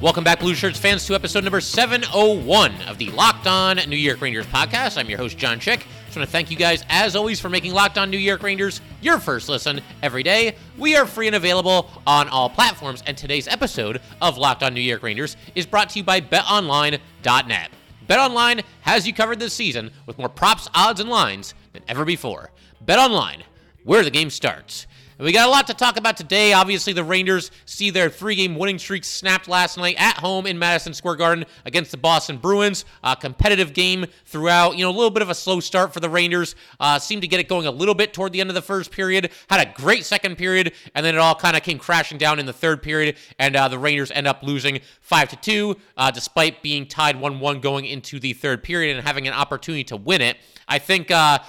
Welcome 0.00 0.24
back, 0.24 0.40
Blue 0.40 0.54
Shirts 0.54 0.78
fans, 0.78 1.04
to 1.06 1.14
episode 1.14 1.44
number 1.44 1.60
701 1.60 2.74
of 2.88 2.96
the 2.96 3.10
Locked 3.10 3.46
On 3.46 3.76
New 3.86 3.98
York 3.98 4.22
Rangers 4.22 4.46
podcast. 4.46 4.96
I'm 4.96 5.10
your 5.10 5.18
host, 5.18 5.36
John 5.36 5.60
Chick. 5.60 5.86
Just 6.06 6.16
want 6.16 6.26
to 6.26 6.32
thank 6.32 6.50
you 6.50 6.56
guys, 6.56 6.86
as 6.88 7.14
always, 7.14 7.38
for 7.38 7.50
making 7.50 7.74
Locked 7.74 7.98
On 7.98 8.08
New 8.08 8.16
York 8.16 8.42
Rangers 8.42 8.80
your 9.02 9.18
first 9.18 9.50
listen 9.50 9.82
every 10.02 10.22
day. 10.22 10.56
We 10.78 10.96
are 10.96 11.04
free 11.04 11.26
and 11.26 11.36
available 11.36 11.90
on 12.06 12.30
all 12.30 12.48
platforms, 12.48 13.02
and 13.06 13.14
today's 13.14 13.46
episode 13.46 14.00
of 14.22 14.38
Locked 14.38 14.62
On 14.62 14.72
New 14.72 14.80
York 14.80 15.02
Rangers 15.02 15.36
is 15.54 15.66
brought 15.66 15.90
to 15.90 15.98
you 15.98 16.04
by 16.04 16.22
BetOnline.net. 16.22 17.70
BetOnline 18.08 18.62
has 18.80 19.06
you 19.06 19.12
covered 19.12 19.38
this 19.38 19.52
season 19.52 19.90
with 20.06 20.16
more 20.16 20.30
props, 20.30 20.66
odds, 20.74 21.00
and 21.00 21.10
lines 21.10 21.52
than 21.74 21.82
ever 21.88 22.06
before. 22.06 22.52
BetOnline, 22.86 23.42
where 23.84 24.02
the 24.02 24.10
game 24.10 24.30
starts. 24.30 24.86
And 25.20 25.26
we 25.26 25.32
got 25.32 25.46
a 25.46 25.50
lot 25.50 25.66
to 25.66 25.74
talk 25.74 25.98
about 25.98 26.16
today. 26.16 26.54
Obviously, 26.54 26.94
the 26.94 27.04
Rangers 27.04 27.50
see 27.66 27.90
their 27.90 28.08
three 28.08 28.36
game 28.36 28.54
winning 28.54 28.78
streak 28.78 29.04
snapped 29.04 29.48
last 29.48 29.76
night 29.76 29.96
at 29.98 30.16
home 30.16 30.46
in 30.46 30.58
Madison 30.58 30.94
Square 30.94 31.16
Garden 31.16 31.44
against 31.66 31.90
the 31.90 31.98
Boston 31.98 32.38
Bruins. 32.38 32.86
Competitive 33.20 33.74
game 33.74 34.06
throughout. 34.24 34.78
You 34.78 34.84
know, 34.84 34.90
a 34.90 34.96
little 34.96 35.10
bit 35.10 35.20
of 35.20 35.28
a 35.28 35.34
slow 35.34 35.60
start 35.60 35.92
for 35.92 36.00
the 36.00 36.08
Rangers. 36.08 36.54
Uh, 36.80 36.98
seemed 36.98 37.20
to 37.20 37.28
get 37.28 37.38
it 37.38 37.48
going 37.48 37.66
a 37.66 37.70
little 37.70 37.94
bit 37.94 38.14
toward 38.14 38.32
the 38.32 38.40
end 38.40 38.48
of 38.48 38.54
the 38.54 38.62
first 38.62 38.92
period. 38.92 39.30
Had 39.50 39.60
a 39.60 39.70
great 39.74 40.06
second 40.06 40.38
period, 40.38 40.72
and 40.94 41.04
then 41.04 41.14
it 41.14 41.18
all 41.18 41.34
kind 41.34 41.54
of 41.54 41.62
came 41.62 41.78
crashing 41.78 42.16
down 42.16 42.38
in 42.38 42.46
the 42.46 42.54
third 42.54 42.82
period. 42.82 43.18
And 43.38 43.56
uh, 43.56 43.68
the 43.68 43.78
Rangers 43.78 44.10
end 44.10 44.26
up 44.26 44.42
losing 44.42 44.80
5 45.02 45.28
to 45.28 45.36
2, 45.36 45.76
uh, 45.98 46.10
despite 46.10 46.62
being 46.62 46.86
tied 46.86 47.20
1 47.20 47.40
1 47.40 47.60
going 47.60 47.84
into 47.84 48.20
the 48.20 48.32
third 48.32 48.62
period 48.62 48.96
and 48.96 49.06
having 49.06 49.28
an 49.28 49.34
opportunity 49.34 49.84
to 49.84 49.98
win 49.98 50.22
it. 50.22 50.38
I 50.66 50.78
think 50.78 51.10
uh, 51.10 51.40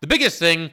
the 0.00 0.06
biggest 0.06 0.38
thing 0.38 0.70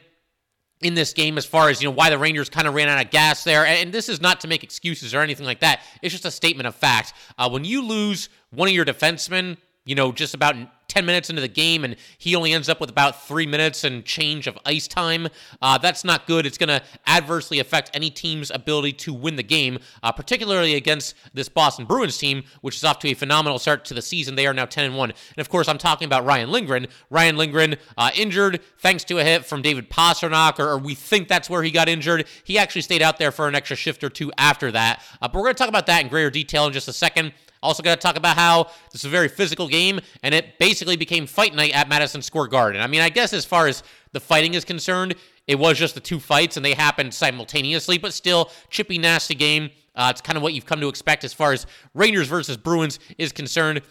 in 0.85 0.93
this 0.93 1.13
game 1.13 1.39
as 1.39 1.45
far 1.47 1.69
as 1.69 1.81
you 1.81 1.89
know 1.89 1.95
why 1.95 2.11
the 2.11 2.17
Rangers 2.17 2.47
kind 2.47 2.67
of 2.67 2.75
ran 2.75 2.87
out 2.87 3.03
of 3.03 3.09
gas 3.09 3.43
there. 3.43 3.65
And 3.65 3.91
this 3.91 4.07
is 4.07 4.21
not 4.21 4.39
to 4.41 4.47
make 4.47 4.63
excuses 4.63 5.15
or 5.15 5.19
anything 5.21 5.45
like 5.45 5.61
that. 5.61 5.81
It's 6.03 6.13
just 6.13 6.25
a 6.25 6.31
statement 6.31 6.67
of 6.67 6.75
fact. 6.75 7.13
Uh, 7.39 7.49
when 7.49 7.65
you 7.65 7.81
lose 7.81 8.29
one 8.51 8.67
of 8.67 8.73
your 8.75 8.85
defensemen, 8.85 9.57
you 9.83 9.95
know, 9.95 10.11
just 10.11 10.35
about 10.35 10.55
10 10.95 11.05
minutes 11.05 11.29
into 11.29 11.41
the 11.41 11.47
game 11.47 11.83
and 11.83 11.97
he 12.17 12.35
only 12.35 12.53
ends 12.53 12.69
up 12.69 12.79
with 12.79 12.89
about 12.89 13.21
three 13.27 13.45
minutes 13.45 13.83
and 13.83 14.05
change 14.05 14.47
of 14.47 14.57
ice 14.65 14.87
time. 14.87 15.27
Uh, 15.61 15.77
that's 15.77 16.05
not 16.05 16.25
good. 16.25 16.45
It's 16.45 16.57
going 16.57 16.69
to 16.69 16.81
adversely 17.05 17.59
affect 17.59 17.91
any 17.93 18.09
team's 18.09 18.49
ability 18.49 18.93
to 18.93 19.13
win 19.13 19.35
the 19.35 19.43
game, 19.43 19.79
uh, 20.03 20.13
particularly 20.13 20.75
against 20.75 21.15
this 21.33 21.49
Boston 21.49 21.85
Bruins 21.85 22.17
team, 22.17 22.43
which 22.61 22.77
is 22.77 22.83
off 22.85 22.99
to 22.99 23.09
a 23.09 23.13
phenomenal 23.13 23.59
start 23.59 23.83
to 23.85 23.93
the 23.93 24.01
season. 24.01 24.35
They 24.35 24.47
are 24.47 24.53
now 24.53 24.65
10 24.65 24.85
and 24.85 24.95
1. 24.95 25.09
And 25.09 25.37
of 25.37 25.49
course, 25.49 25.67
I'm 25.67 25.77
talking 25.77 26.05
about 26.05 26.23
Ryan 26.23 26.49
Lindgren. 26.49 26.87
Ryan 27.09 27.35
Lindgren 27.35 27.75
uh, 27.97 28.11
injured 28.15 28.61
thanks 28.77 29.03
to 29.05 29.17
a 29.17 29.23
hit 29.23 29.45
from 29.45 29.61
David 29.61 29.89
Pastrnak, 29.89 30.59
or, 30.59 30.69
or, 30.69 30.77
we 30.77 30.95
think 30.95 31.27
that's 31.27 31.49
where 31.49 31.63
he 31.63 31.71
got 31.71 31.89
injured. 31.89 32.25
He 32.43 32.57
actually 32.57 32.83
stayed 32.83 33.01
out 33.01 33.17
there 33.17 33.31
for 33.31 33.47
an 33.47 33.55
extra 33.55 33.75
shift 33.75 34.03
or 34.03 34.09
two 34.09 34.31
after 34.37 34.71
that. 34.71 35.01
Uh, 35.21 35.27
but 35.27 35.35
we're 35.35 35.45
going 35.45 35.55
to 35.55 35.59
talk 35.59 35.69
about 35.69 35.87
that 35.87 36.03
in 36.03 36.09
greater 36.09 36.29
detail 36.29 36.67
in 36.67 36.73
just 36.73 36.87
a 36.87 36.93
second. 36.93 37.33
Also, 37.65 37.83
going 37.83 37.95
to 37.95 38.01
talk 38.01 38.15
about 38.15 38.37
how 38.37 38.65
this 38.91 39.01
is 39.01 39.05
a 39.05 39.09
very 39.09 39.27
physical 39.27 39.67
game, 39.67 39.99
and 40.23 40.33
it 40.35 40.59
basically 40.59 40.95
became 40.95 41.25
fight 41.25 41.53
night 41.53 41.73
at 41.73 41.89
Madison 41.89 42.21
Square 42.21 42.47
Garden. 42.47 42.81
I 42.81 42.87
mean, 42.87 43.01
I 43.01 43.09
guess 43.09 43.33
as 43.33 43.43
far 43.43 43.67
as 43.67 43.83
the 44.13 44.19
fighting 44.19 44.53
is 44.53 44.63
concerned, 44.63 45.15
it 45.47 45.59
was 45.59 45.77
just 45.77 45.95
the 45.95 45.99
two 45.99 46.19
fights, 46.19 46.57
and 46.57 46.65
they 46.65 46.73
happened 46.73 47.13
simultaneously, 47.13 47.97
but 47.97 48.13
still, 48.13 48.51
chippy, 48.69 48.97
nasty 48.97 49.35
game. 49.35 49.71
Uh, 49.95 50.09
it's 50.11 50.21
kind 50.21 50.37
of 50.37 50.43
what 50.43 50.53
you've 50.53 50.65
come 50.65 50.79
to 50.81 50.87
expect 50.87 51.23
as 51.23 51.33
far 51.33 51.53
as 51.53 51.65
Rangers 51.93 52.27
versus 52.27 52.57
Bruins 52.57 52.99
is 53.17 53.31
concerned. 53.31 53.81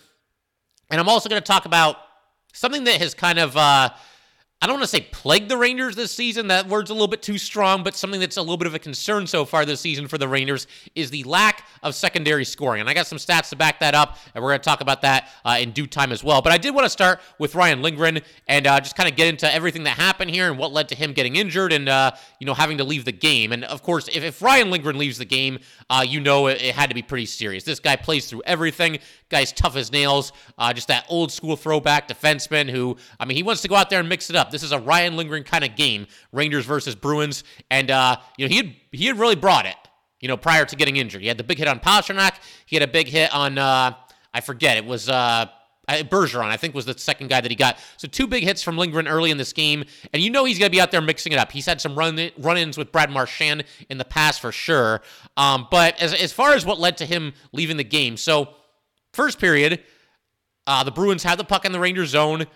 And 0.90 1.00
I'm 1.00 1.08
also 1.08 1.28
going 1.28 1.42
to 1.42 1.46
talk 1.46 1.64
about 1.66 1.96
something 2.52 2.84
that 2.84 3.00
has 3.00 3.14
kind 3.14 3.38
of. 3.38 3.56
Uh, 3.56 3.90
I 4.64 4.66
don't 4.66 4.76
want 4.76 4.84
to 4.84 4.96
say 4.96 5.06
plagued 5.10 5.50
the 5.50 5.58
Rangers 5.58 5.94
this 5.94 6.10
season. 6.10 6.46
That 6.46 6.66
word's 6.68 6.88
a 6.88 6.94
little 6.94 7.06
bit 7.06 7.20
too 7.20 7.36
strong, 7.36 7.82
but 7.82 7.94
something 7.94 8.18
that's 8.18 8.38
a 8.38 8.40
little 8.40 8.56
bit 8.56 8.66
of 8.66 8.74
a 8.74 8.78
concern 8.78 9.26
so 9.26 9.44
far 9.44 9.66
this 9.66 9.78
season 9.78 10.08
for 10.08 10.16
the 10.16 10.26
Rangers 10.26 10.66
is 10.94 11.10
the 11.10 11.22
lack 11.24 11.66
of 11.82 11.94
secondary 11.94 12.46
scoring. 12.46 12.80
And 12.80 12.88
I 12.88 12.94
got 12.94 13.06
some 13.06 13.18
stats 13.18 13.50
to 13.50 13.56
back 13.56 13.80
that 13.80 13.94
up, 13.94 14.16
and 14.34 14.42
we're 14.42 14.52
going 14.52 14.60
to 14.60 14.64
talk 14.64 14.80
about 14.80 15.02
that 15.02 15.28
uh, 15.44 15.58
in 15.60 15.72
due 15.72 15.86
time 15.86 16.12
as 16.12 16.24
well. 16.24 16.40
But 16.40 16.54
I 16.54 16.56
did 16.56 16.74
want 16.74 16.86
to 16.86 16.88
start 16.88 17.20
with 17.38 17.54
Ryan 17.54 17.82
Lindgren 17.82 18.22
and 18.48 18.66
uh, 18.66 18.80
just 18.80 18.96
kind 18.96 19.06
of 19.06 19.16
get 19.16 19.28
into 19.28 19.52
everything 19.52 19.82
that 19.82 19.98
happened 19.98 20.30
here 20.30 20.48
and 20.48 20.56
what 20.56 20.72
led 20.72 20.88
to 20.88 20.94
him 20.94 21.12
getting 21.12 21.36
injured 21.36 21.70
and 21.70 21.86
uh, 21.86 22.12
you 22.40 22.46
know 22.46 22.54
having 22.54 22.78
to 22.78 22.84
leave 22.84 23.04
the 23.04 23.12
game. 23.12 23.52
And 23.52 23.64
of 23.64 23.82
course, 23.82 24.08
if, 24.08 24.24
if 24.24 24.40
Ryan 24.40 24.70
Lindgren 24.70 24.96
leaves 24.96 25.18
the 25.18 25.26
game, 25.26 25.58
uh, 25.90 26.06
you 26.08 26.20
know 26.20 26.46
it, 26.46 26.62
it, 26.62 26.74
had 26.74 26.88
to 26.88 26.94
be 26.94 27.02
pretty 27.02 27.26
serious. 27.26 27.64
This 27.64 27.80
guy 27.80 27.96
plays 27.96 28.30
through 28.30 28.44
everything. 28.46 28.98
Guy's 29.34 29.52
tough 29.52 29.76
as 29.76 29.90
nails. 29.90 30.32
Uh, 30.56 30.72
just 30.72 30.88
that 30.88 31.04
old 31.08 31.32
school 31.32 31.56
throwback 31.56 32.06
defenseman 32.06 32.70
who, 32.70 32.96
I 33.18 33.24
mean, 33.24 33.36
he 33.36 33.42
wants 33.42 33.62
to 33.62 33.68
go 33.68 33.74
out 33.74 33.90
there 33.90 33.98
and 33.98 34.08
mix 34.08 34.30
it 34.30 34.36
up. 34.36 34.52
This 34.52 34.62
is 34.62 34.70
a 34.70 34.78
Ryan 34.78 35.16
Lindgren 35.16 35.42
kind 35.42 35.64
of 35.64 35.74
game, 35.74 36.06
Rangers 36.32 36.64
versus 36.64 36.94
Bruins, 36.94 37.42
and 37.70 37.90
uh, 37.90 38.16
you 38.38 38.46
know 38.46 38.48
he 38.48 38.56
had 38.56 38.74
he 38.92 39.06
had 39.06 39.18
really 39.18 39.34
brought 39.34 39.66
it. 39.66 39.76
You 40.20 40.28
know, 40.28 40.36
prior 40.36 40.64
to 40.64 40.76
getting 40.76 40.96
injured, 40.96 41.20
he 41.20 41.28
had 41.28 41.36
the 41.36 41.44
big 41.44 41.58
hit 41.58 41.68
on 41.68 41.80
Pastrnak. 41.80 42.36
He 42.64 42.76
had 42.76 42.82
a 42.82 42.90
big 42.90 43.08
hit 43.08 43.34
on 43.34 43.58
uh, 43.58 43.94
I 44.32 44.40
forget 44.40 44.76
it 44.76 44.84
was. 44.84 45.08
Uh, 45.08 45.46
Bergeron, 45.86 46.46
I 46.46 46.56
think, 46.56 46.74
was 46.74 46.86
the 46.86 46.96
second 46.96 47.28
guy 47.28 47.42
that 47.42 47.50
he 47.50 47.56
got. 47.56 47.78
So 47.98 48.08
two 48.08 48.26
big 48.26 48.42
hits 48.42 48.62
from 48.62 48.78
Lindgren 48.78 49.06
early 49.06 49.30
in 49.30 49.36
this 49.36 49.52
game, 49.52 49.84
and 50.14 50.22
you 50.22 50.30
know 50.30 50.46
he's 50.46 50.58
going 50.58 50.70
to 50.70 50.74
be 50.74 50.80
out 50.80 50.90
there 50.90 51.02
mixing 51.02 51.32
it 51.32 51.38
up. 51.38 51.52
He's 51.52 51.66
had 51.66 51.78
some 51.78 51.94
run 51.94 52.30
run-ins 52.38 52.78
with 52.78 52.90
Brad 52.90 53.10
Marchand 53.10 53.64
in 53.90 53.98
the 53.98 54.04
past 54.04 54.40
for 54.40 54.50
sure. 54.50 55.02
Um, 55.36 55.68
but 55.70 56.00
as 56.00 56.14
as 56.14 56.32
far 56.32 56.54
as 56.54 56.64
what 56.64 56.80
led 56.80 56.96
to 56.98 57.06
him 57.06 57.34
leaving 57.52 57.76
the 57.76 57.84
game, 57.84 58.16
so 58.16 58.54
first 59.14 59.38
period, 59.38 59.82
uh, 60.66 60.84
the 60.84 60.90
Bruins 60.90 61.22
have 61.22 61.38
the 61.38 61.44
puck 61.44 61.64
in 61.64 61.72
the 61.72 61.80
Rangers 61.80 62.10
zone. 62.10 62.46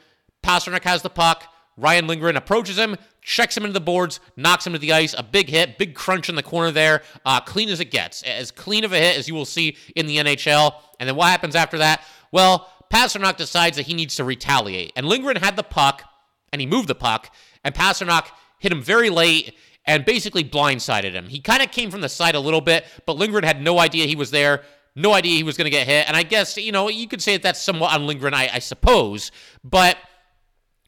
Pastrnak 0.43 0.85
has 0.85 1.03
the 1.03 1.11
puck. 1.11 1.45
Ryan 1.77 2.09
Lindgren 2.09 2.37
approaches 2.37 2.77
him, 2.77 2.97
checks 3.23 3.57
him 3.57 3.63
into 3.63 3.73
the 3.73 3.81
boards, 3.81 4.19
knocks 4.37 4.67
him 4.67 4.73
to 4.73 4.79
the 4.81 4.93
ice. 4.93 5.15
A 5.17 5.23
big 5.23 5.49
hit, 5.49 5.79
big 5.79 5.95
crunch 5.95 6.29
in 6.29 6.35
the 6.35 6.43
corner 6.43 6.73
there. 6.73 7.03
Uh, 7.25 7.41
clean 7.41 7.69
as 7.69 7.79
it 7.79 7.93
gets. 7.93 8.23
As 8.25 8.51
clean 8.51 8.85
of 8.85 8.93
a 8.93 8.99
hit 8.99 9.17
as 9.17 9.29
you 9.29 9.35
will 9.35 9.45
see 9.45 9.77
in 9.95 10.07
the 10.07 10.17
NHL. 10.17 10.75
And 10.99 11.09
then 11.09 11.15
what 11.15 11.29
happens 11.29 11.55
after 11.55 11.79
that? 11.79 12.03
Well, 12.33 12.69
Pastrnak 12.93 13.37
decides 13.37 13.77
that 13.77 13.87
he 13.87 13.95
needs 13.95 14.17
to 14.17 14.25
retaliate. 14.25 14.93
And 14.97 15.07
Lindgren 15.07 15.37
had 15.37 15.57
the 15.57 15.63
puck, 15.63 16.03
and 16.53 16.61
he 16.61 16.67
moved 16.67 16.89
the 16.89 16.95
puck, 16.95 17.33
and 17.63 17.75
Pastrnak 17.75 18.27
hit 18.59 18.73
him 18.73 18.83
very 18.83 19.11
late 19.11 19.55
and 19.85 20.05
basically 20.05 20.45
blindsided 20.45 21.13
him. 21.13 21.29
He 21.29 21.41
kind 21.41 21.63
of 21.63 21.71
came 21.71 21.91
from 21.91 22.01
the 22.01 22.09
side 22.09 22.35
a 22.35 22.41
little 22.41 22.61
bit, 22.61 22.85
but 23.07 23.17
Lindgren 23.17 23.45
had 23.45 23.63
no 23.63 23.79
idea 23.79 24.07
he 24.07 24.17
was 24.17 24.31
there, 24.31 24.63
no 24.99 25.15
idea 25.15 25.37
he 25.37 25.43
was 25.43 25.57
going 25.57 25.67
to 25.67 25.71
get 25.71 25.87
hit. 25.87 26.09
And 26.09 26.17
I 26.17 26.23
guess, 26.23 26.57
you 26.57 26.73
know, 26.73 26.89
you 26.89 27.09
could 27.09 27.23
say 27.23 27.33
that 27.33 27.43
that's 27.43 27.63
somewhat 27.63 27.95
on 27.95 28.07
Lindgren, 28.07 28.35
I, 28.35 28.51
I 28.55 28.59
suppose. 28.59 29.31
But 29.65 29.97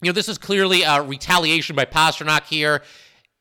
you 0.02 0.08
know, 0.08 0.12
this 0.12 0.28
is 0.28 0.38
clearly 0.38 0.82
a 0.82 1.02
retaliation 1.02 1.76
by 1.76 1.84
Pastrnak 1.84 2.46
here. 2.46 2.82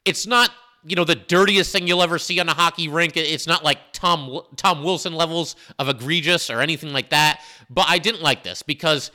It's 0.06 0.28
not, 0.28 0.52
you 0.84 0.96
know, 0.96 1.06
the 1.06 1.16
dirtiest 1.16 1.72
thing 1.72 1.88
you'll 1.88 2.04
ever 2.04 2.20
see 2.20 2.40
on 2.40 2.50
a 2.50 2.54
hockey 2.54 2.88
rink. 2.88 3.16
It's 3.16 3.48
not 3.48 3.64
like 3.64 3.80
Tom 3.94 4.42
Tom 4.56 4.84
Wilson 4.84 5.14
levels 5.14 5.56
of 5.78 5.90
egregious 5.90 6.50
or 6.50 6.62
anything 6.62 6.94
like 6.94 7.10
that. 7.10 7.42
But 7.70 7.86
I 7.88 7.98
didn't 7.98 8.22
like 8.22 8.44
this 8.44 8.62
because 8.62 9.12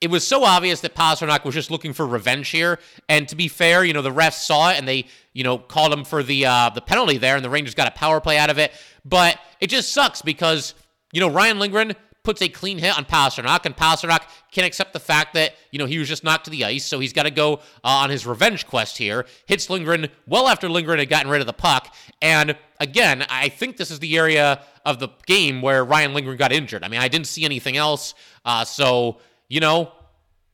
it 0.00 0.10
was 0.10 0.26
so 0.26 0.44
obvious 0.44 0.80
that 0.80 0.94
Pastrnak 0.94 1.44
was 1.44 1.54
just 1.54 1.70
looking 1.70 1.92
for 1.92 2.06
revenge 2.06 2.48
here. 2.48 2.78
And 3.08 3.28
to 3.28 3.36
be 3.36 3.48
fair, 3.48 3.84
you 3.84 3.92
know, 3.92 4.02
the 4.02 4.12
refs 4.12 4.44
saw 4.44 4.70
it 4.70 4.78
and 4.78 4.88
they, 4.88 5.06
you 5.34 5.44
know, 5.44 5.58
called 5.58 5.92
him 5.92 6.04
for 6.04 6.22
the 6.22 6.46
uh, 6.46 6.70
the 6.70 6.80
penalty 6.80 7.18
there, 7.18 7.36
and 7.36 7.44
the 7.44 7.50
Rangers 7.50 7.74
got 7.74 7.86
a 7.86 7.92
power 7.92 8.20
play 8.20 8.38
out 8.38 8.50
of 8.50 8.58
it. 8.58 8.72
But 9.04 9.38
it 9.60 9.68
just 9.68 9.92
sucks 9.92 10.22
because, 10.22 10.74
you 11.12 11.20
know, 11.20 11.30
Ryan 11.30 11.58
Lindgren 11.58 11.94
puts 12.22 12.42
a 12.42 12.48
clean 12.48 12.78
hit 12.78 12.96
on 12.96 13.04
Pastrnak, 13.04 13.64
and 13.64 13.76
Pastrnak 13.76 14.22
can't 14.52 14.66
accept 14.66 14.92
the 14.92 15.00
fact 15.00 15.34
that, 15.34 15.54
you 15.70 15.78
know, 15.78 15.86
he 15.86 15.98
was 15.98 16.06
just 16.06 16.22
knocked 16.22 16.44
to 16.44 16.50
the 16.50 16.64
ice, 16.64 16.84
so 16.84 16.98
he's 16.98 17.12
got 17.12 17.22
to 17.22 17.30
go 17.30 17.54
uh, 17.54 17.60
on 17.82 18.10
his 18.10 18.26
revenge 18.26 18.66
quest 18.66 18.98
here. 18.98 19.24
Hits 19.46 19.70
Lindgren 19.70 20.08
well 20.26 20.46
after 20.46 20.68
Lindgren 20.68 20.98
had 20.98 21.08
gotten 21.08 21.30
rid 21.30 21.40
of 21.40 21.46
the 21.46 21.52
puck. 21.54 21.94
And 22.20 22.56
again, 22.78 23.24
I 23.30 23.48
think 23.48 23.78
this 23.78 23.90
is 23.90 24.00
the 24.00 24.18
area 24.18 24.62
of 24.84 24.98
the 24.98 25.08
game 25.26 25.62
where 25.62 25.84
Ryan 25.84 26.12
Lindgren 26.12 26.36
got 26.36 26.52
injured. 26.52 26.84
I 26.84 26.88
mean, 26.88 27.00
I 27.00 27.08
didn't 27.08 27.26
see 27.26 27.44
anything 27.44 27.76
else. 27.76 28.14
Uh, 28.44 28.64
so, 28.64 29.20
you 29.48 29.60
know, 29.60 29.92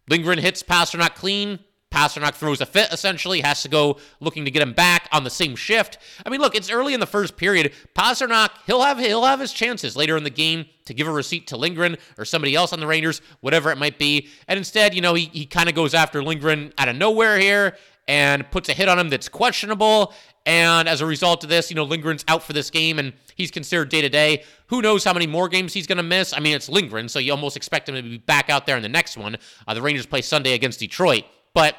Lindgren 0.08 0.38
hits 0.38 0.62
Pastrnak 0.62 1.16
clean. 1.16 1.58
Pastrnak 1.96 2.34
throws 2.34 2.60
a 2.60 2.66
fit, 2.66 2.92
essentially, 2.92 3.40
has 3.40 3.62
to 3.62 3.68
go 3.70 3.96
looking 4.20 4.44
to 4.44 4.50
get 4.50 4.60
him 4.60 4.74
back 4.74 5.08
on 5.12 5.24
the 5.24 5.30
same 5.30 5.56
shift. 5.56 5.96
I 6.26 6.28
mean, 6.28 6.42
look, 6.42 6.54
it's 6.54 6.70
early 6.70 6.92
in 6.92 7.00
the 7.00 7.06
first 7.06 7.38
period. 7.38 7.72
Pastrnak, 7.94 8.50
he'll 8.66 8.82
have 8.82 8.98
he'll 8.98 9.24
have 9.24 9.40
his 9.40 9.52
chances 9.52 9.96
later 9.96 10.14
in 10.18 10.22
the 10.22 10.30
game 10.30 10.66
to 10.84 10.92
give 10.92 11.08
a 11.08 11.10
receipt 11.10 11.46
to 11.48 11.56
Lindgren 11.56 11.96
or 12.18 12.26
somebody 12.26 12.54
else 12.54 12.74
on 12.74 12.80
the 12.80 12.86
Rangers, 12.86 13.22
whatever 13.40 13.70
it 13.70 13.78
might 13.78 13.98
be. 13.98 14.28
And 14.46 14.58
instead, 14.58 14.94
you 14.94 15.00
know, 15.00 15.14
he, 15.14 15.24
he 15.32 15.46
kind 15.46 15.70
of 15.70 15.74
goes 15.74 15.94
after 15.94 16.22
Lindgren 16.22 16.74
out 16.76 16.88
of 16.88 16.96
nowhere 16.96 17.38
here 17.38 17.76
and 18.06 18.48
puts 18.50 18.68
a 18.68 18.74
hit 18.74 18.88
on 18.88 18.98
him 18.98 19.08
that's 19.08 19.28
questionable. 19.28 20.12
And 20.44 20.88
as 20.88 21.00
a 21.00 21.06
result 21.06 21.44
of 21.44 21.50
this, 21.50 21.70
you 21.70 21.76
know, 21.76 21.84
Lindgren's 21.84 22.24
out 22.28 22.42
for 22.42 22.52
this 22.52 22.70
game 22.70 22.98
and 22.98 23.14
he's 23.34 23.50
considered 23.50 23.88
day 23.88 24.02
to 24.02 24.08
day. 24.10 24.44
Who 24.66 24.82
knows 24.82 25.02
how 25.02 25.14
many 25.14 25.26
more 25.26 25.48
games 25.48 25.72
he's 25.72 25.86
going 25.86 25.96
to 25.96 26.04
miss? 26.04 26.34
I 26.34 26.40
mean, 26.40 26.54
it's 26.54 26.68
Lindgren, 26.68 27.08
so 27.08 27.18
you 27.18 27.32
almost 27.32 27.56
expect 27.56 27.88
him 27.88 27.94
to 27.94 28.02
be 28.02 28.18
back 28.18 28.50
out 28.50 28.66
there 28.66 28.76
in 28.76 28.82
the 28.82 28.88
next 28.88 29.16
one. 29.16 29.38
Uh, 29.66 29.74
the 29.74 29.82
Rangers 29.82 30.06
play 30.06 30.20
Sunday 30.20 30.52
against 30.52 30.78
Detroit, 30.78 31.24
but 31.52 31.74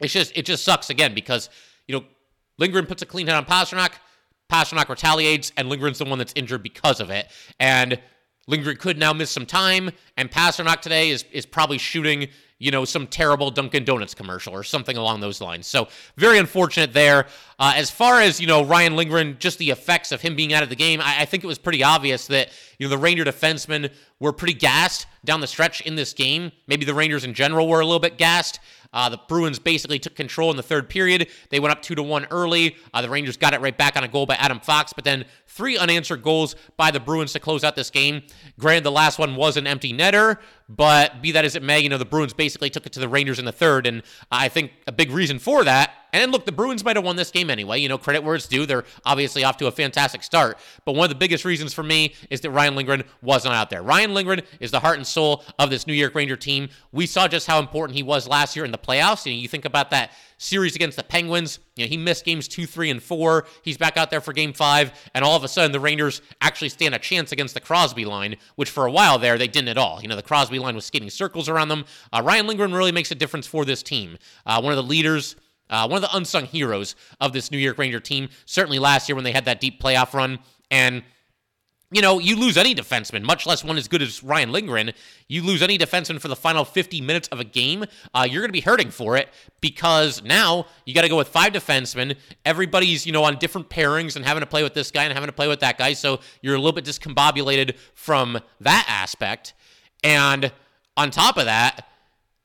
it's 0.00 0.12
just 0.12 0.36
it 0.36 0.44
just 0.44 0.64
sucks 0.64 0.90
again 0.90 1.14
because 1.14 1.48
you 1.86 1.94
know 1.96 2.04
Lindgren 2.58 2.86
puts 2.86 3.02
a 3.02 3.06
clean 3.06 3.26
hit 3.26 3.34
on 3.34 3.44
Pastrnak, 3.44 3.92
Pastrnak 4.50 4.88
retaliates, 4.88 5.52
and 5.56 5.68
Lindgren's 5.68 5.98
the 5.98 6.04
one 6.04 6.18
that's 6.18 6.32
injured 6.36 6.62
because 6.62 7.00
of 7.00 7.10
it. 7.10 7.30
And 7.60 8.00
Lindgren 8.46 8.76
could 8.76 8.98
now 8.98 9.12
miss 9.12 9.30
some 9.30 9.46
time, 9.46 9.90
and 10.16 10.30
Pastrnak 10.30 10.80
today 10.80 11.10
is 11.10 11.24
is 11.32 11.46
probably 11.46 11.78
shooting 11.78 12.28
you 12.58 12.70
know, 12.70 12.84
some 12.84 13.06
terrible 13.06 13.50
Dunkin' 13.50 13.84
Donuts 13.84 14.14
commercial 14.14 14.54
or 14.54 14.62
something 14.62 14.96
along 14.96 15.20
those 15.20 15.40
lines. 15.40 15.66
So 15.66 15.88
very 16.16 16.38
unfortunate 16.38 16.94
there. 16.94 17.26
Uh, 17.58 17.74
as 17.76 17.90
far 17.90 18.20
as 18.20 18.40
you 18.40 18.46
know, 18.46 18.64
Ryan 18.64 18.96
Lindgren, 18.96 19.36
just 19.38 19.58
the 19.58 19.70
effects 19.70 20.10
of 20.10 20.22
him 20.22 20.34
being 20.36 20.54
out 20.54 20.62
of 20.62 20.70
the 20.70 20.76
game, 20.76 21.00
I, 21.00 21.22
I 21.22 21.24
think 21.26 21.44
it 21.44 21.46
was 21.46 21.58
pretty 21.58 21.82
obvious 21.82 22.26
that 22.28 22.50
you 22.78 22.86
know 22.86 22.90
the 22.90 22.98
Ranger 22.98 23.24
defensemen 23.24 23.92
were 24.20 24.32
pretty 24.32 24.54
gassed 24.54 25.06
down 25.24 25.40
the 25.40 25.46
stretch 25.46 25.82
in 25.82 25.96
this 25.96 26.14
game. 26.14 26.50
Maybe 26.66 26.86
the 26.86 26.94
Rangers 26.94 27.24
in 27.24 27.34
general 27.34 27.68
were 27.68 27.80
a 27.80 27.84
little 27.84 28.00
bit 28.00 28.16
gassed. 28.16 28.58
Uh, 28.92 29.08
the 29.08 29.18
Bruins 29.28 29.58
basically 29.58 29.98
took 29.98 30.14
control 30.14 30.50
in 30.50 30.56
the 30.56 30.62
third 30.62 30.88
period. 30.88 31.28
They 31.50 31.60
went 31.60 31.72
up 31.72 31.82
two 31.82 31.94
to 31.94 32.02
one 32.02 32.26
early. 32.30 32.76
Uh, 32.92 33.02
the 33.02 33.10
Rangers 33.10 33.36
got 33.36 33.54
it 33.54 33.60
right 33.60 33.76
back 33.76 33.96
on 33.96 34.04
a 34.04 34.08
goal 34.08 34.26
by 34.26 34.34
Adam 34.36 34.60
Fox, 34.60 34.92
but 34.92 35.04
then 35.04 35.24
three 35.46 35.76
unanswered 35.78 36.22
goals 36.22 36.56
by 36.76 36.90
the 36.90 37.00
Bruins 37.00 37.32
to 37.32 37.40
close 37.40 37.64
out 37.64 37.76
this 37.76 37.90
game. 37.90 38.22
Granted, 38.58 38.84
the 38.84 38.92
last 38.92 39.18
one 39.18 39.36
was 39.36 39.56
an 39.56 39.66
empty 39.66 39.92
netter, 39.92 40.38
but 40.68 41.22
be 41.22 41.32
that 41.32 41.44
as 41.44 41.56
it 41.56 41.62
may, 41.62 41.80
you 41.80 41.88
know 41.88 41.98
the 41.98 42.04
Bruins 42.04 42.32
basically 42.32 42.70
took 42.70 42.86
it 42.86 42.92
to 42.92 43.00
the 43.00 43.08
Rangers 43.08 43.38
in 43.38 43.44
the 43.44 43.52
third, 43.52 43.86
and 43.86 44.02
I 44.30 44.48
think 44.48 44.72
a 44.86 44.92
big 44.92 45.10
reason 45.10 45.38
for 45.38 45.64
that 45.64 45.92
and 46.16 46.32
look, 46.32 46.46
the 46.46 46.52
Bruins 46.52 46.82
might 46.82 46.96
have 46.96 47.04
won 47.04 47.16
this 47.16 47.30
game 47.30 47.50
anyway. 47.50 47.78
You 47.78 47.90
know, 47.90 47.98
credit 47.98 48.22
where 48.24 48.34
it's 48.34 48.48
due. 48.48 48.64
They're 48.64 48.84
obviously 49.04 49.44
off 49.44 49.58
to 49.58 49.66
a 49.66 49.70
fantastic 49.70 50.22
start. 50.22 50.58
But 50.86 50.94
one 50.94 51.04
of 51.04 51.10
the 51.10 51.16
biggest 51.16 51.44
reasons 51.44 51.74
for 51.74 51.82
me 51.82 52.14
is 52.30 52.40
that 52.40 52.50
Ryan 52.50 52.74
Lindgren 52.74 53.04
wasn't 53.20 53.54
out 53.54 53.68
there. 53.68 53.82
Ryan 53.82 54.14
Lindgren 54.14 54.40
is 54.58 54.70
the 54.70 54.80
heart 54.80 54.96
and 54.96 55.06
soul 55.06 55.44
of 55.58 55.68
this 55.68 55.86
New 55.86 55.92
York 55.92 56.14
Ranger 56.14 56.36
team. 56.36 56.70
We 56.90 57.06
saw 57.06 57.28
just 57.28 57.46
how 57.46 57.58
important 57.58 57.96
he 57.96 58.02
was 58.02 58.26
last 58.26 58.56
year 58.56 58.64
in 58.64 58.72
the 58.72 58.78
playoffs. 58.78 59.26
Know, 59.26 59.32
you 59.32 59.46
think 59.46 59.66
about 59.66 59.90
that 59.90 60.10
series 60.38 60.74
against 60.76 60.96
the 60.96 61.02
Penguins. 61.02 61.58
You 61.76 61.84
know, 61.84 61.88
he 61.88 61.96
missed 61.96 62.24
games 62.24 62.48
two, 62.48 62.66
three, 62.66 62.90
and 62.90 63.02
four. 63.02 63.46
He's 63.62 63.78
back 63.78 63.96
out 63.96 64.10
there 64.10 64.20
for 64.20 64.32
game 64.32 64.52
five, 64.52 64.92
and 65.14 65.24
all 65.24 65.36
of 65.36 65.44
a 65.44 65.48
sudden 65.48 65.72
the 65.72 65.80
Rangers 65.80 66.22
actually 66.40 66.68
stand 66.68 66.94
a 66.94 66.98
chance 66.98 67.32
against 67.32 67.54
the 67.54 67.60
Crosby 67.60 68.04
line, 68.04 68.36
which 68.56 68.70
for 68.70 68.86
a 68.86 68.90
while 68.90 69.18
there 69.18 69.38
they 69.38 69.48
didn't 69.48 69.68
at 69.68 69.78
all. 69.78 70.00
You 70.02 70.08
know, 70.08 70.16
the 70.16 70.22
Crosby 70.22 70.58
line 70.58 70.74
was 70.74 70.84
skating 70.84 71.10
circles 71.10 71.48
around 71.48 71.68
them. 71.68 71.84
Uh, 72.12 72.22
Ryan 72.24 72.46
Lindgren 72.46 72.72
really 72.72 72.92
makes 72.92 73.10
a 73.10 73.14
difference 73.14 73.46
for 73.46 73.64
this 73.64 73.82
team. 73.82 74.18
Uh, 74.44 74.60
one 74.60 74.72
of 74.72 74.76
the 74.76 74.82
leaders 74.82 75.36
uh, 75.68 75.86
one 75.88 75.96
of 75.96 76.08
the 76.08 76.16
unsung 76.16 76.46
heroes 76.46 76.94
of 77.20 77.32
this 77.32 77.50
New 77.50 77.58
York 77.58 77.78
Ranger 77.78 78.00
team, 78.00 78.28
certainly 78.44 78.78
last 78.78 79.08
year 79.08 79.16
when 79.16 79.24
they 79.24 79.32
had 79.32 79.46
that 79.46 79.60
deep 79.60 79.80
playoff 79.80 80.14
run. 80.14 80.38
And, 80.70 81.02
you 81.92 82.02
know, 82.02 82.18
you 82.18 82.34
lose 82.34 82.56
any 82.56 82.74
defenseman, 82.74 83.22
much 83.22 83.46
less 83.46 83.62
one 83.62 83.76
as 83.76 83.86
good 83.86 84.02
as 84.02 84.22
Ryan 84.22 84.50
Lindgren. 84.50 84.92
You 85.28 85.42
lose 85.42 85.62
any 85.62 85.78
defenseman 85.78 86.20
for 86.20 86.26
the 86.26 86.34
final 86.34 86.64
50 86.64 87.00
minutes 87.00 87.28
of 87.28 87.38
a 87.38 87.44
game, 87.44 87.84
uh, 88.12 88.26
you're 88.28 88.42
going 88.42 88.48
to 88.48 88.52
be 88.52 88.60
hurting 88.60 88.90
for 88.90 89.16
it 89.16 89.28
because 89.60 90.22
now 90.24 90.66
you 90.84 90.94
got 90.94 91.02
to 91.02 91.08
go 91.08 91.16
with 91.16 91.28
five 91.28 91.52
defensemen. 91.52 92.16
Everybody's, 92.44 93.06
you 93.06 93.12
know, 93.12 93.22
on 93.22 93.38
different 93.38 93.70
pairings 93.70 94.16
and 94.16 94.24
having 94.24 94.40
to 94.40 94.46
play 94.46 94.64
with 94.64 94.74
this 94.74 94.90
guy 94.90 95.04
and 95.04 95.12
having 95.12 95.28
to 95.28 95.32
play 95.32 95.46
with 95.46 95.60
that 95.60 95.78
guy. 95.78 95.92
So 95.92 96.18
you're 96.42 96.54
a 96.54 96.58
little 96.58 96.72
bit 96.72 96.84
discombobulated 96.84 97.76
from 97.94 98.40
that 98.60 98.84
aspect. 98.88 99.54
And 100.02 100.52
on 100.96 101.10
top 101.10 101.36
of 101.36 101.44
that, 101.44 101.86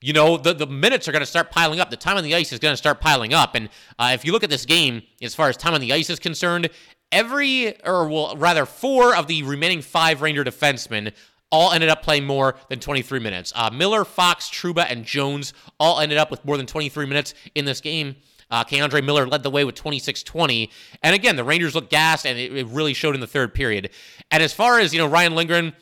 you 0.01 0.13
know, 0.13 0.37
the, 0.37 0.53
the 0.53 0.67
minutes 0.67 1.07
are 1.07 1.11
going 1.11 1.21
to 1.21 1.27
start 1.27 1.51
piling 1.51 1.79
up. 1.79 1.89
The 1.89 1.97
time 1.97 2.17
on 2.17 2.23
the 2.23 2.35
ice 2.35 2.51
is 2.51 2.59
going 2.59 2.73
to 2.73 2.77
start 2.77 3.01
piling 3.01 3.33
up. 3.33 3.55
And 3.55 3.69
uh, 3.99 4.11
if 4.13 4.25
you 4.25 4.31
look 4.31 4.43
at 4.43 4.49
this 4.49 4.65
game, 4.65 5.03
as 5.21 5.35
far 5.35 5.49
as 5.49 5.57
time 5.57 5.73
on 5.73 5.81
the 5.81 5.93
ice 5.93 6.09
is 6.09 6.19
concerned, 6.19 6.69
every, 7.11 7.79
or 7.85 8.07
well, 8.07 8.35
rather, 8.37 8.65
four 8.65 9.15
of 9.15 9.27
the 9.27 9.43
remaining 9.43 9.81
five 9.81 10.21
Ranger 10.21 10.43
defensemen 10.43 11.13
all 11.51 11.73
ended 11.73 11.89
up 11.89 12.01
playing 12.01 12.25
more 12.25 12.55
than 12.69 12.79
23 12.79 13.19
minutes. 13.19 13.51
Uh, 13.55 13.69
Miller, 13.71 14.05
Fox, 14.05 14.49
Trouba, 14.49 14.85
and 14.89 15.03
Jones 15.03 15.53
all 15.79 15.99
ended 15.99 16.17
up 16.17 16.31
with 16.31 16.43
more 16.45 16.57
than 16.57 16.65
23 16.65 17.05
minutes 17.05 17.33
in 17.55 17.65
this 17.65 17.81
game. 17.81 18.15
Uh, 18.49 18.63
K'Andre 18.63 19.03
Miller 19.03 19.27
led 19.27 19.43
the 19.43 19.49
way 19.49 19.63
with 19.63 19.75
26 19.75 20.23
20. 20.23 20.69
And 21.03 21.15
again, 21.15 21.35
the 21.35 21.43
Rangers 21.43 21.75
looked 21.75 21.89
gassed, 21.89 22.25
and 22.25 22.37
it, 22.37 22.55
it 22.55 22.67
really 22.67 22.93
showed 22.93 23.15
in 23.15 23.21
the 23.21 23.27
third 23.27 23.53
period. 23.53 23.89
And 24.29 24.41
as 24.41 24.53
far 24.53 24.79
as, 24.79 24.93
you 24.93 24.99
know, 24.99 25.07
Ryan 25.07 25.35
Lindgren, 25.35 25.73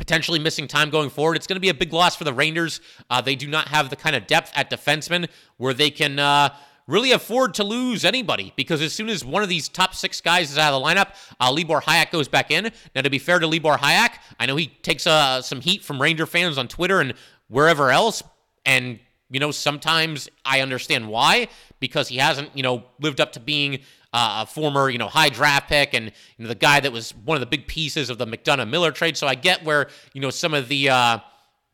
potentially 0.00 0.38
missing 0.38 0.66
time 0.66 0.88
going 0.88 1.10
forward. 1.10 1.36
It's 1.36 1.46
going 1.46 1.56
to 1.56 1.60
be 1.60 1.68
a 1.68 1.74
big 1.74 1.92
loss 1.92 2.16
for 2.16 2.24
the 2.24 2.32
Rangers. 2.32 2.80
Uh, 3.10 3.20
they 3.20 3.36
do 3.36 3.46
not 3.46 3.68
have 3.68 3.90
the 3.90 3.96
kind 3.96 4.16
of 4.16 4.26
depth 4.26 4.50
at 4.56 4.70
defenseman 4.70 5.28
where 5.58 5.74
they 5.74 5.90
can 5.90 6.18
uh, 6.18 6.54
really 6.90 7.12
afford 7.12 7.54
to 7.54 7.64
lose 7.64 8.04
anybody 8.04 8.52
because 8.56 8.82
as 8.82 8.92
soon 8.92 9.08
as 9.08 9.24
one 9.24 9.42
of 9.42 9.48
these 9.48 9.68
top 9.68 9.94
six 9.94 10.20
guys 10.20 10.50
is 10.50 10.58
out 10.58 10.74
of 10.74 10.82
the 10.82 10.86
lineup, 10.86 11.14
uh, 11.40 11.52
Libor 11.52 11.80
Hajek 11.80 12.10
goes 12.10 12.28
back 12.28 12.50
in. 12.50 12.70
Now, 12.94 13.02
to 13.02 13.10
be 13.10 13.18
fair 13.18 13.38
to 13.38 13.46
Libor 13.46 13.76
Hajek, 13.76 14.14
I 14.38 14.46
know 14.46 14.56
he 14.56 14.66
takes 14.66 15.06
uh, 15.06 15.40
some 15.40 15.60
heat 15.60 15.82
from 15.82 16.02
Ranger 16.02 16.26
fans 16.26 16.58
on 16.58 16.68
Twitter 16.68 17.00
and 17.00 17.14
wherever 17.48 17.90
else, 17.90 18.22
and 18.66 18.98
you 19.30 19.38
know 19.40 19.52
sometimes 19.52 20.28
I 20.44 20.60
understand 20.60 21.08
why 21.08 21.48
because 21.78 22.08
he 22.08 22.18
hasn't 22.18 22.54
you 22.56 22.62
know 22.62 22.84
lived 23.00 23.20
up 23.20 23.32
to 23.32 23.40
being 23.40 23.80
uh, 24.12 24.42
a 24.42 24.46
former, 24.46 24.90
you 24.90 24.98
know, 24.98 25.06
high 25.06 25.28
draft 25.28 25.68
pick 25.68 25.94
and 25.94 26.06
you 26.06 26.44
know, 26.44 26.48
the 26.48 26.54
guy 26.54 26.80
that 26.80 26.90
was 26.90 27.12
one 27.24 27.36
of 27.36 27.40
the 27.40 27.46
big 27.46 27.66
pieces 27.68 28.10
of 28.10 28.18
the 28.18 28.26
McDonagh 28.26 28.68
Miller 28.68 28.90
trade. 28.90 29.16
So 29.16 29.26
I 29.26 29.36
get 29.36 29.64
where, 29.64 29.88
you 30.12 30.20
know, 30.20 30.30
some 30.30 30.52
of 30.52 30.68
the 30.68 30.88
uh, 30.88 31.18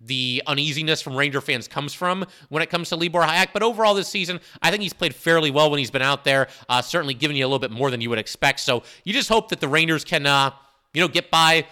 the 0.00 0.42
uneasiness 0.46 1.00
from 1.00 1.16
Ranger 1.16 1.40
fans 1.40 1.68
comes 1.68 1.94
from 1.94 2.26
when 2.48 2.62
it 2.62 2.70
comes 2.70 2.90
to 2.90 2.96
Libor 2.96 3.22
Hajek. 3.22 3.48
But 3.52 3.62
overall 3.62 3.94
this 3.94 4.08
season, 4.08 4.40
I 4.62 4.70
think 4.70 4.82
he's 4.82 4.92
played 4.92 5.14
fairly 5.14 5.50
well 5.50 5.70
when 5.70 5.78
he's 5.78 5.90
been 5.90 6.02
out 6.02 6.24
there, 6.24 6.48
uh, 6.68 6.82
certainly 6.82 7.14
giving 7.14 7.36
you 7.36 7.44
a 7.44 7.48
little 7.48 7.58
bit 7.58 7.70
more 7.70 7.90
than 7.90 8.00
you 8.00 8.10
would 8.10 8.18
expect. 8.18 8.60
So 8.60 8.82
you 9.04 9.12
just 9.12 9.28
hope 9.28 9.48
that 9.48 9.60
the 9.60 9.68
Rangers 9.68 10.04
can, 10.04 10.26
uh, 10.26 10.50
you 10.92 11.00
know, 11.00 11.08
get 11.08 11.30
by 11.30 11.66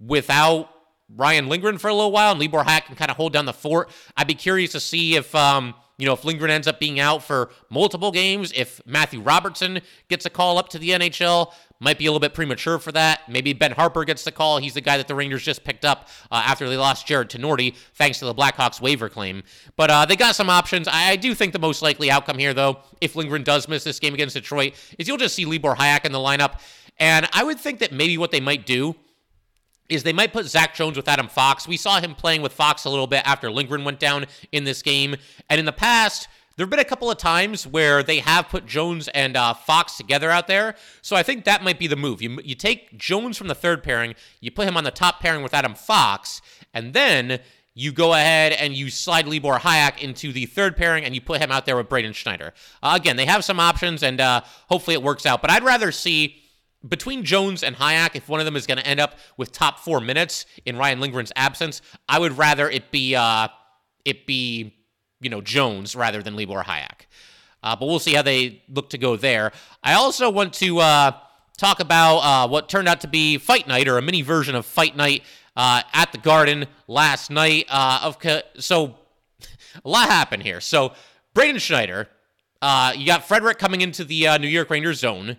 without 0.00 0.70
Ryan 1.16 1.48
Lindgren 1.48 1.78
for 1.78 1.88
a 1.88 1.94
little 1.94 2.12
while 2.12 2.32
and 2.32 2.40
Libor 2.40 2.62
Hajek 2.62 2.86
can 2.86 2.96
kind 2.96 3.10
of 3.10 3.16
hold 3.16 3.32
down 3.32 3.44
the 3.44 3.52
fort. 3.52 3.90
I'd 4.16 4.26
be 4.26 4.34
curious 4.34 4.72
to 4.72 4.80
see 4.80 5.16
if, 5.16 5.34
um, 5.34 5.74
you 5.98 6.06
know, 6.06 6.12
if 6.12 6.24
Lindgren 6.24 6.50
ends 6.50 6.66
up 6.66 6.80
being 6.80 6.98
out 6.98 7.22
for 7.22 7.50
multiple 7.68 8.10
games, 8.10 8.52
if 8.54 8.80
Matthew 8.86 9.20
Robertson 9.20 9.80
gets 10.08 10.24
a 10.24 10.30
call 10.30 10.58
up 10.58 10.70
to 10.70 10.78
the 10.78 10.90
NHL, 10.90 11.52
might 11.80 11.98
be 11.98 12.06
a 12.06 12.10
little 12.10 12.20
bit 12.20 12.34
premature 12.34 12.78
for 12.78 12.92
that. 12.92 13.28
Maybe 13.28 13.52
Ben 13.54 13.72
Harpur 13.72 14.06
gets 14.06 14.22
the 14.22 14.30
call. 14.30 14.58
He's 14.58 14.74
the 14.74 14.80
guy 14.80 14.98
that 14.98 15.08
the 15.08 15.14
Rangers 15.14 15.42
just 15.42 15.64
picked 15.64 15.84
up 15.84 16.08
uh, 16.30 16.42
after 16.44 16.68
they 16.68 16.76
lost 16.76 17.06
Jarred 17.06 17.30
Tinordi, 17.30 17.74
thanks 17.94 18.18
to 18.18 18.26
the 18.26 18.34
Blackhawks 18.34 18.80
waiver 18.80 19.08
claim. 19.08 19.42
But 19.76 19.90
uh, 19.90 20.04
they 20.04 20.16
got 20.16 20.36
some 20.36 20.50
options. 20.50 20.86
I, 20.86 21.10
I, 21.10 21.16
do 21.16 21.34
think 21.34 21.52
the 21.52 21.58
most 21.58 21.80
likely 21.82 22.10
outcome 22.10 22.38
here, 22.38 22.52
though, 22.52 22.80
if 23.00 23.16
Lindgren 23.16 23.42
does 23.42 23.66
miss 23.66 23.82
this 23.82 23.98
game 23.98 24.14
against 24.14 24.34
Detroit, 24.34 24.74
is 24.98 25.08
you'll 25.08 25.16
just 25.16 25.34
see 25.34 25.46
Libor 25.46 25.74
Hajek 25.74 26.04
in 26.04 26.12
the 26.12 26.18
lineup. 26.18 26.60
And 26.98 27.26
I 27.32 27.42
would 27.42 27.58
think 27.58 27.78
that 27.78 27.92
maybe 27.92 28.18
what 28.18 28.30
they 28.30 28.40
might 28.40 28.66
do 28.66 28.94
is 29.88 30.02
they 30.02 30.12
might 30.12 30.32
put 30.32 30.46
Zach 30.46 30.74
Jones 30.74 30.96
with 30.96 31.08
Adam 31.08 31.28
Fox. 31.28 31.66
We 31.66 31.76
saw 31.76 32.00
him 32.00 32.14
playing 32.14 32.42
with 32.42 32.52
Fox 32.52 32.84
a 32.84 32.90
little 32.90 33.06
bit 33.06 33.22
after 33.26 33.50
Lindgren 33.50 33.84
went 33.84 33.98
down 33.98 34.26
in 34.52 34.64
this 34.64 34.82
game. 34.82 35.16
And 35.48 35.58
in 35.58 35.64
the 35.64 35.72
past, 35.72 36.28
there 36.60 36.66
have 36.66 36.70
been 36.70 36.78
a 36.78 36.84
couple 36.84 37.10
of 37.10 37.16
times 37.16 37.66
where 37.66 38.02
they 38.02 38.18
have 38.18 38.50
put 38.50 38.66
Jones 38.66 39.08
and 39.08 39.34
uh, 39.34 39.54
Fox 39.54 39.96
together 39.96 40.30
out 40.30 40.46
there. 40.46 40.74
So 41.00 41.16
I 41.16 41.22
think 41.22 41.46
that 41.46 41.64
might 41.64 41.78
be 41.78 41.86
the 41.86 41.96
move. 41.96 42.20
You, 42.20 42.38
you 42.44 42.54
take 42.54 42.98
Jones 42.98 43.38
from 43.38 43.48
the 43.48 43.54
third 43.54 43.82
pairing, 43.82 44.14
you 44.42 44.50
put 44.50 44.68
him 44.68 44.76
on 44.76 44.84
the 44.84 44.90
top 44.90 45.20
pairing 45.20 45.42
with 45.42 45.54
Adam 45.54 45.74
Fox, 45.74 46.42
and 46.74 46.92
then 46.92 47.40
you 47.72 47.92
go 47.92 48.12
ahead 48.12 48.52
and 48.52 48.74
you 48.74 48.90
slide 48.90 49.26
Libor 49.26 49.56
Hajek 49.56 50.02
into 50.02 50.34
the 50.34 50.44
third 50.44 50.76
pairing 50.76 51.02
and 51.02 51.14
you 51.14 51.22
put 51.22 51.40
him 51.40 51.50
out 51.50 51.64
there 51.64 51.78
with 51.78 51.88
Braden 51.88 52.12
Schneider. 52.12 52.52
Uh, 52.82 52.92
again, 52.94 53.16
they 53.16 53.24
have 53.24 53.42
some 53.42 53.58
options 53.58 54.02
and 54.02 54.20
uh, 54.20 54.42
hopefully 54.68 54.92
it 54.92 55.02
works 55.02 55.24
out. 55.24 55.40
But 55.40 55.50
I'd 55.50 55.64
rather 55.64 55.90
see 55.90 56.42
between 56.86 57.24
Jones 57.24 57.62
and 57.62 57.74
Hajek, 57.74 58.16
if 58.16 58.28
one 58.28 58.38
of 58.38 58.44
them 58.44 58.54
is 58.54 58.66
going 58.66 58.76
to 58.76 58.86
end 58.86 59.00
up 59.00 59.14
with 59.38 59.50
top 59.50 59.78
four 59.78 59.98
minutes 59.98 60.44
in 60.66 60.76
Ryan 60.76 61.00
Lindgren's 61.00 61.32
absence, 61.36 61.80
I 62.06 62.18
would 62.18 62.36
rather 62.36 62.68
it 62.68 62.90
be 62.90 63.16
uh, 63.16 63.48
it 64.04 64.26
be 64.26 64.74
you 65.20 65.30
know 65.30 65.40
Jones 65.40 65.94
rather 65.94 66.22
than 66.22 66.36
Libor 66.36 66.62
Hajek. 66.62 67.06
Uh, 67.62 67.76
but 67.76 67.86
we'll 67.86 67.98
see 67.98 68.14
how 68.14 68.22
they 68.22 68.62
look 68.68 68.90
to 68.90 68.98
go 68.98 69.16
there. 69.16 69.52
I 69.82 69.94
also 69.94 70.30
want 70.30 70.54
to 70.54 70.78
uh, 70.78 71.12
talk 71.58 71.80
about 71.80 72.18
uh, 72.18 72.48
what 72.48 72.68
turned 72.68 72.88
out 72.88 73.02
to 73.02 73.08
be 73.08 73.36
Fight 73.38 73.68
Night 73.68 73.86
or 73.86 73.98
a 73.98 74.02
mini 74.02 74.22
version 74.22 74.54
of 74.54 74.64
Fight 74.64 74.96
Night 74.96 75.22
uh, 75.56 75.82
at 75.92 76.10
the 76.12 76.18
Garden 76.18 76.66
last 76.88 77.30
night. 77.30 77.66
Uh, 77.68 78.00
of 78.02 78.16
so 78.58 78.96
a 79.84 79.88
lot 79.88 80.08
happened 80.08 80.42
here. 80.42 80.60
So 80.60 80.94
Braden 81.34 81.58
Schneider, 81.58 82.08
uh, 82.62 82.92
you 82.96 83.04
got 83.04 83.28
Frederic 83.28 83.58
coming 83.58 83.82
into 83.82 84.04
the 84.04 84.38
New 84.38 84.48
York 84.48 84.70
Rangers 84.70 85.00
zone 85.00 85.36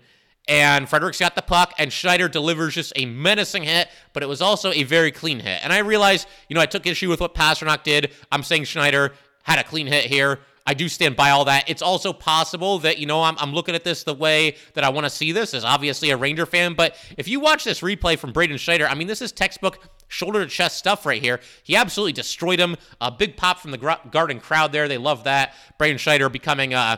and 0.48 0.90
Frederic's 0.90 1.20
got 1.20 1.36
the 1.36 1.42
puck, 1.42 1.74
and 1.78 1.94
Schneider 1.94 2.28
delivers 2.28 2.74
just 2.74 2.94
a 2.96 3.06
menacing 3.06 3.64
hit, 3.64 3.90
but 4.14 4.24
it 4.24 4.26
was 4.26 4.42
also 4.42 4.72
a 4.72 4.84
very 4.84 5.12
clean 5.12 5.40
hit. 5.40 5.64
And 5.64 5.72
I 5.72 5.80
realized, 5.80 6.28
you 6.50 6.56
know, 6.56 6.62
I 6.62 6.66
took 6.66 6.88
issue 6.88 7.10
with 7.10 7.22
what 7.22 7.36
Pastrnak 7.36 7.84
did. 7.84 8.12
I'm 8.32 8.44
saying 8.44 8.66
Schneider 8.66 9.14
had 9.44 9.60
a 9.60 9.64
clean 9.64 9.88
hit 9.88 10.06
here. 10.06 10.40
I 10.66 10.74
do 10.76 10.88
stand 10.88 11.16
by 11.16 11.32
all 11.32 11.46
that. 11.46 11.70
It's 11.70 11.82
also 11.82 12.14
possible 12.14 12.80
that, 12.80 13.00
you 13.00 13.08
know, 13.08 13.24
I'm, 13.24 13.36
I'm 13.40 13.52
looking 13.52 13.74
at 13.74 13.84
this 13.84 14.04
the 14.04 14.14
way 14.14 14.56
that 14.76 14.84
I 14.84 14.90
want 14.90 15.06
to 15.06 15.10
see 15.10 15.32
this 15.32 15.54
as 15.54 15.66
obviously 15.66 16.12
a 16.12 16.18
Ranger 16.18 16.46
fan. 16.46 16.76
But 16.76 16.96
if 17.18 17.28
you 17.28 17.40
watch 17.40 17.64
this 17.64 17.82
replay 17.82 18.18
from 18.18 18.32
Braden 18.32 18.58
Schneider, 18.58 18.88
I 18.88 18.94
mean, 18.94 19.08
this 19.08 19.22
is 19.22 19.32
textbook 19.32 19.80
shoulder 20.08 20.44
to 20.44 20.48
chest 20.48 20.78
stuff 20.78 21.06
right 21.06 21.22
here. 21.22 21.40
He 21.64 21.76
absolutely 21.76 22.14
destroyed 22.14 22.60
him. 22.60 22.76
A 23.00 23.12
big 23.12 23.38
pop 23.38 23.60
from 23.60 23.72
the 23.72 23.98
Garden 24.12 24.40
crowd 24.40 24.72
there. 24.72 24.88
They 24.88 25.00
love 25.00 25.24
that. 25.24 25.56
Braden 25.80 25.98
Schneider 25.98 26.30
becoming, 26.30 26.74
uh, 26.76 26.98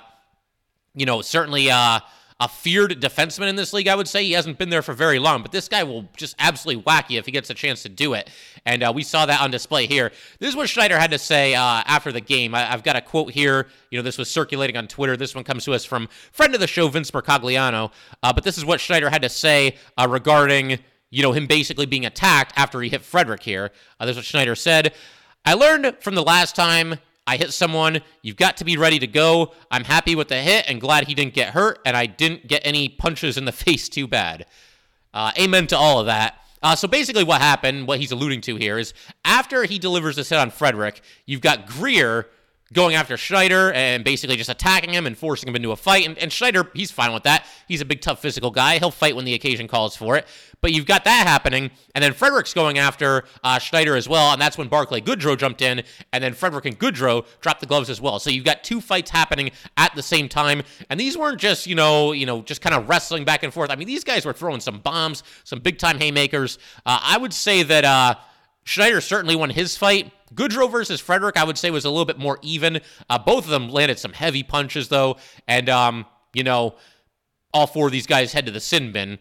you 0.93 1.05
know, 1.05 1.21
certainly, 1.21 1.71
uh, 1.71 1.99
a 2.39 2.47
feared 2.47 3.01
defenseman 3.01 3.49
in 3.49 3.55
this 3.55 3.73
league, 3.73 3.87
I 3.87 3.95
would 3.95 4.07
say. 4.07 4.23
He 4.23 4.33
hasn't 4.33 4.57
been 4.57 4.69
there 4.69 4.81
for 4.81 4.93
very 4.93 5.19
long, 5.19 5.41
but 5.41 5.51
this 5.51 5.67
guy 5.67 5.83
will 5.83 6.09
just 6.17 6.35
absolutely 6.39 6.83
whack 6.83 7.09
you 7.09 7.19
if 7.19 7.25
he 7.25 7.31
gets 7.31 7.49
a 7.49 7.53
chance 7.53 7.83
to 7.83 7.89
do 7.89 8.13
it. 8.13 8.29
And 8.65 8.83
uh, 8.83 8.91
we 8.93 9.03
saw 9.03 9.25
that 9.25 9.41
on 9.41 9.51
display 9.51 9.87
here. 9.87 10.11
This 10.39 10.49
is 10.49 10.55
what 10.55 10.69
Schneider 10.69 10.99
had 10.99 11.11
to 11.11 11.19
say 11.19 11.55
uh, 11.55 11.83
after 11.85 12.11
the 12.11 12.21
game. 12.21 12.55
I, 12.55 12.61
have 12.65 12.83
got 12.83 12.95
a 12.95 13.01
quote 13.01 13.31
here. 13.31 13.67
You 13.91 13.99
know, 13.99 14.03
this 14.03 14.17
was 14.17 14.29
circulating 14.29 14.77
on 14.77 14.87
Twitter. 14.87 15.15
This 15.17 15.35
one 15.35 15.43
comes 15.43 15.65
to 15.65 15.73
us 15.73 15.85
from 15.85 16.07
friend 16.31 16.53
of 16.53 16.59
the 16.59 16.67
show, 16.67 16.87
Vince 16.87 17.11
Mercogliano. 17.11 17.91
Uh, 18.21 18.33
but 18.33 18.43
this 18.43 18.57
is 18.57 18.65
what 18.65 18.79
Schneider 18.79 19.09
had 19.09 19.21
to 19.21 19.29
say 19.29 19.77
uh, 19.97 20.07
regarding, 20.09 20.79
you 21.11 21.23
know, 21.23 21.31
him 21.31 21.47
basically 21.47 21.85
being 21.85 22.05
attacked 22.05 22.53
after 22.55 22.81
he 22.81 22.89
hit 22.89 23.01
Frederic 23.01 23.43
here. 23.43 23.71
Uh, 23.99 24.05
this 24.05 24.13
is 24.13 24.17
what 24.17 24.25
Schneider 24.25 24.55
said. 24.55 24.93
I 25.45 25.55
learned 25.55 25.97
from 25.99 26.15
the 26.15 26.23
last 26.23 26.55
time 26.55 26.99
I 27.25 27.37
hit 27.37 27.53
someone. 27.53 28.01
You've 28.21 28.35
got 28.35 28.57
to 28.57 28.65
be 28.65 28.77
ready 28.77 28.99
to 28.99 29.07
go. 29.07 29.53
I'm 29.71 29.83
happy 29.83 30.15
with 30.15 30.27
the 30.27 30.41
hit 30.41 30.65
and 30.67 30.81
glad 30.81 31.07
he 31.07 31.13
didn't 31.13 31.33
get 31.33 31.49
hurt, 31.53 31.79
and 31.85 31.95
I 31.95 32.05
didn't 32.05 32.47
get 32.47 32.61
any 32.65 32.89
punches 32.89 33.37
in 33.37 33.45
the 33.45 33.51
face 33.63 33.89
too 33.89 34.07
bad. 34.07 34.45
Uh, 35.13 35.31
amen 35.39 35.67
to 35.67 35.77
all 35.77 35.99
of 35.99 36.07
that. 36.07 36.39
Uh, 36.61 36.75
so 36.75 36.87
basically, 36.87 37.23
what 37.23 37.41
happened, 37.41 37.87
what 37.87 37.99
he's 37.99 38.11
alluding 38.11 38.41
to 38.41 38.55
here, 38.55 38.77
is 38.77 38.93
after 39.25 39.65
he 39.65 39.77
delivers 39.77 40.15
this 40.15 40.29
hit 40.29 40.39
on 40.39 40.49
Frederic, 40.49 41.01
you've 41.25 41.41
got 41.41 41.67
Greer 41.67 42.29
going 42.73 42.95
after 42.95 43.15
Schneider 43.17 43.71
and 43.73 44.03
basically 44.03 44.35
just 44.35 44.49
attacking 44.49 44.93
him 44.93 45.05
and 45.05 45.17
forcing 45.17 45.47
him 45.47 45.55
into 45.55 45.71
a 45.71 45.75
fight. 45.75 46.05
And, 46.05 46.17
and, 46.17 46.31
Schneider, 46.31 46.69
he's 46.73 46.91
fine 46.91 47.13
with 47.13 47.23
that. 47.23 47.45
He's 47.67 47.81
a 47.81 47.85
big, 47.85 48.01
tough 48.01 48.21
physical 48.21 48.51
guy. 48.51 48.79
He'll 48.79 48.91
fight 48.91 49.15
when 49.15 49.25
the 49.25 49.33
occasion 49.33 49.67
calls 49.67 49.95
for 49.95 50.17
it. 50.17 50.27
But 50.61 50.71
you've 50.71 50.85
got 50.85 51.03
that 51.03 51.27
happening. 51.27 51.71
And 51.93 52.03
then 52.03 52.13
Frederic's 52.13 52.53
going 52.53 52.79
after 52.79 53.25
uh, 53.43 53.59
Schneider 53.59 53.95
as 53.95 54.09
well. 54.09 54.31
And 54.31 54.41
that's 54.41 54.57
when 54.57 54.69
Barclay 54.69 55.01
Goodrow 55.01 55.37
jumped 55.37 55.61
in. 55.61 55.83
And 56.11 56.23
then 56.23 56.33
Frederic 56.33 56.65
and 56.65 56.79
Goodrow 56.79 57.25
dropped 57.41 57.59
the 57.59 57.67
gloves 57.67 57.89
as 57.89 58.01
well. 58.01 58.19
So 58.19 58.29
you've 58.29 58.45
got 58.45 58.63
two 58.63 58.81
fights 58.81 59.11
happening 59.11 59.51
at 59.77 59.93
the 59.95 60.03
same 60.03 60.27
time. 60.27 60.63
And 60.89 60.99
these 60.99 61.17
weren't 61.17 61.39
just, 61.39 61.67
you 61.67 61.75
know, 61.75 62.11
you 62.13 62.25
know, 62.25 62.41
just 62.41 62.61
kind 62.61 62.73
of 62.73 62.89
wrestling 62.89 63.25
back 63.25 63.43
and 63.43 63.53
forth. 63.53 63.69
I 63.69 63.75
mean, 63.75 63.87
these 63.87 64.03
guys 64.03 64.25
were 64.25 64.33
throwing 64.33 64.61
some 64.61 64.79
bombs, 64.79 65.23
some 65.43 65.59
big 65.59 65.77
time 65.77 65.99
haymakers. 65.99 66.57
Uh, 66.85 66.99
I 67.03 67.17
would 67.17 67.33
say 67.33 67.63
that 67.63 67.85
uh, 67.85 68.15
Schneider 68.63 69.01
certainly 69.01 69.35
won 69.35 69.49
his 69.49 69.77
fight. 69.77 70.11
Goodrow 70.33 70.71
versus 70.71 70.99
Frederic, 70.99 71.37
I 71.37 71.43
would 71.43 71.57
say, 71.57 71.69
was 71.69 71.85
a 71.85 71.89
little 71.89 72.05
bit 72.05 72.17
more 72.17 72.39
even. 72.41 72.81
Uh, 73.09 73.19
both 73.19 73.45
of 73.45 73.49
them 73.49 73.69
landed 73.69 73.99
some 73.99 74.13
heavy 74.13 74.43
punches, 74.43 74.87
though. 74.87 75.17
And, 75.47 75.69
um, 75.69 76.05
you 76.33 76.43
know, 76.43 76.75
all 77.53 77.67
four 77.67 77.87
of 77.87 77.91
these 77.91 78.07
guys 78.07 78.33
head 78.33 78.45
to 78.45 78.51
the 78.51 78.59
sin 78.59 78.91
bin. 78.91 79.19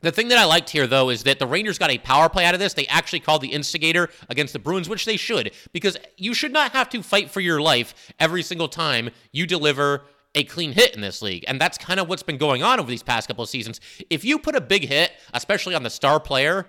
The 0.00 0.10
thing 0.10 0.28
that 0.28 0.38
I 0.38 0.44
liked 0.44 0.70
here, 0.70 0.86
though, 0.88 1.10
is 1.10 1.22
that 1.24 1.38
the 1.38 1.46
Rangers 1.46 1.78
got 1.78 1.90
a 1.90 1.98
power 1.98 2.28
play 2.28 2.44
out 2.44 2.54
of 2.54 2.60
this. 2.60 2.74
They 2.74 2.88
actually 2.88 3.20
called 3.20 3.40
the 3.40 3.52
instigator 3.52 4.08
against 4.28 4.52
the 4.52 4.58
Bruins, 4.58 4.88
which 4.88 5.04
they 5.04 5.16
should, 5.16 5.52
because 5.72 5.96
you 6.16 6.34
should 6.34 6.52
not 6.52 6.72
have 6.72 6.88
to 6.90 7.02
fight 7.02 7.30
for 7.30 7.40
your 7.40 7.60
life 7.60 8.12
every 8.18 8.42
single 8.42 8.68
time 8.68 9.10
you 9.30 9.46
deliver 9.46 10.02
a 10.34 10.42
clean 10.44 10.72
hit 10.72 10.94
in 10.94 11.02
this 11.02 11.22
league. 11.22 11.44
And 11.46 11.60
that's 11.60 11.78
kind 11.78 12.00
of 12.00 12.08
what's 12.08 12.22
been 12.22 12.38
going 12.38 12.64
on 12.64 12.80
over 12.80 12.90
these 12.90 13.02
past 13.02 13.28
couple 13.28 13.44
of 13.44 13.50
seasons. 13.50 13.80
If 14.10 14.24
you 14.24 14.38
put 14.38 14.56
a 14.56 14.60
big 14.60 14.88
hit, 14.88 15.12
especially 15.34 15.74
on 15.74 15.84
the 15.84 15.90
star 15.90 16.18
player, 16.18 16.66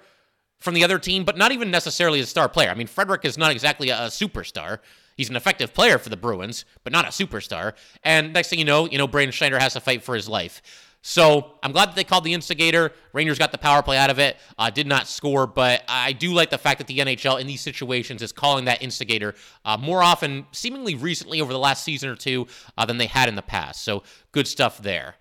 from 0.64 0.74
the 0.74 0.84
other 0.84 0.98
team, 0.98 1.26
but 1.26 1.38
not 1.38 1.52
even 1.52 1.70
necessarily 1.70 2.22
a 2.22 2.26
star 2.26 2.48
player. 2.48 2.70
I 2.70 2.74
mean, 2.74 2.88
Frederic 2.88 3.26
is 3.26 3.38
not 3.38 3.52
exactly 3.52 3.90
a, 3.90 4.08
superstar. 4.08 4.80
He's 5.18 5.30
an 5.30 5.36
effective 5.36 5.74
player 5.74 5.98
for 5.98 6.08
the 6.08 6.16
Bruins, 6.16 6.64
but 6.86 6.94
not 6.94 7.04
a 7.04 7.10
superstar. 7.10 7.74
And 8.02 8.32
next 8.32 8.48
thing 8.48 8.60
you 8.60 8.66
know, 8.66 8.88
you 8.90 8.98
know, 8.98 9.06
Braden 9.06 9.34
Schneider 9.34 9.60
has 9.60 9.74
to 9.74 9.82
fight 9.82 10.04
for 10.04 10.16
his 10.16 10.30
life. 10.30 10.62
So 11.02 11.52
I'm 11.62 11.74
glad 11.74 11.90
that 11.90 11.96
they 11.98 12.06
called 12.06 12.24
the 12.24 12.34
instigator. 12.34 12.94
Rangers 13.12 13.38
got 13.38 13.52
the 13.52 13.58
power 13.58 13.84
play 13.84 13.98
out 13.98 14.10
of 14.10 14.20
it. 14.20 14.38
Uh, 14.58 14.70
did 14.70 14.88
not 14.88 15.06
score, 15.06 15.46
but 15.46 15.84
I 15.90 16.14
do 16.14 16.32
like 16.32 16.50
the 16.50 16.58
fact 16.58 16.78
that 16.78 16.88
the 16.88 17.00
NHL 17.00 17.42
in 17.42 17.46
these 17.46 17.60
situations 17.60 18.22
is 18.22 18.32
calling 18.32 18.64
that 18.66 18.82
instigator 18.82 19.36
uh, 19.66 19.76
more 19.76 20.02
often, 20.02 20.46
seemingly 20.54 20.96
recently 20.96 21.42
over 21.42 21.52
the 21.52 21.60
last 21.60 21.84
season 21.84 22.08
or 22.08 22.16
two, 22.16 22.48
uh, 22.78 22.86
than 22.86 22.98
they 22.98 23.08
had 23.08 23.28
in 23.28 23.36
the 23.36 23.42
past. 23.42 23.84
So 23.84 24.04
good 24.32 24.48
stuff 24.48 24.82
there. 24.82 25.16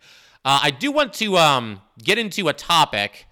Uh, 0.44 0.60
I 0.62 0.70
do 0.70 0.92
want 0.92 1.14
to 1.14 1.36
um, 1.36 1.80
get 1.98 2.16
into 2.16 2.46
a 2.46 2.52
topic 2.52 3.26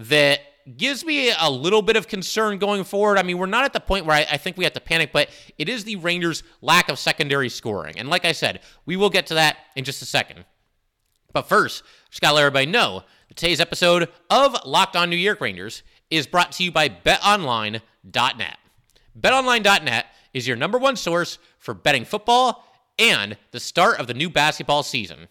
that 0.00 0.40
gives 0.76 1.04
me 1.04 1.32
a 1.38 1.50
little 1.50 1.82
bit 1.82 1.96
of 1.96 2.08
concern 2.08 2.58
going 2.58 2.82
forward. 2.82 3.18
I 3.18 3.22
mean, 3.22 3.38
we're 3.38 3.46
not 3.46 3.64
at 3.64 3.72
the 3.72 3.80
point 3.80 4.04
where 4.04 4.16
I, 4.16 4.26
I, 4.32 4.36
think 4.36 4.56
we 4.56 4.64
have 4.64 4.72
to 4.72 4.80
panic, 4.80 5.10
but 5.12 5.28
it 5.58 5.68
is 5.68 5.84
the 5.84 5.96
Rangers' 5.96 6.42
lack 6.60 6.88
of 6.88 6.98
secondary 6.98 7.48
scoring. 7.48 7.98
And 7.98 8.08
like 8.08 8.24
I 8.24 8.32
said, 8.32 8.60
we 8.84 8.96
will 8.96 9.10
get 9.10 9.26
to 9.26 9.34
that 9.34 9.58
in 9.76 9.84
just 9.84 10.02
a 10.02 10.06
second. 10.06 10.44
But 11.32 11.48
first, 11.48 11.84
just 12.10 12.20
got 12.20 12.30
to 12.30 12.34
let 12.34 12.42
everybody 12.42 12.66
know 12.66 13.04
that 13.28 13.36
today's 13.36 13.60
episode 13.60 14.08
of 14.28 14.56
Locked 14.64 14.96
On 14.96 15.08
New 15.08 15.16
York 15.16 15.40
Rangers 15.40 15.82
is 16.10 16.26
brought 16.26 16.52
to 16.52 16.64
you 16.64 16.72
by 16.72 16.88
BetOnline.net. 16.88 18.58
BetOnline.net 19.20 20.06
is 20.34 20.48
your 20.48 20.56
number 20.56 20.78
one 20.78 20.96
source 20.96 21.38
for 21.58 21.74
betting 21.74 22.04
football 22.04 22.64
and 22.98 23.36
the 23.50 23.60
start 23.60 24.00
of 24.00 24.06
the 24.06 24.14
new 24.14 24.30
basketball 24.30 24.82
season. 24.82 25.28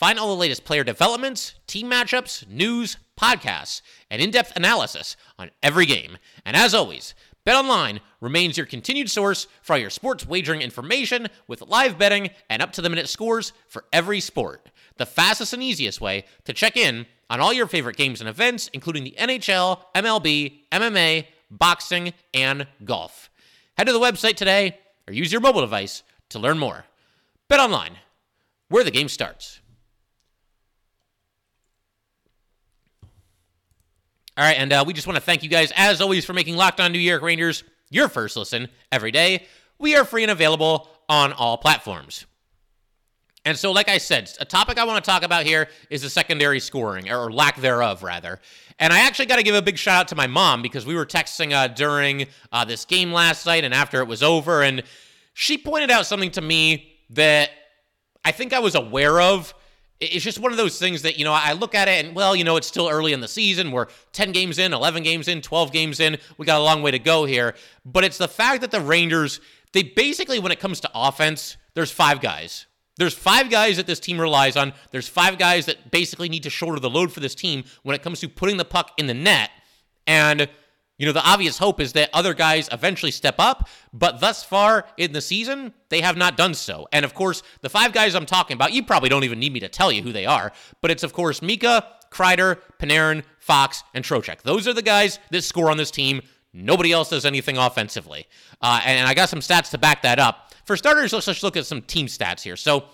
Find 0.00 0.18
all 0.18 0.28
the 0.28 0.40
latest 0.40 0.64
player 0.64 0.82
developments, 0.82 1.56
team 1.66 1.90
matchups, 1.90 2.48
news, 2.48 2.96
podcasts, 3.20 3.82
and 4.10 4.22
in 4.22 4.30
depth 4.30 4.56
analysis 4.56 5.14
on 5.38 5.50
every 5.62 5.84
game. 5.84 6.16
And 6.46 6.56
as 6.56 6.72
always, 6.72 7.14
BetOnline 7.46 8.00
remains 8.18 8.56
your 8.56 8.64
continued 8.64 9.10
source 9.10 9.46
for 9.60 9.74
all 9.74 9.78
your 9.78 9.90
sports 9.90 10.26
wagering 10.26 10.62
information 10.62 11.26
with 11.48 11.60
live 11.60 11.98
betting 11.98 12.30
and 12.48 12.62
up 12.62 12.72
to 12.72 12.80
the 12.80 12.88
minute 12.88 13.10
scores 13.10 13.52
for 13.68 13.84
every 13.92 14.20
sport. 14.20 14.70
The 14.96 15.04
fastest 15.04 15.52
and 15.52 15.62
easiest 15.62 16.00
way 16.00 16.24
to 16.46 16.54
check 16.54 16.78
in 16.78 17.04
on 17.28 17.40
all 17.40 17.52
your 17.52 17.66
favorite 17.66 17.98
games 17.98 18.22
and 18.22 18.28
events, 18.30 18.70
including 18.72 19.04
the 19.04 19.16
NHL, 19.18 19.82
MLB, 19.94 20.60
MMA, 20.72 21.26
boxing, 21.50 22.14
and 22.32 22.66
golf. 22.86 23.28
Head 23.76 23.86
to 23.86 23.92
the 23.92 24.00
website 24.00 24.36
today 24.36 24.78
or 25.06 25.12
use 25.12 25.30
your 25.30 25.42
mobile 25.42 25.60
device 25.60 26.04
to 26.30 26.38
learn 26.38 26.58
more. 26.58 26.86
BetOnline, 27.50 27.96
where 28.70 28.82
the 28.82 28.90
game 28.90 29.10
starts. 29.10 29.60
All 34.40 34.46
right, 34.46 34.56
and 34.56 34.72
uh, 34.72 34.82
we 34.86 34.94
just 34.94 35.06
want 35.06 35.18
to 35.18 35.20
thank 35.20 35.42
you 35.42 35.50
guys, 35.50 35.70
as 35.76 36.00
always, 36.00 36.24
for 36.24 36.32
making 36.32 36.56
Locked 36.56 36.80
On 36.80 36.90
New 36.92 36.98
York 36.98 37.20
Rangers 37.20 37.62
your 37.90 38.08
first 38.08 38.38
listen 38.38 38.68
every 38.90 39.10
day. 39.10 39.44
We 39.78 39.96
are 39.96 40.04
free 40.06 40.22
and 40.22 40.32
available 40.32 40.88
on 41.10 41.34
all 41.34 41.58
platforms. 41.58 42.24
And 43.44 43.54
so, 43.54 43.70
like 43.70 43.90
I 43.90 43.98
said, 43.98 44.32
a 44.40 44.46
topic 44.46 44.78
I 44.78 44.84
want 44.84 45.04
to 45.04 45.10
talk 45.10 45.24
about 45.24 45.44
here 45.44 45.68
is 45.90 46.00
the 46.00 46.08
secondary 46.08 46.58
scoring, 46.58 47.10
or 47.10 47.30
lack 47.30 47.60
thereof, 47.60 48.02
rather. 48.02 48.40
And 48.78 48.94
I 48.94 49.00
actually 49.00 49.26
got 49.26 49.36
to 49.36 49.42
give 49.42 49.54
a 49.54 49.60
big 49.60 49.76
shout 49.76 50.00
out 50.00 50.08
to 50.08 50.14
my 50.14 50.26
mom 50.26 50.62
because 50.62 50.86
we 50.86 50.94
were 50.94 51.04
texting 51.04 51.52
uh, 51.52 51.68
during 51.68 52.26
uh, 52.50 52.64
this 52.64 52.86
game 52.86 53.12
last 53.12 53.44
night 53.44 53.64
and 53.64 53.74
after 53.74 54.00
it 54.00 54.08
was 54.08 54.22
over, 54.22 54.62
and 54.62 54.84
she 55.34 55.58
pointed 55.58 55.90
out 55.90 56.06
something 56.06 56.30
to 56.30 56.40
me 56.40 56.94
that 57.10 57.50
I 58.24 58.32
think 58.32 58.54
I 58.54 58.60
was 58.60 58.74
aware 58.74 59.20
of 59.20 59.52
it's 60.00 60.24
just 60.24 60.38
one 60.38 60.50
of 60.50 60.56
those 60.56 60.78
things 60.78 61.02
that, 61.02 61.18
you 61.18 61.24
know, 61.24 61.32
I 61.32 61.52
look 61.52 61.74
at 61.74 61.86
it 61.86 62.04
and, 62.04 62.16
well, 62.16 62.34
you 62.34 62.42
know, 62.42 62.56
it's 62.56 62.66
still 62.66 62.88
early 62.88 63.12
in 63.12 63.20
the 63.20 63.28
season. 63.28 63.70
We're 63.70 63.86
10 64.12 64.32
games 64.32 64.58
in, 64.58 64.72
11 64.72 65.02
games 65.02 65.28
in, 65.28 65.42
12 65.42 65.72
games 65.72 66.00
in. 66.00 66.16
We 66.38 66.46
got 66.46 66.58
a 66.58 66.64
long 66.64 66.82
way 66.82 66.90
to 66.90 66.98
go 66.98 67.26
here. 67.26 67.54
But 67.84 68.04
it's 68.04 68.16
the 68.16 68.28
fact 68.28 68.62
that 68.62 68.70
the 68.70 68.80
Rangers, 68.80 69.40
they 69.72 69.82
basically, 69.82 70.38
when 70.38 70.52
it 70.52 70.58
comes 70.60 70.80
to 70.80 70.90
offense, 70.94 71.58
there's 71.74 71.90
five 71.90 72.20
guys. 72.20 72.66
There's 72.96 73.14
five 73.14 73.50
guys 73.50 73.76
that 73.76 73.86
this 73.86 74.00
team 74.00 74.20
relies 74.20 74.56
on. 74.56 74.72
There's 74.90 75.08
five 75.08 75.38
guys 75.38 75.66
that 75.66 75.90
basically 75.90 76.28
need 76.28 76.42
to 76.44 76.50
shoulder 76.50 76.80
the 76.80 76.90
load 76.90 77.12
for 77.12 77.20
this 77.20 77.34
team 77.34 77.64
when 77.82 77.94
it 77.94 78.02
comes 78.02 78.20
to 78.20 78.28
putting 78.28 78.56
the 78.56 78.64
puck 78.64 78.92
in 78.96 79.06
the 79.06 79.14
net. 79.14 79.50
And 80.06 80.48
you 81.00 81.06
know, 81.06 81.12
the 81.12 81.26
obvious 81.26 81.56
hope 81.56 81.80
is 81.80 81.94
that 81.94 82.10
other 82.12 82.34
guys 82.34 82.68
eventually 82.70 83.10
step 83.10 83.36
up, 83.38 83.70
but 83.90 84.20
thus 84.20 84.44
far 84.44 84.84
in 84.98 85.12
the 85.12 85.22
season, 85.22 85.72
they 85.88 86.02
have 86.02 86.18
not 86.18 86.36
done 86.36 86.52
so. 86.52 86.88
And 86.92 87.06
of 87.06 87.14
course, 87.14 87.42
the 87.62 87.70
five 87.70 87.94
guys 87.94 88.14
I'm 88.14 88.26
talking 88.26 88.54
about, 88.54 88.74
you 88.74 88.82
probably 88.82 89.08
don't 89.08 89.24
even 89.24 89.38
need 89.38 89.54
me 89.54 89.60
to 89.60 89.68
tell 89.70 89.90
you 89.90 90.02
who 90.02 90.12
they 90.12 90.26
are, 90.26 90.52
but 90.82 90.90
it's 90.90 91.02
of 91.02 91.14
course 91.14 91.40
Mika, 91.40 91.86
Kreider, 92.12 92.58
Panarin, 92.78 93.22
Fox, 93.38 93.82
and 93.94 94.04
Trocheck. 94.04 94.42
Those 94.42 94.68
are 94.68 94.74
the 94.74 94.82
guys 94.82 95.18
that 95.30 95.40
score 95.40 95.70
on 95.70 95.78
this 95.78 95.90
team. 95.90 96.20
Nobody 96.52 96.92
else 96.92 97.08
does 97.08 97.24
anything 97.24 97.56
offensively. 97.56 98.28
Uh, 98.60 98.82
and 98.84 99.08
I 99.08 99.14
got 99.14 99.30
some 99.30 99.40
stats 99.40 99.70
to 99.70 99.78
back 99.78 100.02
that 100.02 100.18
up. 100.18 100.52
For 100.66 100.76
starters, 100.76 101.14
let's 101.14 101.24
just 101.24 101.42
look 101.42 101.56
at 101.56 101.64
some 101.64 101.80
team 101.80 102.08
stats 102.08 102.42
here. 102.42 102.56
So 102.56 102.84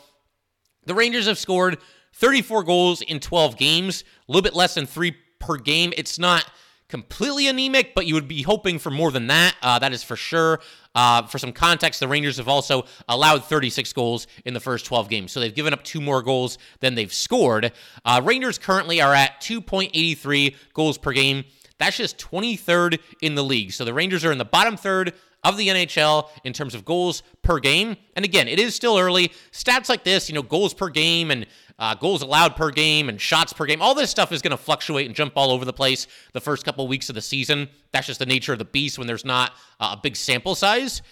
the 0.84 0.94
Rangers 0.94 1.26
have 1.26 1.38
scored 1.38 1.78
34 2.14 2.62
goals 2.62 3.02
in 3.02 3.18
12 3.18 3.56
games, 3.56 4.04
a 4.28 4.32
little 4.32 4.42
bit 4.42 4.54
less 4.54 4.74
than 4.74 4.86
three 4.86 5.16
per 5.40 5.56
game. 5.56 5.92
It's 5.96 6.20
not 6.20 6.48
completely 6.88 7.48
anemic, 7.48 7.94
but 7.94 8.06
you 8.06 8.14
would 8.14 8.28
be 8.28 8.42
hoping 8.42 8.78
for 8.78 8.90
more 8.90 9.10
than 9.10 9.26
that. 9.26 9.56
Uh, 9.62 9.78
that 9.78 9.92
is 9.92 10.02
for 10.02 10.16
sure. 10.16 10.60
Uh, 10.94 11.22
for 11.26 11.38
some 11.38 11.52
context, 11.52 12.00
the 12.00 12.08
Rangers 12.08 12.38
have 12.38 12.48
also 12.48 12.84
allowed 13.08 13.44
36 13.44 13.92
goals 13.92 14.26
in 14.44 14.54
the 14.54 14.60
first 14.60 14.86
12 14.86 15.08
games, 15.08 15.32
so 15.32 15.40
they've 15.40 15.54
given 15.54 15.72
up 15.72 15.84
two 15.84 16.00
more 16.00 16.22
goals 16.22 16.58
than 16.80 16.94
they've 16.94 17.12
scored. 17.12 17.72
Uh, 18.04 18.20
Rangers 18.24 18.58
currently 18.58 19.00
are 19.00 19.14
at 19.14 19.40
2.83 19.40 20.54
goals 20.72 20.96
per 20.96 21.12
game. 21.12 21.44
That's 21.78 21.96
just 21.96 22.18
23rd 22.18 22.98
in 23.20 23.34
the 23.34 23.44
league. 23.44 23.72
So 23.72 23.84
the 23.84 23.92
Rangers 23.92 24.24
are 24.24 24.32
in 24.32 24.38
the 24.38 24.44
bottom 24.44 24.76
third 24.76 25.12
of 25.46 25.56
the 25.56 25.68
NHL 25.68 26.28
in 26.44 26.52
terms 26.52 26.74
of 26.74 26.84
goals 26.84 27.22
per 27.42 27.58
game. 27.58 27.96
And 28.14 28.24
again, 28.24 28.48
it 28.48 28.58
is 28.58 28.74
still 28.74 28.98
early. 28.98 29.32
Stats 29.52 29.88
like 29.88 30.04
this, 30.04 30.28
you 30.28 30.34
know, 30.34 30.42
goals 30.42 30.74
per 30.74 30.88
game 30.88 31.30
and 31.30 31.46
uh, 31.78 31.94
goals 31.94 32.22
allowed 32.22 32.56
per 32.56 32.70
game 32.70 33.08
and 33.08 33.20
shots 33.20 33.52
per 33.52 33.66
game. 33.66 33.80
All 33.80 33.94
this 33.94 34.10
stuff 34.10 34.32
is 34.32 34.42
going 34.42 34.50
to 34.50 34.56
fluctuate 34.56 35.06
and 35.06 35.14
jump 35.14 35.34
all 35.36 35.50
over 35.50 35.64
the 35.64 35.72
place 35.72 36.06
the 36.32 36.40
first 36.40 36.64
couple 36.64 36.84
of 36.84 36.90
weeks 36.90 37.08
of 37.08 37.14
the 37.14 37.22
season. 37.22 37.68
That's 37.92 38.06
just 38.06 38.18
the 38.18 38.26
nature 38.26 38.52
of 38.52 38.58
the 38.58 38.64
beast 38.64 38.98
when 38.98 39.06
there's 39.06 39.24
not 39.24 39.52
uh, 39.78 39.94
a 39.96 40.00
big 40.00 40.16
sample 40.16 40.54
size. 40.54 41.02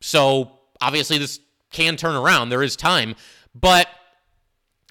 So 0.00 0.58
obviously, 0.80 1.18
this 1.18 1.40
can 1.70 1.96
turn 1.96 2.16
around. 2.16 2.48
There 2.48 2.62
is 2.62 2.76
time. 2.76 3.14
But 3.54 3.88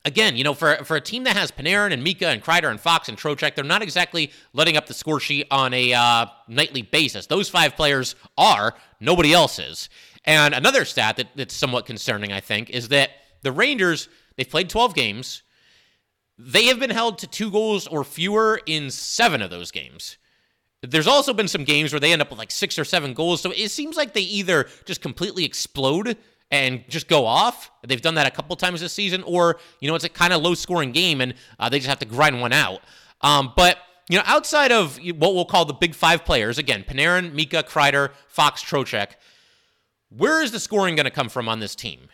again, 0.05 0.37
you 0.37 0.43
know, 0.43 0.53
for 0.53 0.75
for 0.85 0.95
a 0.95 1.01
team 1.01 1.23
that 1.25 1.35
has 1.35 1.51
Panarin 1.51 1.91
and 1.91 2.03
Mika 2.03 2.27
and 2.27 2.41
Kreider 2.41 2.69
and 2.69 2.79
Fox 2.79 3.09
and 3.09 3.17
Trocheck, 3.17 3.55
they're 3.55 3.65
not 3.65 3.81
exactly 3.81 4.31
letting 4.53 4.77
up 4.77 4.85
the 4.85 4.93
score 4.93 5.19
sheet 5.19 5.47
on 5.51 5.73
a 5.73 5.93
uh, 5.93 6.27
nightly 6.47 6.83
basis. 6.83 7.27
Those 7.27 7.49
five 7.49 7.75
players 7.75 8.15
are. 8.37 8.75
Nobody 8.99 9.33
else 9.33 9.59
is. 9.59 9.89
And 10.23 10.53
another 10.53 10.85
stat 10.85 11.17
that, 11.17 11.27
that's 11.35 11.53
somewhat 11.53 11.85
concerning, 11.85 12.31
I 12.31 12.39
think, 12.39 12.69
is 12.69 12.87
that 12.89 13.11
the 13.41 13.51
Rangers 13.51 14.07
they've 14.37 14.49
played 14.49 14.69
12 14.69 14.93
games. 14.95 15.41
They 16.37 16.65
have 16.65 16.79
been 16.79 16.89
held 16.89 17.19
to 17.19 17.27
two 17.27 17.49
goals 17.49 17.87
or 17.87 18.03
fewer 18.03 18.59
in 18.65 18.91
seven 18.91 19.41
of 19.41 19.49
those 19.49 19.71
games. 19.71 20.17
There's 20.81 21.07
also 21.07 21.33
been 21.33 21.47
some 21.47 21.63
games 21.63 21.93
where 21.93 21.99
they 21.99 22.11
end 22.11 22.21
up 22.21 22.29
with 22.29 22.37
like 22.37 22.51
six 22.51 22.77
or 22.77 22.83
seven 22.83 23.13
goals. 23.13 23.41
So 23.41 23.51
it 23.51 23.71
seems 23.71 23.95
like 23.95 24.13
they 24.13 24.21
either 24.21 24.67
just 24.83 25.01
completely 25.01 25.45
explode 25.45 26.17
and 26.51 26.83
just 26.87 27.07
go 27.07 27.25
off. 27.25 27.71
They've 27.85 28.01
done 28.01 28.15
that 28.15 28.27
a 28.27 28.31
couple 28.31 28.55
times 28.55 28.81
this 28.81 28.93
season, 28.93 29.23
or 29.23 29.57
you 29.79 29.89
know, 29.89 29.95
it's 29.95 30.05
a 30.05 30.09
kind 30.09 30.33
of 30.33 30.41
low 30.41 30.53
scoring 30.53 30.91
game 30.91 31.21
and 31.21 31.33
uh, 31.59 31.69
they 31.69 31.79
just 31.79 31.89
have 31.89 31.99
to 31.99 32.05
grind 32.05 32.41
one 32.41 32.53
out. 32.53 32.81
Um, 33.21 33.53
but 33.55 33.77
you 34.09 34.17
know, 34.17 34.23
outside 34.25 34.71
of 34.71 34.97
what 34.97 35.33
we'll 35.33 35.45
call 35.45 35.65
the 35.65 35.73
big 35.73 35.95
five 35.95 36.25
players, 36.25 36.57
again, 36.57 36.85
Panarin, 36.87 37.33
Mika, 37.33 37.63
Kreider, 37.63 38.11
Fox, 38.27 38.63
Trocheck, 38.63 39.13
where 40.09 40.41
is 40.43 40.51
the 40.51 40.59
scoring 40.59 40.95
going 40.95 41.05
to 41.05 41.11
come 41.11 41.29
from 41.29 41.49
on 41.49 41.59
this 41.59 41.75
team? 41.75 42.07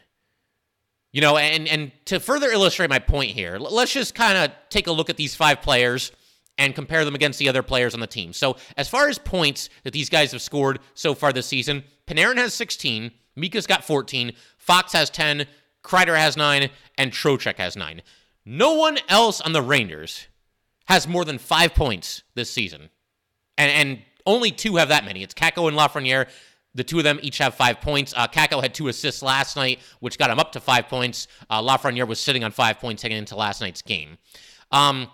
You 1.12 1.20
know, 1.20 1.38
and 1.38 1.68
and 1.68 1.92
to 2.06 2.20
further 2.20 2.50
illustrate 2.50 2.90
my 2.90 3.00
point 3.00 3.32
here, 3.32 3.58
let's 3.58 3.92
just 3.92 4.16
kind 4.16 4.38
of 4.38 4.52
take 4.70 4.88
a 4.88 4.92
look 4.92 5.10
at 5.10 5.18
these 5.18 5.36
five 5.36 5.62
players 5.62 6.14
and 6.58 6.76
compare 6.76 7.04
them 7.04 7.16
against 7.16 7.40
the 7.40 7.50
other 7.50 7.64
players 7.64 7.94
on 7.94 8.00
the 8.00 8.08
team. 8.08 8.32
So, 8.32 8.56
as 8.78 8.88
far 8.88 9.10
as 9.10 9.18
points 9.18 9.70
that 9.84 9.92
these 9.92 10.10
guys 10.10 10.32
have 10.32 10.42
scored 10.42 10.80
so 10.94 11.14
far 11.14 11.34
this 11.34 11.48
season, 11.48 11.84
Panarin 12.08 12.38
has 12.38 12.54
16, 12.54 13.12
Mika's 13.36 13.68
got 13.68 13.84
14, 13.84 14.34
Fox 14.58 14.94
has 14.94 15.10
10, 15.10 15.46
Kreider 15.84 16.18
has 16.18 16.38
9, 16.38 16.70
and 16.98 17.12
Trocheck 17.12 17.56
has 17.58 17.76
9. 17.76 18.02
No 18.46 18.74
one 18.74 18.98
else 19.08 19.42
on 19.42 19.54
the 19.54 19.62
Rangers 19.62 20.28
has 20.86 21.08
more 21.08 21.26
than 21.26 21.38
5 21.38 21.74
points 21.74 22.24
this 22.36 22.50
season. 22.52 22.90
And 23.58 23.72
and 23.72 24.02
only 24.26 24.52
two 24.52 24.76
have 24.78 24.90
that 24.90 25.06
many. 25.06 25.24
It's 25.24 25.34
Kakko 25.34 25.68
and 25.68 25.78
Lafreniere. 25.78 26.28
The 26.74 26.84
two 26.84 27.00
of 27.00 27.04
them 27.04 27.20
each 27.22 27.38
have 27.40 27.54
five 27.54 27.82
points. 27.82 28.14
Uh, 28.16 28.28
Kakko 28.28 28.62
had 28.62 28.74
two 28.74 28.88
assists 28.88 29.22
last 29.22 29.58
night, 29.58 29.80
which 30.00 30.18
got 30.18 30.30
him 30.30 30.40
up 30.40 30.54
to 30.54 30.60
five 30.60 30.88
points. 30.88 31.28
Uh, 31.50 31.62
Lafreniere 31.62 32.08
was 32.08 32.20
sitting 32.20 32.44
on 32.44 32.52
five 32.52 32.80
points 32.80 33.02
heading 33.02 33.18
into 33.18 33.36
last 33.36 33.60
night's 33.62 33.82
game. 33.82 34.18
Um, 34.72 35.10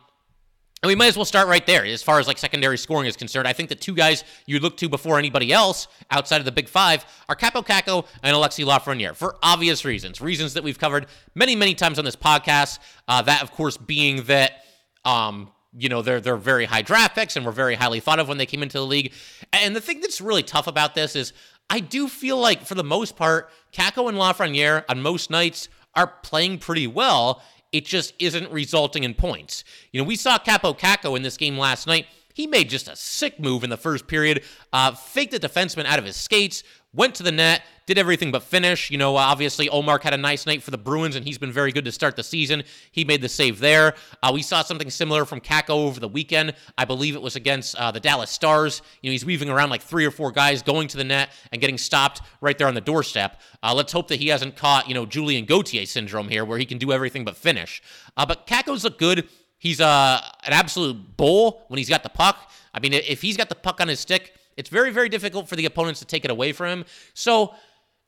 and 0.83 0.87
we 0.87 0.95
might 0.95 1.07
as 1.07 1.15
well 1.15 1.25
start 1.25 1.47
right 1.47 1.65
there 1.65 1.83
as 1.85 2.03
far 2.03 2.19
as 2.19 2.27
like 2.27 2.37
secondary 2.37 2.77
scoring 2.77 3.07
is 3.07 3.17
concerned. 3.17 3.47
I 3.47 3.53
think 3.53 3.69
the 3.69 3.75
two 3.75 3.95
guys 3.95 4.23
you 4.45 4.59
look 4.59 4.77
to 4.77 4.87
before 4.87 5.17
anybody 5.17 5.51
else 5.51 5.87
outside 6.11 6.37
of 6.37 6.45
the 6.45 6.51
big 6.51 6.69
five 6.69 7.03
are 7.27 7.35
Kaapo 7.35 7.65
Kakko 7.65 8.05
and 8.21 8.35
Alexi 8.35 8.63
Lafreniere 8.63 9.15
for 9.15 9.37
obvious 9.41 9.83
reasons, 9.85 10.21
reasons 10.21 10.53
that 10.53 10.63
we've 10.63 10.77
covered 10.77 11.07
many, 11.33 11.55
many 11.55 11.73
times 11.73 11.97
on 11.97 12.05
this 12.05 12.15
podcast. 12.15 12.77
Uh, 13.07 13.23
that, 13.23 13.41
of 13.41 13.51
course, 13.51 13.75
being 13.75 14.23
that 14.23 14.63
um, 15.03 15.49
you 15.75 15.89
know 15.89 16.03
they're 16.03 16.21
they're 16.21 16.37
very 16.37 16.65
high 16.65 16.83
draft 16.83 17.15
picks 17.15 17.35
and 17.35 17.45
were 17.45 17.51
very 17.51 17.75
highly 17.75 17.99
thought 17.99 18.19
of 18.19 18.27
when 18.27 18.37
they 18.37 18.45
came 18.45 18.61
into 18.61 18.77
the 18.77 18.85
league. 18.85 19.13
And 19.53 19.75
the 19.75 19.81
thing 19.81 20.01
that's 20.01 20.21
really 20.21 20.43
tough 20.43 20.67
about 20.67 20.93
this 20.93 21.15
is 21.15 21.33
I 21.71 21.79
do 21.79 22.07
feel 22.07 22.37
like 22.37 22.65
for 22.65 22.75
the 22.75 22.83
most 22.83 23.15
part, 23.15 23.49
Kakko 23.73 24.09
and 24.09 24.17
Lafreniere 24.17 24.85
on 24.87 25.01
most 25.01 25.31
nights 25.31 25.69
are 25.95 26.07
playing 26.07 26.59
pretty 26.59 26.87
well. 26.87 27.41
It 27.77 27.85
just 27.85 28.15
isn't 28.17 28.51
resulting 28.51 29.03
in 29.03 29.13
points. 29.13 29.63
You 29.91 30.01
know, 30.01 30.07
we 30.07 30.15
saw 30.15 30.39
Kaapo 30.39 30.75
Kakko 30.75 31.15
in 31.15 31.21
this 31.21 31.37
game 31.37 31.59
last 31.59 31.85
night. 31.85 32.07
He 32.33 32.47
made 32.47 32.69
just 32.69 32.87
a 32.87 32.95
sick 32.95 33.39
move 33.39 33.63
in 33.63 33.69
the 33.69 33.77
first 33.77 34.07
period, 34.07 34.43
uh, 34.73 34.93
faked 34.93 35.31
the 35.31 35.39
defenseman 35.39 35.85
out 35.85 35.99
of 35.99 36.05
his 36.05 36.15
skates, 36.15 36.63
went 36.93 37.15
to 37.15 37.23
the 37.23 37.31
net, 37.31 37.63
did 37.85 37.97
everything 37.97 38.31
but 38.31 38.43
finish. 38.43 38.89
You 38.89 38.97
know, 38.97 39.15
obviously, 39.15 39.69
Ullmark 39.69 40.03
had 40.03 40.13
a 40.13 40.17
nice 40.17 40.45
night 40.45 40.63
for 40.63 40.71
the 40.71 40.77
Bruins, 40.77 41.15
and 41.15 41.25
he's 41.25 41.37
been 41.37 41.51
very 41.51 41.71
good 41.71 41.85
to 41.85 41.91
start 41.91 42.15
the 42.15 42.23
season. 42.23 42.63
He 42.91 43.05
made 43.05 43.21
the 43.21 43.29
save 43.29 43.59
there. 43.59 43.93
Uh, 44.23 44.31
we 44.33 44.41
saw 44.41 44.61
something 44.61 44.89
similar 44.89 45.25
from 45.25 45.39
Kakko 45.39 45.69
over 45.69 45.99
the 45.99 46.07
weekend. 46.07 46.53
I 46.77 46.85
believe 46.85 47.15
it 47.15 47.21
was 47.21 47.35
against 47.35 47.75
uh, 47.75 47.91
the 47.91 47.99
Dallas 47.99 48.31
Stars. 48.31 48.81
You 49.01 49.09
know, 49.09 49.11
he's 49.13 49.25
weaving 49.25 49.49
around 49.49 49.69
like 49.69 49.81
three 49.81 50.05
or 50.05 50.11
four 50.11 50.31
guys 50.31 50.61
going 50.61 50.87
to 50.89 50.97
the 50.97 51.03
net 51.03 51.31
and 51.51 51.61
getting 51.61 51.77
stopped 51.77 52.21
right 52.41 52.57
there 52.57 52.67
on 52.67 52.73
the 52.73 52.81
doorstep. 52.81 53.39
Uh, 53.63 53.73
let's 53.73 53.91
hope 53.91 54.07
that 54.07 54.19
he 54.19 54.27
hasn't 54.29 54.55
caught, 54.55 54.87
you 54.87 54.93
know, 54.93 55.05
Julien 55.05 55.45
Gauthier 55.45 55.85
syndrome 55.85 56.29
here, 56.29 56.45
where 56.45 56.57
he 56.57 56.65
can 56.65 56.77
do 56.77 56.91
everything 56.91 57.25
but 57.25 57.37
finish. 57.37 57.81
Uh, 58.15 58.25
but 58.25 58.47
Kakko's 58.47 58.83
look 58.83 58.97
good. 58.97 59.27
He's 59.59 59.81
uh, 59.81 60.21
an 60.43 60.53
absolute 60.53 61.17
bull 61.17 61.63
when 61.67 61.77
he's 61.77 61.89
got 61.89 62.03
the 62.03 62.09
puck. 62.09 62.51
I 62.73 62.79
mean, 62.79 62.93
if 62.93 63.21
he's 63.21 63.37
got 63.37 63.49
the 63.49 63.55
puck 63.55 63.81
on 63.81 63.87
his 63.87 63.99
stick, 63.99 64.33
it's 64.57 64.69
very, 64.69 64.91
very 64.91 65.07
difficult 65.07 65.47
for 65.47 65.55
the 65.55 65.65
opponents 65.65 65.99
to 65.99 66.05
take 66.05 66.25
it 66.25 66.31
away 66.31 66.51
from 66.51 66.79
him. 66.79 66.85
So, 67.13 67.53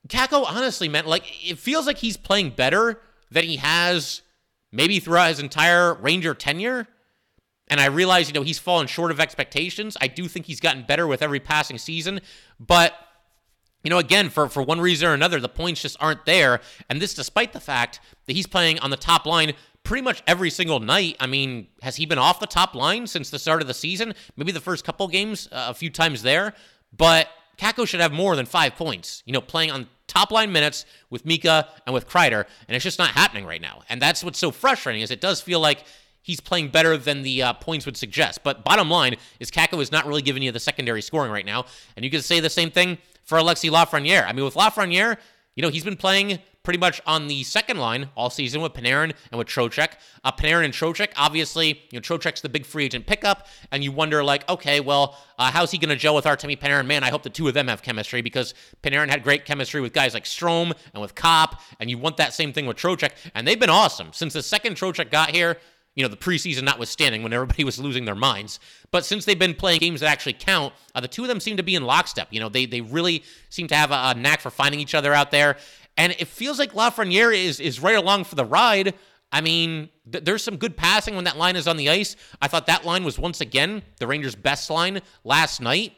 Kakko 0.08 0.44
honestly 0.46 0.88
meant 0.88 1.06
like 1.06 1.24
it 1.48 1.58
feels 1.58 1.86
like 1.86 1.98
he's 1.98 2.16
playing 2.16 2.50
better 2.50 3.00
than 3.30 3.44
he 3.44 3.56
has 3.56 4.22
maybe 4.72 4.98
throughout 4.98 5.28
his 5.28 5.40
entire 5.40 5.94
Ranger 5.94 6.34
tenure. 6.34 6.88
And 7.68 7.80
I 7.80 7.86
realize, 7.86 8.28
you 8.28 8.34
know, 8.34 8.42
he's 8.42 8.58
fallen 8.58 8.88
short 8.88 9.10
of 9.12 9.20
expectations. 9.20 9.96
I 10.00 10.08
do 10.08 10.26
think 10.26 10.46
he's 10.46 10.58
gotten 10.58 10.82
better 10.82 11.06
with 11.06 11.22
every 11.22 11.38
passing 11.38 11.78
season, 11.78 12.20
but 12.58 12.94
you 13.84 13.88
know, 13.88 13.98
again, 13.98 14.28
for, 14.28 14.48
for 14.48 14.62
one 14.62 14.80
reason 14.80 15.08
or 15.08 15.14
another, 15.14 15.40
the 15.40 15.48
points 15.48 15.80
just 15.80 15.96
aren't 16.00 16.26
there. 16.26 16.60
And 16.90 17.00
this 17.00 17.14
despite 17.14 17.52
the 17.52 17.60
fact 17.60 18.00
that 18.26 18.36
he's 18.36 18.46
playing 18.46 18.78
on 18.80 18.90
the 18.90 18.96
top 18.96 19.24
line 19.24 19.54
pretty 19.82 20.02
much 20.02 20.22
every 20.26 20.50
single 20.50 20.80
night. 20.80 21.16
I 21.20 21.26
mean, 21.26 21.68
has 21.82 21.96
he 21.96 22.06
been 22.06 22.18
off 22.18 22.40
the 22.40 22.46
top 22.46 22.74
line 22.74 23.06
since 23.06 23.30
the 23.30 23.38
start 23.38 23.62
of 23.62 23.68
the 23.68 23.74
season? 23.74 24.14
Maybe 24.36 24.52
the 24.52 24.60
first 24.60 24.84
couple 24.84 25.08
games, 25.08 25.48
uh, 25.50 25.66
a 25.68 25.74
few 25.74 25.90
times 25.90 26.22
there. 26.22 26.54
But 26.96 27.28
Kakko 27.58 27.86
should 27.86 28.00
have 28.00 28.12
more 28.12 28.36
than 28.36 28.46
five 28.46 28.74
points, 28.76 29.22
you 29.26 29.32
know, 29.32 29.40
playing 29.40 29.70
on 29.70 29.86
top 30.06 30.30
line 30.30 30.50
minutes 30.50 30.86
with 31.10 31.24
Mika 31.24 31.68
and 31.86 31.94
with 31.94 32.08
Kreider, 32.08 32.44
and 32.66 32.74
it's 32.74 32.82
just 32.82 32.98
not 32.98 33.10
happening 33.10 33.46
right 33.46 33.60
now. 33.60 33.82
And 33.88 34.00
that's 34.00 34.24
what's 34.24 34.38
so 34.38 34.50
frustrating 34.50 35.02
is 35.02 35.10
it 35.10 35.20
does 35.20 35.40
feel 35.40 35.60
like 35.60 35.84
he's 36.22 36.40
playing 36.40 36.68
better 36.68 36.96
than 36.96 37.22
the 37.22 37.42
uh, 37.42 37.52
points 37.54 37.86
would 37.86 37.96
suggest. 37.96 38.42
But 38.42 38.64
bottom 38.64 38.90
line 38.90 39.16
is 39.38 39.50
Kakko 39.50 39.80
is 39.80 39.92
not 39.92 40.06
really 40.06 40.22
giving 40.22 40.42
you 40.42 40.52
the 40.52 40.60
secondary 40.60 41.02
scoring 41.02 41.30
right 41.30 41.46
now. 41.46 41.66
And 41.96 42.04
you 42.04 42.10
can 42.10 42.22
say 42.22 42.40
the 42.40 42.50
same 42.50 42.70
thing 42.70 42.98
for 43.24 43.38
Alexi 43.38 43.70
Lafreniere. 43.70 44.26
I 44.26 44.32
mean, 44.32 44.44
with 44.44 44.54
Lafreniere, 44.54 45.16
you 45.54 45.62
know, 45.62 45.68
he's 45.68 45.84
been 45.84 45.96
playing 45.96 46.38
pretty 46.62 46.78
much 46.78 47.00
on 47.06 47.26
the 47.26 47.42
second 47.42 47.78
line 47.78 48.10
all 48.16 48.30
season 48.30 48.60
with 48.60 48.72
Panarin 48.72 49.12
and 49.30 49.38
with 49.38 49.48
Trocheck. 49.48 49.92
Uh, 50.24 50.32
Panarin 50.32 50.64
and 50.64 50.74
Trocheck, 50.74 51.10
obviously, 51.16 51.80
you 51.90 51.98
know, 51.98 52.00
Trocheck's 52.00 52.40
the 52.40 52.48
big 52.48 52.66
free 52.66 52.84
agent 52.84 53.06
pickup, 53.06 53.46
and 53.70 53.82
you 53.82 53.92
wonder, 53.92 54.22
like, 54.22 54.48
okay, 54.48 54.80
well, 54.80 55.16
uh, 55.38 55.50
how's 55.50 55.70
he 55.70 55.78
going 55.78 55.88
to 55.88 55.96
gel 55.96 56.14
with 56.14 56.24
Artemi 56.24 56.58
Panarin? 56.58 56.86
Man, 56.86 57.02
I 57.02 57.10
hope 57.10 57.22
the 57.22 57.30
two 57.30 57.48
of 57.48 57.54
them 57.54 57.68
have 57.68 57.82
chemistry 57.82 58.22
because 58.22 58.54
Panarin 58.82 59.08
had 59.08 59.22
great 59.22 59.44
chemistry 59.44 59.80
with 59.80 59.92
guys 59.92 60.14
like 60.14 60.24
Strome 60.24 60.72
and 60.92 61.00
with 61.00 61.14
Copp, 61.14 61.60
and 61.80 61.88
you 61.88 61.98
want 61.98 62.16
that 62.18 62.34
same 62.34 62.52
thing 62.52 62.66
with 62.66 62.76
Trocheck, 62.76 63.12
and 63.34 63.46
they've 63.46 63.60
been 63.60 63.70
awesome. 63.70 64.12
Since 64.12 64.34
the 64.34 64.42
second 64.42 64.76
Trocheck 64.76 65.10
got 65.10 65.30
here, 65.30 65.56
you 65.94 66.04
know, 66.04 66.08
the 66.08 66.16
preseason 66.16 66.62
notwithstanding 66.62 67.22
when 67.22 67.32
everybody 67.32 67.64
was 67.70 67.78
losing 67.78 68.04
their 68.04 68.14
minds. 68.14 68.60
But 68.90 69.04
since 69.04 69.24
they've 69.24 69.38
been 69.38 69.54
playing 69.54 69.80
games 69.80 70.00
that 70.00 70.08
actually 70.08 70.34
count, 70.34 70.72
uh, 70.94 71.00
the 71.00 71.08
two 71.08 71.22
of 71.22 71.28
them 71.28 71.40
seem 71.40 71.56
to 71.56 71.62
be 71.62 71.74
in 71.74 71.84
lockstep. 71.84 72.28
You 72.30 72.40
know, 72.40 72.48
they 72.48 72.66
they 72.66 72.80
really 72.80 73.22
seem 73.48 73.66
to 73.68 73.74
have 73.74 73.90
a, 73.90 74.10
a 74.10 74.14
knack 74.14 74.40
for 74.40 74.50
finding 74.50 74.80
each 74.80 74.94
other 74.94 75.12
out 75.12 75.30
there. 75.30 75.56
And 75.96 76.14
it 76.18 76.28
feels 76.28 76.58
like 76.58 76.72
Lafreniere 76.72 77.36
is 77.36 77.60
is 77.60 77.80
right 77.80 77.96
along 77.96 78.24
for 78.24 78.34
the 78.34 78.44
ride. 78.44 78.94
I 79.32 79.40
mean, 79.40 79.90
th- 80.10 80.24
there's 80.24 80.42
some 80.42 80.56
good 80.56 80.76
passing 80.76 81.14
when 81.14 81.24
that 81.24 81.36
line 81.36 81.56
is 81.56 81.68
on 81.68 81.76
the 81.76 81.88
ice. 81.88 82.16
I 82.42 82.48
thought 82.48 82.66
that 82.66 82.84
line 82.84 83.04
was 83.04 83.18
once 83.18 83.40
again 83.40 83.82
the 83.98 84.06
Rangers' 84.06 84.34
best 84.34 84.70
line 84.70 85.00
last 85.24 85.60
night. 85.60 85.94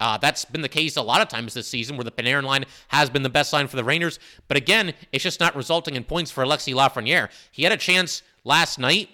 Uh, 0.00 0.18
that's 0.18 0.44
been 0.44 0.62
the 0.62 0.68
case 0.68 0.96
a 0.96 1.02
lot 1.02 1.20
of 1.20 1.28
times 1.28 1.54
this 1.54 1.68
season 1.68 1.96
where 1.96 2.02
the 2.02 2.10
Panarin 2.10 2.42
line 2.42 2.64
has 2.88 3.08
been 3.08 3.22
the 3.22 3.30
best 3.30 3.52
line 3.52 3.68
for 3.68 3.76
the 3.76 3.84
Rangers. 3.84 4.18
But 4.48 4.56
again, 4.56 4.94
it's 5.12 5.22
just 5.22 5.38
not 5.38 5.54
resulting 5.54 5.94
in 5.94 6.02
points 6.02 6.30
for 6.30 6.42
Alexi 6.44 6.74
Lafreniere. 6.74 7.28
He 7.52 7.62
had 7.62 7.70
a 7.70 7.76
chance 7.76 8.22
last 8.42 8.80
night. 8.80 9.10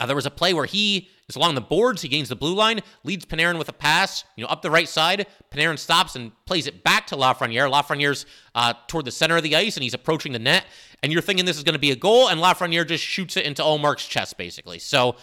Uh, 0.00 0.06
there 0.06 0.16
was 0.16 0.24
a 0.24 0.30
play 0.30 0.54
where 0.54 0.64
he 0.64 1.10
is 1.32 1.36
along 1.36 1.54
the 1.54 1.60
boards. 1.60 2.02
He 2.02 2.08
gains 2.08 2.28
the 2.28 2.36
blue 2.36 2.54
line, 2.54 2.80
leads 3.04 3.24
Panarin 3.24 3.58
with 3.58 3.68
a 3.68 3.72
pass, 3.72 4.24
you 4.36 4.44
know, 4.44 4.48
up 4.48 4.62
the 4.62 4.70
right 4.70 4.88
side. 4.88 5.26
Panarin 5.50 5.78
stops 5.78 6.14
and 6.14 6.32
plays 6.44 6.66
it 6.66 6.84
back 6.84 7.06
to 7.08 7.16
Lafreniere. 7.16 7.70
Lafreniere's 7.70 8.26
uh, 8.54 8.74
toward 8.86 9.04
the 9.04 9.10
center 9.10 9.36
of 9.36 9.42
the 9.42 9.56
ice, 9.56 9.76
and 9.76 9.82
he's 9.82 9.94
approaching 9.94 10.32
the 10.32 10.38
net. 10.38 10.64
And 11.02 11.12
you're 11.12 11.22
thinking 11.22 11.44
this 11.44 11.56
is 11.56 11.64
going 11.64 11.74
to 11.74 11.78
be 11.78 11.90
a 11.90 11.96
goal, 11.96 12.28
and 12.28 12.40
Lafreniere 12.40 12.86
just 12.86 13.04
shoots 13.04 13.36
it 13.36 13.44
into 13.44 13.62
Ullmark's 13.62 14.06
chest, 14.06 14.36
basically. 14.36 14.78
So, 14.78 15.16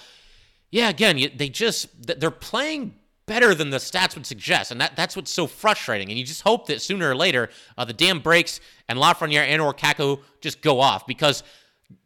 yeah, 0.72 0.89
again, 0.89 1.17
they 1.36 1.50
just 1.50 1.88
they're 2.19 2.32
playing 2.32 2.95
better 3.26 3.54
than 3.54 3.69
the 3.69 3.78
stats 3.78 4.15
would 4.15 4.26
suggest, 4.26 4.72
and 4.72 4.82
that 4.82 4.95
that's 4.95 5.15
what's 5.15 5.32
so 5.32 5.48
frustrating. 5.48 6.10
And 6.10 6.17
you 6.17 6.26
just 6.26 6.41
hope 6.41 6.67
that 6.67 6.82
sooner 6.82 7.10
or 7.10 7.15
later 7.15 7.50
uh, 7.78 7.86
the 7.86 7.93
dam 7.93 8.19
breaks 8.19 8.60
and 8.88 8.98
Lafreniere 8.98 9.45
and 9.48 9.62
or 9.62 9.74
Kakko 9.74 10.22
just 10.41 10.62
go 10.62 10.80
off 10.80 11.06
because 11.06 11.43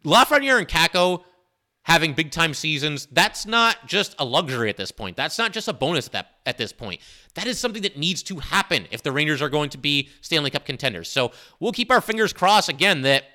Lafreniere 0.04 0.60
and 0.60 0.68
Kakko 0.68 1.24
having 1.84 2.13
big 2.13 2.32
time 2.32 2.54
seasons, 2.54 3.08
that's 3.12 3.46
not 3.46 3.88
just 3.88 4.15
a 4.19 4.26
luxury 4.26 4.69
at 4.69 4.78
this 4.78 4.91
point. 4.91 5.15
That's 5.15 5.38
not 5.38 5.52
just 5.52 5.67
a 5.67 5.74
bonus 5.74 6.08
at, 6.08 6.12
that, 6.13 6.28
at 6.46 6.58
this 6.58 6.74
point. 6.74 7.02
That 7.36 7.46
is 7.46 7.60
something 7.60 7.82
that 7.84 7.98
needs 7.98 8.24
to 8.24 8.39
happen 8.39 8.88
if 8.91 9.04
the 9.04 9.12
Rangers 9.12 9.41
are 9.41 9.50
going 9.50 9.69
to 9.72 9.78
be 9.78 10.10
Stanley 10.22 10.50
Cup 10.50 10.65
contenders. 10.65 11.10
So 11.10 11.32
we'll 11.60 11.74
keep 11.74 11.91
our 11.91 12.02
fingers 12.02 12.34
crossed 12.34 12.69
again 12.69 13.02
that 13.02 13.26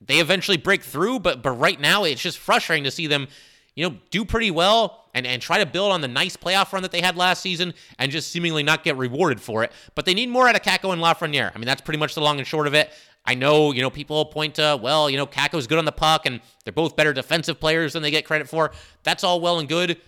they 0.00 0.18
eventually 0.18 0.56
break 0.56 0.82
through, 0.82 1.20
but 1.20 1.42
but 1.42 1.52
right 1.52 1.78
now 1.80 2.04
it's 2.04 2.22
just 2.22 2.38
frustrating 2.38 2.84
to 2.84 2.90
see 2.90 3.06
them, 3.06 3.28
you 3.74 3.88
know, 3.88 3.96
do 4.10 4.24
pretty 4.24 4.50
well 4.50 5.06
and, 5.12 5.26
and 5.26 5.42
try 5.42 5.58
to 5.58 5.66
build 5.66 5.92
on 5.92 6.00
the 6.00 6.08
nice 6.08 6.36
playoff 6.36 6.72
run 6.72 6.82
that 6.82 6.92
they 6.92 7.00
had 7.00 7.16
last 7.16 7.42
season 7.42 7.74
and 7.98 8.12
just 8.12 8.30
seemingly 8.30 8.62
not 8.62 8.84
get 8.84 8.96
rewarded 8.96 9.40
for 9.40 9.64
it. 9.64 9.72
But 9.94 10.04
they 10.04 10.14
need 10.14 10.28
more 10.28 10.48
out 10.48 10.54
of 10.54 10.62
Kakko 10.62 10.92
and 10.92 11.02
Lafreniere. 11.02 11.50
I 11.54 11.58
mean, 11.58 11.66
that's 11.66 11.80
pretty 11.80 11.98
much 11.98 12.14
the 12.14 12.20
long 12.20 12.38
and 12.38 12.46
short 12.46 12.66
of 12.66 12.74
it. 12.74 12.92
I 13.28 13.34
know, 13.34 13.72
you 13.72 13.82
know, 13.82 13.90
people 13.90 14.24
point 14.24 14.54
to, 14.54 14.80
well, 14.80 15.10
you 15.10 15.18
know, 15.18 15.26
Kakko's 15.26 15.66
good 15.66 15.76
on 15.76 15.84
the 15.84 15.92
puck 15.92 16.24
and 16.24 16.40
they're 16.64 16.72
both 16.72 16.96
better 16.96 17.12
defensive 17.12 17.60
players 17.60 17.92
than 17.92 18.02
they 18.02 18.10
get 18.10 18.24
credit 18.24 18.48
for. 18.48 18.70
That's 19.02 19.22
all 19.22 19.42
well 19.42 19.58
and 19.58 19.68
good. 19.68 20.00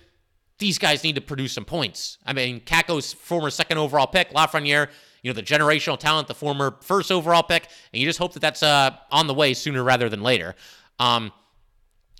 These 0.58 0.78
guys 0.78 1.04
need 1.04 1.16
to 1.16 1.20
produce 1.20 1.52
some 1.52 1.66
points. 1.66 2.16
I 2.24 2.32
mean, 2.32 2.60
Kakko's 2.60 3.12
former 3.12 3.50
second 3.50 3.76
overall 3.76 4.06
pick, 4.06 4.30
Lafreniere, 4.30 4.88
you 5.22 5.30
know, 5.30 5.34
the 5.34 5.42
generational 5.42 5.98
talent, 5.98 6.28
the 6.28 6.34
former 6.34 6.78
first 6.80 7.12
overall 7.12 7.42
pick, 7.42 7.68
and 7.92 8.00
you 8.00 8.06
just 8.06 8.18
hope 8.18 8.32
that 8.32 8.40
that's 8.40 8.62
uh, 8.62 8.96
on 9.12 9.26
the 9.26 9.34
way 9.34 9.52
sooner 9.52 9.84
rather 9.84 10.08
than 10.08 10.22
later. 10.22 10.54
Um, 10.98 11.30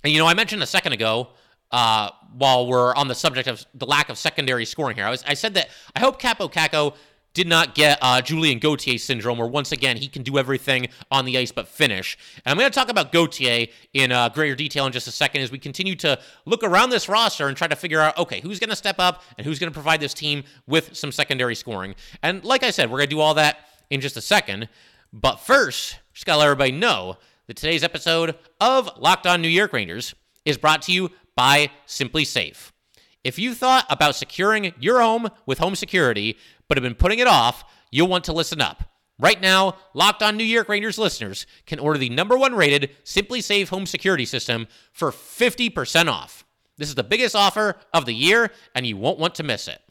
and, 0.03 0.13
you 0.13 0.19
know, 0.19 0.27
I 0.27 0.35
mentioned 0.35 0.61
a 0.61 0.67
second 0.67 0.93
ago, 0.93 1.29
uh, 1.71 2.11
while 2.37 2.67
we're 2.67 2.93
on 2.93 3.07
the 3.07 3.15
subject 3.15 3.47
of 3.47 3.65
the 3.73 3.87
lack 3.87 4.09
of 4.09 4.19
secondary 4.19 4.65
scoring 4.65 4.97
here, 4.97 5.05
I, 5.05 5.09
was, 5.09 5.23
I 5.25 5.33
said 5.33 5.55
that 5.55 5.69
I 5.95 5.99
hope 5.99 6.21
Kaapo 6.21 6.51
Kakko 6.53 6.93
did 7.33 7.47
not 7.47 7.75
get 7.75 7.97
uh, 8.01 8.21
Julien 8.21 8.59
Gauthier 8.59 8.97
syndrome, 8.97 9.37
where 9.37 9.47
once 9.47 9.71
again 9.71 9.97
he 9.97 10.07
can 10.07 10.23
do 10.23 10.37
everything 10.37 10.87
on 11.09 11.25
the 11.25 11.37
ice 11.37 11.51
but 11.51 11.67
finish. 11.67 12.17
And 12.45 12.51
I'm 12.51 12.57
going 12.57 12.69
to 12.69 12.75
talk 12.75 12.89
about 12.89 13.11
Gauthier 13.11 13.67
in 13.93 14.11
uh, 14.11 14.29
greater 14.29 14.55
detail 14.55 14.85
in 14.85 14.91
just 14.91 15.07
a 15.07 15.11
second 15.11 15.41
as 15.41 15.51
we 15.51 15.59
continue 15.59 15.95
to 15.97 16.19
look 16.45 16.63
around 16.63 16.89
this 16.89 17.07
roster 17.07 17.47
and 17.47 17.55
try 17.55 17.67
to 17.67 17.75
figure 17.75 18.01
out 18.01 18.17
okay, 18.17 18.41
who's 18.41 18.59
going 18.59 18.69
to 18.69 18.75
step 18.75 18.97
up 18.99 19.23
and 19.37 19.45
who's 19.45 19.59
going 19.59 19.71
to 19.71 19.73
provide 19.73 19.99
this 19.99 20.13
team 20.13 20.43
with 20.67 20.95
some 20.95 21.11
secondary 21.11 21.55
scoring. 21.55 21.95
And 22.21 22.43
like 22.43 22.63
I 22.63 22.71
said, 22.71 22.89
we're 22.91 22.97
going 22.97 23.09
to 23.09 23.15
do 23.15 23.21
all 23.21 23.35
that 23.35 23.59
in 23.89 24.01
just 24.01 24.17
a 24.17 24.21
second. 24.21 24.67
But 25.13 25.37
first, 25.37 25.99
just 26.13 26.25
got 26.25 26.33
to 26.33 26.39
let 26.39 26.45
everybody 26.45 26.71
know 26.71 27.17
that 27.47 27.57
today's 27.57 27.83
episode 27.83 28.35
of 28.59 28.89
Locked 28.97 29.27
On 29.27 29.41
New 29.41 29.49
York 29.49 29.73
Rangers 29.73 30.15
is 30.45 30.57
brought 30.57 30.81
to 30.83 30.91
you 30.91 31.09
by 31.35 31.69
SimpliSafe. 31.87 32.71
If 33.23 33.37
you 33.37 33.53
thought 33.53 33.85
about 33.89 34.15
securing 34.15 34.73
your 34.79 34.99
home 34.99 35.29
with 35.45 35.59
home 35.59 35.75
security, 35.75 36.37
but 36.71 36.77
have 36.77 36.83
been 36.83 36.95
putting 36.95 37.19
it 37.19 37.27
off, 37.27 37.65
you'll 37.91 38.07
want 38.07 38.23
to 38.23 38.31
listen 38.31 38.61
up. 38.61 38.85
Right 39.19 39.41
now, 39.41 39.75
Locked 39.93 40.23
On 40.23 40.37
New 40.37 40.45
York 40.45 40.69
Rangers 40.69 40.97
listeners 40.97 41.45
can 41.65 41.79
order 41.79 41.99
the 41.99 42.07
number 42.07 42.37
one 42.37 42.55
rated 42.55 42.91
SimpliSafe 43.03 43.67
home 43.67 43.85
security 43.85 44.23
system 44.23 44.67
for 44.93 45.11
50% 45.11 46.07
off. 46.07 46.45
This 46.77 46.87
is 46.87 46.95
the 46.95 47.03
biggest 47.03 47.35
offer 47.35 47.75
of 47.93 48.05
the 48.05 48.13
year, 48.13 48.51
and 48.73 48.87
you 48.87 48.95
won't 48.95 49.19
want 49.19 49.35
to 49.35 49.43
miss 49.43 49.67
it. 49.67 49.81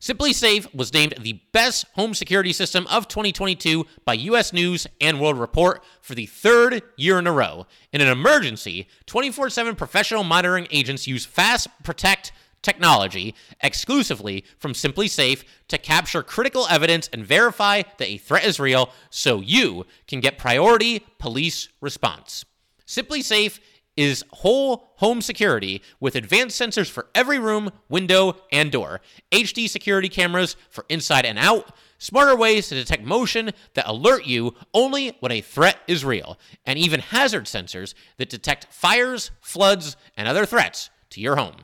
SimpliSafe 0.00 0.74
was 0.74 0.94
named 0.94 1.12
the 1.20 1.42
best 1.52 1.84
home 1.92 2.14
security 2.14 2.54
system 2.54 2.86
of 2.86 3.08
2022 3.08 3.84
by 4.06 4.14
US 4.14 4.54
News 4.54 4.86
and 5.02 5.20
World 5.20 5.38
Report 5.38 5.84
for 6.00 6.14
the 6.14 6.24
third 6.24 6.82
year 6.96 7.18
in 7.18 7.26
a 7.26 7.32
row. 7.32 7.66
In 7.92 8.00
an 8.00 8.08
emergency, 8.08 8.88
24 9.04 9.50
7 9.50 9.76
professional 9.76 10.24
monitoring 10.24 10.66
agents 10.70 11.06
use 11.06 11.26
Fast 11.26 11.68
Protect 11.82 12.32
technology 12.62 13.34
exclusively 13.62 14.44
from 14.58 14.72
SimpliSafe 14.72 15.44
to 15.68 15.78
capture 15.78 16.22
critical 16.22 16.66
evidence 16.68 17.08
and 17.12 17.24
verify 17.24 17.82
that 17.98 18.08
a 18.08 18.18
threat 18.18 18.44
is 18.44 18.60
real 18.60 18.90
so 19.10 19.40
you 19.40 19.86
can 20.06 20.20
get 20.20 20.38
priority 20.38 21.04
police 21.18 21.68
response. 21.80 22.44
SimpliSafe 22.86 23.60
is 23.98 24.24
whole 24.30 24.92
home 24.94 25.20
security 25.20 25.82
with 25.98 26.14
advanced 26.14 26.60
sensors 26.60 26.88
for 26.88 27.08
every 27.16 27.38
room, 27.38 27.68
window, 27.88 28.36
and 28.52 28.70
door, 28.70 29.00
HD 29.32 29.68
security 29.68 30.08
cameras 30.08 30.54
for 30.70 30.86
inside 30.88 31.26
and 31.26 31.36
out, 31.36 31.72
smarter 31.98 32.36
ways 32.36 32.68
to 32.68 32.76
detect 32.76 33.02
motion 33.02 33.50
that 33.74 33.88
alert 33.88 34.24
you 34.24 34.54
only 34.72 35.16
when 35.18 35.32
a 35.32 35.40
threat 35.40 35.78
is 35.88 36.04
real, 36.04 36.38
and 36.64 36.78
even 36.78 37.00
hazard 37.00 37.46
sensors 37.46 37.94
that 38.18 38.30
detect 38.30 38.72
fires, 38.72 39.32
floods, 39.40 39.96
and 40.16 40.28
other 40.28 40.46
threats 40.46 40.90
to 41.10 41.20
your 41.20 41.34
home. 41.34 41.56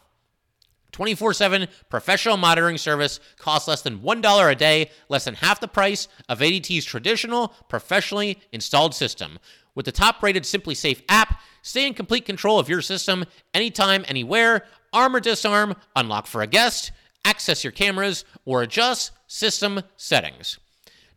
24 0.95 1.35
7 1.35 1.67
professional 1.91 2.37
monitoring 2.37 2.79
service 2.79 3.19
costs 3.37 3.67
less 3.67 3.83
than 3.83 3.99
$1 3.99 4.51
a 4.51 4.55
day, 4.55 4.91
less 5.09 5.25
than 5.25 5.35
half 5.35 5.59
the 5.59 5.67
price 5.67 6.07
of 6.29 6.39
ADT's 6.39 6.85
traditional, 6.85 7.49
professionally 7.69 8.39
installed 8.53 8.95
system. 8.95 9.41
With 9.75 9.87
the 9.87 9.93
top 9.93 10.23
rated 10.23 10.45
SimpliSafe 10.45 11.03
app, 11.09 11.41
stay 11.63 11.85
in 11.85 11.95
complete 11.95 12.25
control 12.25 12.61
of 12.61 12.69
your 12.69 12.81
system 12.81 13.25
anytime, 13.53 14.05
anywhere, 14.07 14.67
arm 14.93 15.17
or 15.17 15.21
disarm, 15.21 15.75
unlock 15.97 16.29
for 16.29 16.43
a 16.43 16.47
guest, 16.47 16.93
access 17.25 17.65
your 17.65 17.73
cameras, 17.73 18.25
or 18.45 18.63
adjust 18.63 19.11
system 19.27 19.81
settings. 19.97 20.61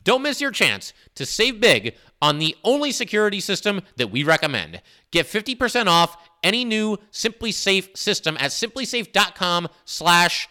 Don't 0.04 0.24
miss 0.24 0.42
your 0.42 0.52
chance 0.52 0.92
to 1.14 1.26
save 1.26 1.62
big 1.62 1.94
on 2.20 2.40
the 2.40 2.56
only 2.64 2.92
security 2.92 3.40
system 3.40 3.82
that 3.98 4.10
we 4.10 4.24
recommend. 4.24 4.82
Get 5.12 5.28
50% 5.28 5.86
off 5.86 6.18
any 6.44 6.66
new 6.66 6.98
SimpliSafe 7.12 7.98
system 7.98 8.38
at 8.40 8.52
simplisafe.com 8.52 9.68
slash 9.86 10.50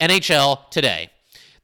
NHL 0.00 0.70
today. 0.70 1.10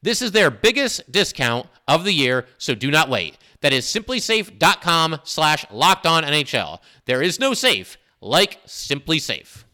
This 0.03 0.23
is 0.23 0.33
their 0.33 0.51
biggest 0.51 1.11
discount 1.11 1.66
of 1.88 2.05
the 2.05 2.12
year, 2.12 2.47
so 2.59 2.75
do 2.75 2.90
not 2.90 3.09
wait. 3.09 3.38
That 3.61 3.73
is 3.73 3.87
simplisafe.com 3.87 5.21
slash 5.25 5.64
locked 5.71 6.07
on 6.07 6.23
NHL. 6.23 6.79
There 7.07 7.23
is 7.23 7.40
no 7.40 7.55
safe 7.55 7.97
like 8.21 8.64
SimpliSafe. 8.66 9.64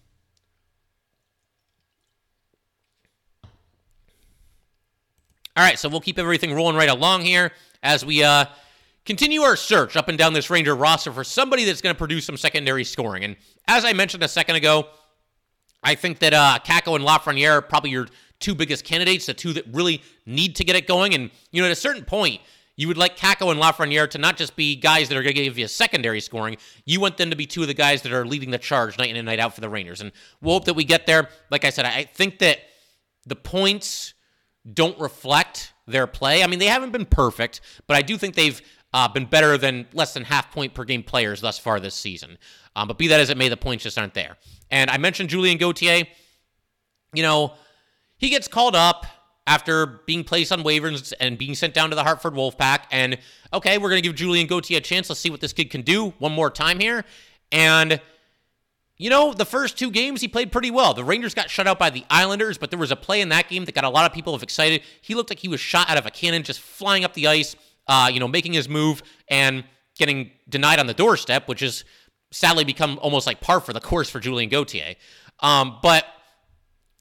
All 5.54 5.62
right, 5.62 5.78
so 5.78 5.88
we'll 5.90 6.00
keep 6.00 6.18
everything 6.18 6.54
rolling 6.54 6.76
right 6.76 6.88
along 6.88 7.22
here 7.22 7.52
as 7.82 8.06
we 8.06 8.24
uh, 8.24 8.46
continue 9.04 9.42
our 9.42 9.56
search 9.56 9.96
up 9.96 10.08
and 10.08 10.16
down 10.16 10.32
this 10.32 10.50
Ranger 10.50 10.74
roster 10.74 11.12
for 11.12 11.24
somebody 11.24 11.64
that's 11.64 11.80
going 11.80 11.94
to 11.94 11.98
produce 11.98 12.24
some 12.24 12.36
secondary 12.36 12.84
scoring. 12.84 13.24
And 13.24 13.36
as 13.68 13.84
I 13.84 13.92
mentioned 13.92 14.22
a 14.22 14.28
second 14.28 14.56
ago, 14.56 14.86
I 15.82 15.94
think 15.94 16.20
that 16.20 16.32
uh, 16.32 16.58
Kakko 16.64 16.94
and 16.96 17.04
Lafreniere 17.04 17.58
are 17.58 17.62
probably 17.62 17.90
your 17.90 18.06
two 18.38 18.54
biggest 18.54 18.84
candidates, 18.84 19.26
the 19.26 19.34
two 19.34 19.52
that 19.54 19.64
really 19.72 20.02
need 20.26 20.56
to 20.56 20.64
get 20.64 20.76
it 20.76 20.86
going. 20.86 21.14
And, 21.14 21.30
you 21.50 21.60
know, 21.60 21.66
at 21.66 21.72
a 21.72 21.76
certain 21.76 22.04
point, 22.04 22.40
you 22.76 22.88
would 22.88 22.96
like 22.96 23.16
Kakko 23.16 23.50
and 23.50 23.60
Lafreniere 23.60 24.08
to 24.10 24.18
not 24.18 24.36
just 24.36 24.56
be 24.56 24.76
guys 24.76 25.08
that 25.08 25.18
are 25.18 25.22
going 25.22 25.34
to 25.34 25.44
give 25.44 25.58
you 25.58 25.68
secondary 25.68 26.20
scoring. 26.20 26.56
You 26.84 27.00
want 27.00 27.16
them 27.16 27.30
to 27.30 27.36
be 27.36 27.46
two 27.46 27.62
of 27.62 27.68
the 27.68 27.74
guys 27.74 28.02
that 28.02 28.12
are 28.12 28.24
leading 28.24 28.50
the 28.50 28.58
charge 28.58 28.96
night 28.98 29.10
in 29.10 29.16
and 29.16 29.26
night 29.26 29.40
out 29.40 29.54
for 29.54 29.60
the 29.60 29.68
Rangers. 29.68 30.00
And 30.00 30.12
we'll 30.40 30.54
hope 30.54 30.64
that 30.64 30.74
we 30.74 30.84
get 30.84 31.06
there. 31.06 31.28
Like 31.50 31.64
I 31.64 31.70
said, 31.70 31.84
I 31.84 32.04
think 32.04 32.38
that 32.38 32.60
the 33.26 33.36
points 33.36 34.14
don't 34.72 34.98
reflect 34.98 35.72
their 35.86 36.06
play. 36.06 36.42
I 36.42 36.46
mean, 36.46 36.60
they 36.60 36.66
haven't 36.66 36.92
been 36.92 37.04
perfect, 37.04 37.60
but 37.86 37.96
I 37.96 38.02
do 38.02 38.16
think 38.16 38.34
they've 38.34 38.60
uh, 38.92 39.08
been 39.08 39.24
better 39.24 39.56
than 39.56 39.86
less 39.92 40.14
than 40.14 40.24
half 40.24 40.50
point 40.50 40.74
per 40.74 40.84
game 40.84 41.02
players 41.02 41.40
thus 41.40 41.58
far 41.58 41.80
this 41.80 41.94
season. 41.94 42.38
Um, 42.76 42.88
but 42.88 42.98
be 42.98 43.08
that 43.08 43.20
as 43.20 43.30
it 43.30 43.36
may, 43.36 43.48
the 43.48 43.56
points 43.56 43.84
just 43.84 43.98
aren't 43.98 44.14
there. 44.14 44.36
And 44.70 44.90
I 44.90 44.98
mentioned 44.98 45.30
Julien 45.30 45.58
Gauthier. 45.58 46.06
You 47.12 47.22
know, 47.22 47.54
he 48.16 48.30
gets 48.30 48.48
called 48.48 48.76
up 48.76 49.06
after 49.46 49.86
being 50.06 50.24
placed 50.24 50.52
on 50.52 50.62
waivers 50.62 51.12
and 51.20 51.36
being 51.36 51.54
sent 51.54 51.74
down 51.74 51.90
to 51.90 51.96
the 51.96 52.04
Hartford 52.04 52.34
Wolfpack. 52.34 52.84
And 52.90 53.18
okay, 53.52 53.78
we're 53.78 53.90
going 53.90 54.02
to 54.02 54.08
give 54.08 54.16
Julien 54.16 54.46
Gauthier 54.46 54.78
a 54.78 54.80
chance. 54.80 55.08
Let's 55.08 55.20
see 55.20 55.30
what 55.30 55.40
this 55.40 55.52
kid 55.52 55.70
can 55.70 55.82
do 55.82 56.14
one 56.18 56.32
more 56.32 56.50
time 56.50 56.78
here. 56.78 57.04
And 57.50 58.00
you 58.98 59.10
know, 59.10 59.32
the 59.32 59.44
first 59.44 59.76
two 59.76 59.90
games 59.90 60.20
he 60.20 60.28
played 60.28 60.52
pretty 60.52 60.70
well. 60.70 60.94
The 60.94 61.02
Rangers 61.02 61.34
got 61.34 61.50
shut 61.50 61.66
out 61.66 61.76
by 61.76 61.90
the 61.90 62.04
Islanders, 62.08 62.56
but 62.56 62.70
there 62.70 62.78
was 62.78 62.92
a 62.92 62.96
play 62.96 63.20
in 63.20 63.30
that 63.30 63.48
game 63.48 63.64
that 63.64 63.74
got 63.74 63.82
a 63.82 63.88
lot 63.88 64.08
of 64.08 64.14
people 64.14 64.36
excited. 64.36 64.82
He 65.00 65.16
looked 65.16 65.28
like 65.28 65.40
he 65.40 65.48
was 65.48 65.60
shot 65.60 65.90
out 65.90 65.98
of 65.98 66.06
a 66.06 66.10
cannon, 66.10 66.44
just 66.44 66.60
flying 66.60 67.04
up 67.04 67.14
the 67.14 67.26
ice, 67.26 67.56
uh, 67.86 68.10
you 68.12 68.20
know, 68.20 68.28
making 68.28 68.52
his 68.52 68.68
move 68.68 69.02
and 69.28 69.64
getting 69.98 70.30
denied 70.48 70.78
on 70.78 70.86
the 70.86 70.94
doorstep, 70.94 71.48
which 71.48 71.60
has 71.60 71.84
sadly 72.30 72.64
become 72.64 72.98
almost 73.02 73.26
like 73.26 73.40
par 73.40 73.60
for 73.60 73.72
the 73.72 73.80
course 73.80 74.08
for 74.08 74.20
Julien 74.20 74.48
Gauthier. 74.48 74.94
Um, 75.40 75.78
but 75.82 76.06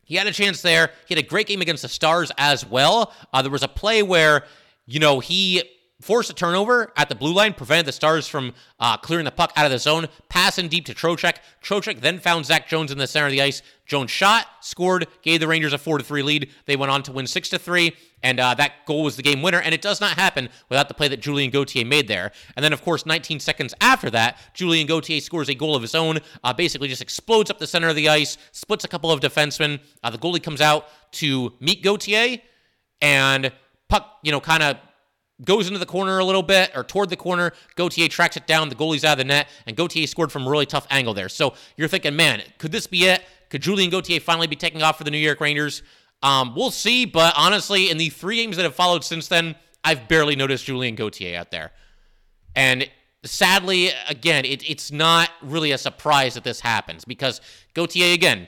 he 0.04 0.15
had 0.15 0.28
a 0.28 0.34
chance 0.34 0.62
there. 0.62 0.91
He 1.08 1.15
had 1.15 1.24
a 1.24 1.28
great 1.28 1.48
game 1.48 1.62
against 1.62 1.84
the 1.84 1.89
Stars 1.89 2.32
as 2.38 2.65
well. 2.65 3.13
Uh, 3.34 3.41
there 3.41 3.52
was 3.52 3.63
a 3.63 3.67
play 3.67 4.04
where, 4.04 4.44
you 4.86 5.00
know, 5.00 5.20
he 5.20 5.63
forced 6.02 6.30
a 6.30 6.34
turnover 6.34 6.92
at 6.98 7.10
the 7.10 7.16
blue 7.16 7.34
line, 7.34 7.54
prevented 7.54 7.86
the 7.86 7.92
Stars 7.92 8.28
from 8.28 8.54
uh, 8.80 8.98
clearing 8.98 9.26
the 9.26 9.32
puck 9.32 9.54
out 9.56 9.66
of 9.66 9.72
the 9.72 9.80
zone, 9.80 10.08
passing 10.30 10.68
deep 10.68 10.86
to 10.86 10.94
Trocheck. 10.94 11.38
Trocheck 11.64 12.02
then 12.02 12.20
found 12.20 12.46
Zach 12.46 12.68
Jones 12.68 12.92
in 12.92 12.98
the 12.98 13.08
center 13.08 13.28
of 13.28 13.32
the 13.32 13.42
ice. 13.42 13.62
Jones 13.86 14.10
shot, 14.10 14.48
scored, 14.62 15.08
gave 15.22 15.40
the 15.40 15.48
Rangers 15.48 15.74
a 15.74 15.78
4 15.78 15.98
to 15.98 16.04
3 16.04 16.24
lead. 16.24 16.50
They 16.66 16.76
went 16.76 16.92
on 16.92 17.04
to 17.04 17.12
win 17.12 17.28
6 17.28 17.50
to 17.50 17.60
3, 17.60 17.94
and 18.24 18.40
uh, 18.40 18.54
that 18.54 18.86
goal 18.86 19.04
was 19.04 19.18
the 19.18 19.24
game 19.24 19.42
winner. 19.42 19.60
And 19.60 19.74
it 19.74 19.82
does 19.82 20.00
not 20.00 20.18
happen 20.18 20.50
without 20.70 20.88
the 20.88 20.94
play 20.94 21.08
that 21.10 21.20
Julien 21.20 21.52
Gauthier 21.52 21.86
made 21.86 22.08
there. 22.08 22.32
And 22.56 22.64
then, 22.64 22.74
of 22.74 22.84
course, 22.84 23.06
19 23.06 23.40
seconds 23.40 23.74
after 23.82 24.10
that, 24.12 24.38
Julien 24.54 24.88
Gauthier 24.88 25.20
scores 25.20 25.50
a 25.50 25.56
goal 25.56 25.76
of 25.76 25.82
his 25.82 25.94
own, 25.94 26.20
uh, 26.44 26.54
basically 26.54 26.88
just 26.88 27.02
explodes 27.02 27.50
up 27.50 27.60
the 27.60 27.68
center 27.68 27.90
of 27.90 27.96
the 27.96 28.08
ice, 28.08 28.38
splits 28.52 28.86
a 28.86 28.88
couple 28.88 29.12
of 29.12 29.20
defensemen. 29.20 29.80
Uh, 30.04 30.10
the 30.10 30.18
goalie 30.18 30.42
comes 30.42 30.62
out 30.62 30.88
to 31.14 31.54
meet 31.60 31.84
Gauthier, 31.84 32.38
and 33.02 33.52
puck, 33.90 34.20
you 34.24 34.32
know, 34.32 34.40
kind 34.40 34.64
of 34.64 34.78
goes 35.43 35.67
into 35.67 35.80
the 35.80 35.86
corner 35.86 36.19
a 36.19 36.25
little 36.25 36.43
bit 36.43 36.71
or 36.75 36.84
toward 36.84 37.10
the 37.10 37.15
corner. 37.15 37.51
Gauthier 37.75 38.08
tracks 38.08 38.38
it 38.38 38.47
down. 38.47 38.69
The 38.69 38.75
goalie's 38.75 39.04
out 39.04 39.13
of 39.13 39.17
the 39.19 39.23
net, 39.25 39.47
and 39.65 39.75
Gauthier 39.75 40.08
scored 40.08 40.32
from 40.32 40.45
a 40.45 40.49
really 40.49 40.65
tough 40.65 40.88
angle 40.89 41.13
there. 41.13 41.30
So 41.30 41.54
you're 41.77 41.88
thinking, 41.88 42.15
man, 42.15 42.41
could 42.58 42.71
this 42.71 42.88
be 42.88 43.06
it? 43.06 43.23
Could 43.49 43.62
Julien 43.62 43.89
Gauthier 43.89 44.19
finally 44.19 44.47
be 44.47 44.56
taking 44.56 44.82
off 44.82 44.97
for 44.97 45.04
the 45.04 45.12
New 45.12 45.17
York 45.17 45.41
Rangers? 45.41 45.84
Um, 46.23 46.56
we'll 46.56 46.71
see, 46.71 47.06
but 47.06 47.34
honestly, 47.36 47.89
in 47.89 47.97
the 47.97 48.10
three 48.10 48.38
games 48.38 48.56
that 48.58 48.63
have 48.63 48.75
followed 48.75 49.04
since 49.04 49.27
then, 49.27 49.56
I've 49.84 50.08
barely 50.08 50.36
noticed 50.36 50.65
Julien 50.65 50.95
Gauthier 50.95 51.38
out 51.38 51.51
there. 51.51 51.71
And 52.56 52.89
sadly, 53.23 53.89
again, 54.08 54.45
it, 54.45 54.69
it's 54.69 54.91
not 54.91 55.30
really 55.41 55.71
a 55.71 55.77
surprise 55.77 56.36
that 56.36 56.43
this 56.43 56.60
happens 56.60 57.06
because 57.06 57.41
Gauthier, 57.73 58.13
again, 58.13 58.47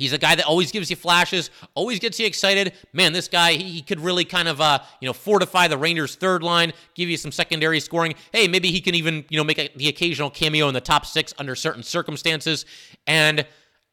He's 0.00 0.14
a 0.14 0.18
guy 0.18 0.34
that 0.34 0.46
always 0.46 0.72
gives 0.72 0.88
you 0.88 0.96
flashes, 0.96 1.50
always 1.74 1.98
gets 1.98 2.18
you 2.18 2.24
excited. 2.24 2.72
Man, 2.94 3.12
this 3.12 3.28
guy, 3.28 3.52
he, 3.52 3.64
he 3.64 3.82
could 3.82 4.00
really 4.00 4.24
kind 4.24 4.48
of, 4.48 4.58
uh, 4.58 4.78
you 5.00 5.06
know, 5.06 5.12
fortify 5.12 5.68
the 5.68 5.76
Rangers' 5.76 6.14
third 6.14 6.42
line, 6.42 6.72
give 6.94 7.10
you 7.10 7.18
some 7.18 7.30
secondary 7.30 7.80
scoring. 7.80 8.14
Hey, 8.32 8.48
maybe 8.48 8.70
he 8.70 8.80
can 8.80 8.94
even, 8.94 9.26
you 9.28 9.36
know, 9.36 9.44
make 9.44 9.58
a, 9.58 9.68
the 9.76 9.88
occasional 9.88 10.30
cameo 10.30 10.68
in 10.68 10.74
the 10.74 10.80
top 10.80 11.04
six 11.04 11.34
under 11.38 11.54
certain 11.54 11.82
circumstances. 11.82 12.64
And 13.06 13.46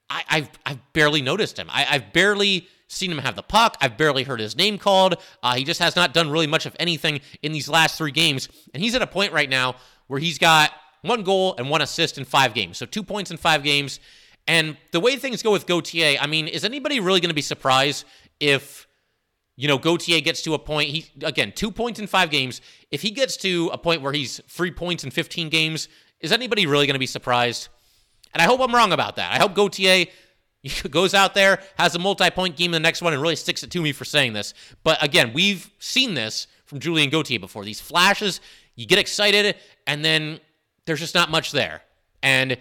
I, 0.09 0.23
have 0.27 0.49
I've 0.65 0.93
barely 0.93 1.21
noticed 1.21 1.59
him. 1.59 1.67
I, 1.69 1.81
have 1.81 2.13
barely 2.13 2.69
seen 2.87 3.11
him 3.11 3.17
have 3.17 3.35
the 3.35 3.43
puck. 3.43 3.75
I've 3.81 3.97
barely 3.97 4.23
heard 4.23 4.39
his 4.39 4.55
name 4.55 4.77
called. 4.77 5.21
Uh, 5.43 5.55
he 5.55 5.65
just 5.65 5.81
has 5.81 5.97
not 5.97 6.13
done 6.13 6.29
really 6.29 6.47
much 6.47 6.65
of 6.65 6.73
anything 6.79 7.19
in 7.43 7.51
these 7.51 7.67
last 7.67 7.97
three 7.97 8.11
games. 8.11 8.47
And 8.73 8.81
he's 8.81 8.95
at 8.95 9.01
a 9.01 9.07
point 9.07 9.33
right 9.33 9.49
now 9.49 9.75
where 10.07 10.21
he's 10.21 10.37
got 10.37 10.71
one 11.01 11.23
goal 11.23 11.55
and 11.57 11.69
one 11.69 11.81
assist 11.81 12.17
in 12.17 12.23
five 12.23 12.53
games. 12.53 12.77
So 12.77 12.85
two 12.85 13.03
points 13.03 13.29
in 13.29 13.35
five 13.35 13.61
games. 13.61 13.99
And 14.47 14.77
the 14.91 14.99
way 14.99 15.17
things 15.17 15.43
go 15.43 15.51
with 15.51 15.67
Gauthier, 15.67 16.17
I 16.19 16.27
mean, 16.27 16.47
is 16.47 16.63
anybody 16.63 16.99
really 16.99 17.19
going 17.19 17.29
to 17.29 17.36
be 17.36 17.41
surprised 17.41 18.05
if, 18.39 18.88
you 19.57 19.67
know, 19.67 19.77
Gauthier 19.77 20.21
gets 20.21 20.41
to 20.43 20.53
a 20.53 20.60
point, 20.60 20.89
he, 20.89 21.05
again, 21.23 21.51
two 21.53 21.69
points 21.69 21.99
in 21.99 22.07
five 22.07 22.29
games. 22.29 22.62
If 22.89 23.01
he 23.01 23.12
gets 23.12 23.36
to 23.38 23.69
a 23.73 23.77
point 23.77 24.01
where 24.01 24.13
he's 24.13 24.39
three 24.47 24.71
points 24.71 25.03
in 25.03 25.12
15 25.12 25.49
games, 25.49 25.89
is 26.21 26.31
anybody 26.31 26.65
really 26.65 26.88
going 26.88 26.95
to 26.95 26.99
be 26.99 27.07
surprised? 27.07 27.67
And 28.33 28.41
I 28.41 28.45
hope 28.45 28.62
I'm 28.62 28.73
wrong 28.73 28.93
about 28.93 29.17
that. 29.17 29.33
I 29.33 29.38
hope 29.38 29.53
Gauthier 29.53 30.05
goes 30.89 31.13
out 31.13 31.33
there, 31.33 31.62
has 31.77 31.95
a 31.95 31.99
multi 31.99 32.29
point 32.29 32.55
game 32.55 32.69
in 32.69 32.73
the 32.73 32.79
next 32.79 33.01
one, 33.01 33.13
and 33.13 33.21
really 33.21 33.36
sticks 33.36 33.63
it 33.63 33.71
to 33.71 33.81
me 33.81 33.91
for 33.91 34.05
saying 34.05 34.33
this. 34.33 34.53
But 34.83 35.03
again, 35.03 35.33
we've 35.33 35.69
seen 35.79 36.13
this 36.13 36.47
from 36.65 36.79
Julien 36.79 37.10
Gauthier 37.10 37.39
before. 37.39 37.65
These 37.65 37.81
flashes, 37.81 38.41
you 38.75 38.86
get 38.86 38.99
excited, 38.99 39.55
and 39.86 40.03
then 40.03 40.39
there's 40.86 40.99
just 40.99 41.15
not 41.15 41.29
much 41.29 41.51
there. 41.51 41.81
And 42.23 42.57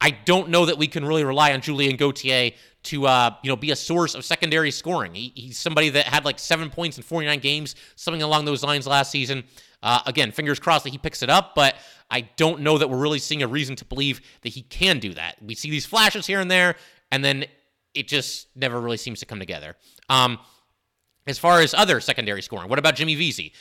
I 0.00 0.10
don't 0.10 0.48
know 0.48 0.66
that 0.66 0.78
we 0.78 0.86
can 0.86 1.04
really 1.04 1.24
rely 1.24 1.52
on 1.52 1.60
Julien 1.60 1.96
Gauthier 1.96 2.52
to 2.84 3.06
uh, 3.06 3.34
you 3.42 3.48
know 3.50 3.56
be 3.56 3.70
a 3.70 3.76
source 3.76 4.14
of 4.14 4.24
secondary 4.24 4.70
scoring. 4.70 5.14
He, 5.14 5.32
he's 5.34 5.58
somebody 5.58 5.90
that 5.90 6.06
had 6.06 6.24
like 6.24 6.38
seven 6.38 6.70
points 6.70 6.96
in 6.96 7.02
49 7.02 7.38
games, 7.40 7.74
something 7.96 8.22
along 8.22 8.46
those 8.46 8.62
lines 8.62 8.86
last 8.86 9.10
season. 9.10 9.44
Uh, 9.82 10.00
again, 10.06 10.30
fingers 10.30 10.58
crossed 10.58 10.84
that 10.84 10.90
he 10.90 10.98
picks 10.98 11.22
it 11.22 11.30
up, 11.30 11.54
but 11.54 11.74
I 12.10 12.22
don't 12.36 12.60
know 12.60 12.78
that 12.78 12.88
we're 12.88 12.98
really 12.98 13.18
seeing 13.18 13.42
a 13.42 13.48
reason 13.48 13.76
to 13.76 13.84
believe 13.84 14.20
that 14.42 14.50
he 14.50 14.62
can 14.62 14.98
do 14.98 15.14
that. 15.14 15.36
We 15.42 15.54
see 15.54 15.70
these 15.70 15.86
flashes 15.86 16.26
here 16.26 16.40
and 16.40 16.50
there, 16.50 16.76
and 17.10 17.24
then 17.24 17.46
it 17.94 18.08
just 18.08 18.48
never 18.54 18.80
really 18.80 18.98
seems 18.98 19.20
to 19.20 19.26
come 19.26 19.38
together. 19.38 19.76
Um, 20.08 20.38
as 21.26 21.38
far 21.38 21.60
as 21.60 21.72
other 21.74 22.00
secondary 22.00 22.42
scoring, 22.42 22.68
what 22.68 22.78
about 22.78 22.94
Jimmy 22.94 23.14
Vesey? 23.14 23.52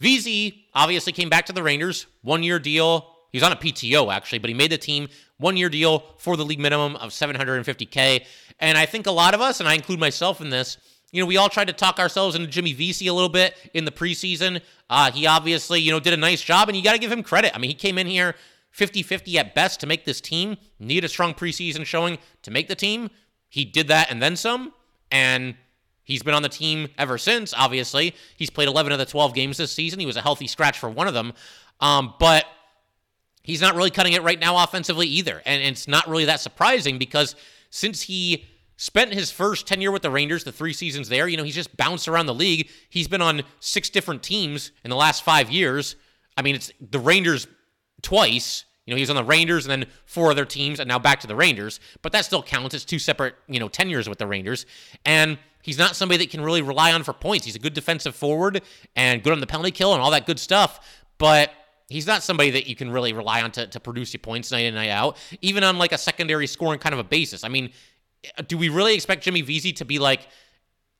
Vesey 0.00 0.66
obviously 0.74 1.12
came 1.12 1.28
back 1.28 1.46
to 1.46 1.52
the 1.52 1.62
Rangers, 1.62 2.06
one 2.22 2.42
year 2.42 2.58
deal. 2.58 3.14
He's 3.32 3.42
on 3.42 3.52
a 3.52 3.56
PTO 3.56 4.12
actually, 4.12 4.38
but 4.38 4.48
he 4.48 4.54
made 4.54 4.72
the 4.72 4.78
team 4.78 5.08
one 5.38 5.56
year 5.56 5.68
deal 5.68 6.04
for 6.18 6.36
the 6.36 6.44
league 6.44 6.60
minimum 6.60 6.96
of 6.96 7.10
750K. 7.10 8.24
And 8.60 8.76
I 8.76 8.86
think 8.86 9.06
a 9.06 9.12
lot 9.12 9.34
of 9.34 9.40
us, 9.40 9.60
and 9.60 9.68
I 9.68 9.74
include 9.74 10.00
myself 10.00 10.40
in 10.40 10.50
this, 10.50 10.78
you 11.10 11.22
know, 11.22 11.26
we 11.26 11.36
all 11.36 11.48
tried 11.48 11.68
to 11.68 11.72
talk 11.72 11.98
ourselves 11.98 12.34
into 12.34 12.48
Jimmy 12.48 12.72
Vesey 12.72 13.06
a 13.06 13.14
little 13.14 13.30
bit 13.30 13.56
in 13.72 13.84
the 13.84 13.90
preseason. 13.90 14.60
Uh, 14.90 15.10
he 15.10 15.26
obviously, 15.26 15.80
you 15.80 15.90
know, 15.90 16.00
did 16.00 16.12
a 16.12 16.18
nice 16.18 16.42
job, 16.42 16.68
and 16.68 16.76
you 16.76 16.84
got 16.84 16.92
to 16.92 16.98
give 16.98 17.10
him 17.10 17.22
credit. 17.22 17.54
I 17.54 17.58
mean, 17.58 17.70
he 17.70 17.74
came 17.74 17.96
in 17.96 18.06
here 18.06 18.34
50 18.72 19.02
50 19.02 19.38
at 19.38 19.54
best 19.54 19.80
to 19.80 19.86
make 19.86 20.04
this 20.04 20.20
team, 20.20 20.56
need 20.78 21.04
a 21.04 21.08
strong 21.08 21.32
preseason 21.32 21.86
showing 21.86 22.18
to 22.42 22.50
make 22.50 22.68
the 22.68 22.74
team. 22.74 23.10
He 23.48 23.64
did 23.64 23.88
that 23.88 24.10
and 24.10 24.22
then 24.22 24.36
some. 24.36 24.74
And 25.10 25.54
he's 26.04 26.22
been 26.22 26.34
on 26.34 26.42
the 26.42 26.48
team 26.50 26.88
ever 26.98 27.16
since, 27.16 27.54
obviously. 27.56 28.14
He's 28.36 28.50
played 28.50 28.68
11 28.68 28.92
of 28.92 28.98
the 28.98 29.06
12 29.06 29.34
games 29.34 29.56
this 29.56 29.72
season. 29.72 30.00
He 30.00 30.06
was 30.06 30.16
a 30.16 30.22
healthy 30.22 30.46
scratch 30.46 30.78
for 30.78 30.90
one 30.90 31.08
of 31.08 31.14
them. 31.14 31.32
Um, 31.80 32.14
but 32.18 32.44
he's 33.48 33.62
not 33.62 33.74
really 33.74 33.90
cutting 33.90 34.12
it 34.12 34.22
right 34.22 34.38
now 34.38 34.62
offensively 34.62 35.06
either. 35.06 35.42
And 35.46 35.62
it's 35.62 35.88
not 35.88 36.06
really 36.06 36.26
that 36.26 36.38
surprising 36.38 36.98
because 36.98 37.34
since 37.70 38.02
he 38.02 38.44
spent 38.76 39.12
his 39.12 39.30
first 39.30 39.66
tenure 39.66 39.90
with 39.90 40.02
the 40.02 40.10
Rangers, 40.10 40.44
the 40.44 40.52
three 40.52 40.74
seasons 40.74 41.08
there, 41.08 41.26
you 41.26 41.36
know, 41.36 41.42
he's 41.42 41.54
just 41.54 41.74
bounced 41.76 42.08
around 42.08 42.26
the 42.26 42.34
league. 42.34 42.68
He's 42.90 43.08
been 43.08 43.22
on 43.22 43.42
six 43.58 43.88
different 43.88 44.22
teams 44.22 44.70
in 44.84 44.90
the 44.90 44.96
last 44.96 45.24
five 45.24 45.50
years. 45.50 45.96
I 46.36 46.42
mean, 46.42 46.54
it's 46.54 46.70
the 46.78 47.00
Rangers 47.00 47.46
twice. 48.02 48.66
You 48.84 48.92
know, 48.92 48.96
he 48.96 49.02
was 49.02 49.10
on 49.10 49.16
the 49.16 49.24
Rangers 49.24 49.66
and 49.66 49.82
then 49.82 49.90
four 50.04 50.30
other 50.30 50.44
teams 50.44 50.78
and 50.78 50.86
now 50.86 50.98
back 50.98 51.20
to 51.20 51.26
the 51.26 51.34
Rangers. 51.34 51.80
But 52.02 52.12
that 52.12 52.26
still 52.26 52.42
counts. 52.42 52.74
It's 52.74 52.84
two 52.84 52.98
separate, 52.98 53.34
you 53.48 53.60
know, 53.60 53.68
tenures 53.68 54.10
with 54.10 54.18
the 54.18 54.26
Rangers. 54.26 54.66
And 55.06 55.38
he's 55.62 55.78
not 55.78 55.96
somebody 55.96 56.18
that 56.18 56.30
can 56.30 56.42
really 56.42 56.62
rely 56.62 56.92
on 56.92 57.02
for 57.02 57.14
points. 57.14 57.46
He's 57.46 57.56
a 57.56 57.58
good 57.58 57.74
defensive 57.74 58.14
forward 58.14 58.60
and 58.94 59.22
good 59.22 59.32
on 59.32 59.40
the 59.40 59.46
penalty 59.46 59.70
kill 59.70 59.94
and 59.94 60.02
all 60.02 60.10
that 60.10 60.26
good 60.26 60.38
stuff. 60.38 61.02
But 61.16 61.50
He's 61.88 62.06
not 62.06 62.22
somebody 62.22 62.50
that 62.50 62.66
you 62.66 62.76
can 62.76 62.90
really 62.90 63.12
rely 63.12 63.42
on 63.42 63.50
to, 63.52 63.66
to 63.66 63.80
produce 63.80 64.12
your 64.12 64.20
points 64.20 64.52
night 64.52 64.60
in, 64.60 64.66
and 64.66 64.76
night 64.76 64.90
out, 64.90 65.16
even 65.40 65.64
on 65.64 65.78
like 65.78 65.92
a 65.92 65.98
secondary 65.98 66.46
scoring 66.46 66.78
kind 66.78 66.92
of 66.92 66.98
a 66.98 67.04
basis. 67.04 67.44
I 67.44 67.48
mean, 67.48 67.70
eh, 68.24 68.42
do 68.46 68.58
we 68.58 68.68
really 68.68 68.94
expect 68.94 69.24
Jimmy 69.24 69.40
Vesey 69.40 69.72
to 69.74 69.84
be 69.84 69.98
like 69.98 70.28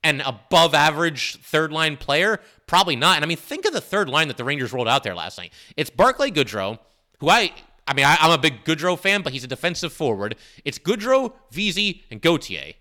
an 0.03 0.23
above 0.23 0.75
average 0.75 1.37
third 1.43 1.73
line 1.73 1.97
player? 1.99 2.41
Probably 2.67 2.97
not. 2.97 3.17
And 3.17 3.25
I 3.25 3.29
mean, 3.29 3.37
think 3.37 3.67
of 3.67 3.75
the 3.75 3.83
third 3.83 4.09
line 4.09 4.29
that 4.29 4.39
the 4.39 4.45
Rangers 4.45 4.73
rolled 4.73 4.89
out 4.89 5.03
there 5.03 5.15
last 5.15 5.37
night. 5.37 5.53
It's 5.77 5.91
Barclay 5.91 6.31
Goodrow, 6.31 6.79
who 7.19 7.29
I 7.29 7.53
I 7.89 7.95
mean, 7.95 8.05
I, 8.05 8.17
am 8.21 8.31
a 8.31 8.39
big 8.39 8.65
Goodrow 8.65 8.99
fan, 8.99 9.23
but 9.23 9.33
he's 9.33 9.45
a 9.45 9.49
defensive 9.49 9.95
forward. 9.95 10.37
It's 10.63 10.79
Goodrow, 10.79 11.33
Vesey, 11.51 12.05
and 12.11 12.21
Gauthier. 12.21 12.75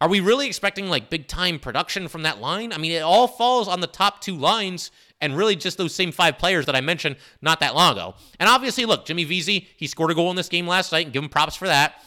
Are 0.00 0.08
we 0.08 0.20
really 0.20 0.46
expecting 0.46 0.88
like 0.88 1.10
big 1.10 1.28
time 1.28 1.58
production 1.58 2.08
from 2.08 2.22
that 2.22 2.40
line? 2.40 2.72
I 2.72 2.78
mean, 2.78 2.92
it 2.92 3.02
all 3.02 3.28
falls 3.28 3.68
on 3.68 3.80
the 3.80 3.86
top 3.86 4.22
two 4.22 4.36
lines 4.36 4.90
and 5.20 5.36
really 5.36 5.56
just 5.56 5.78
those 5.78 5.94
same 5.94 6.12
five 6.12 6.38
players 6.38 6.66
that 6.66 6.76
I 6.76 6.80
mentioned 6.80 7.16
not 7.40 7.60
that 7.60 7.74
long 7.74 7.92
ago. 7.92 8.14
And 8.38 8.48
obviously, 8.48 8.84
look, 8.84 9.06
Jimmy 9.06 9.24
Vesey, 9.24 9.68
he 9.76 9.86
scored 9.86 10.10
a 10.10 10.14
goal 10.14 10.30
in 10.30 10.36
this 10.36 10.48
game 10.48 10.66
last 10.66 10.92
night, 10.92 11.06
and 11.06 11.12
give 11.12 11.22
him 11.22 11.28
props 11.28 11.56
for 11.56 11.66
that. 11.68 12.02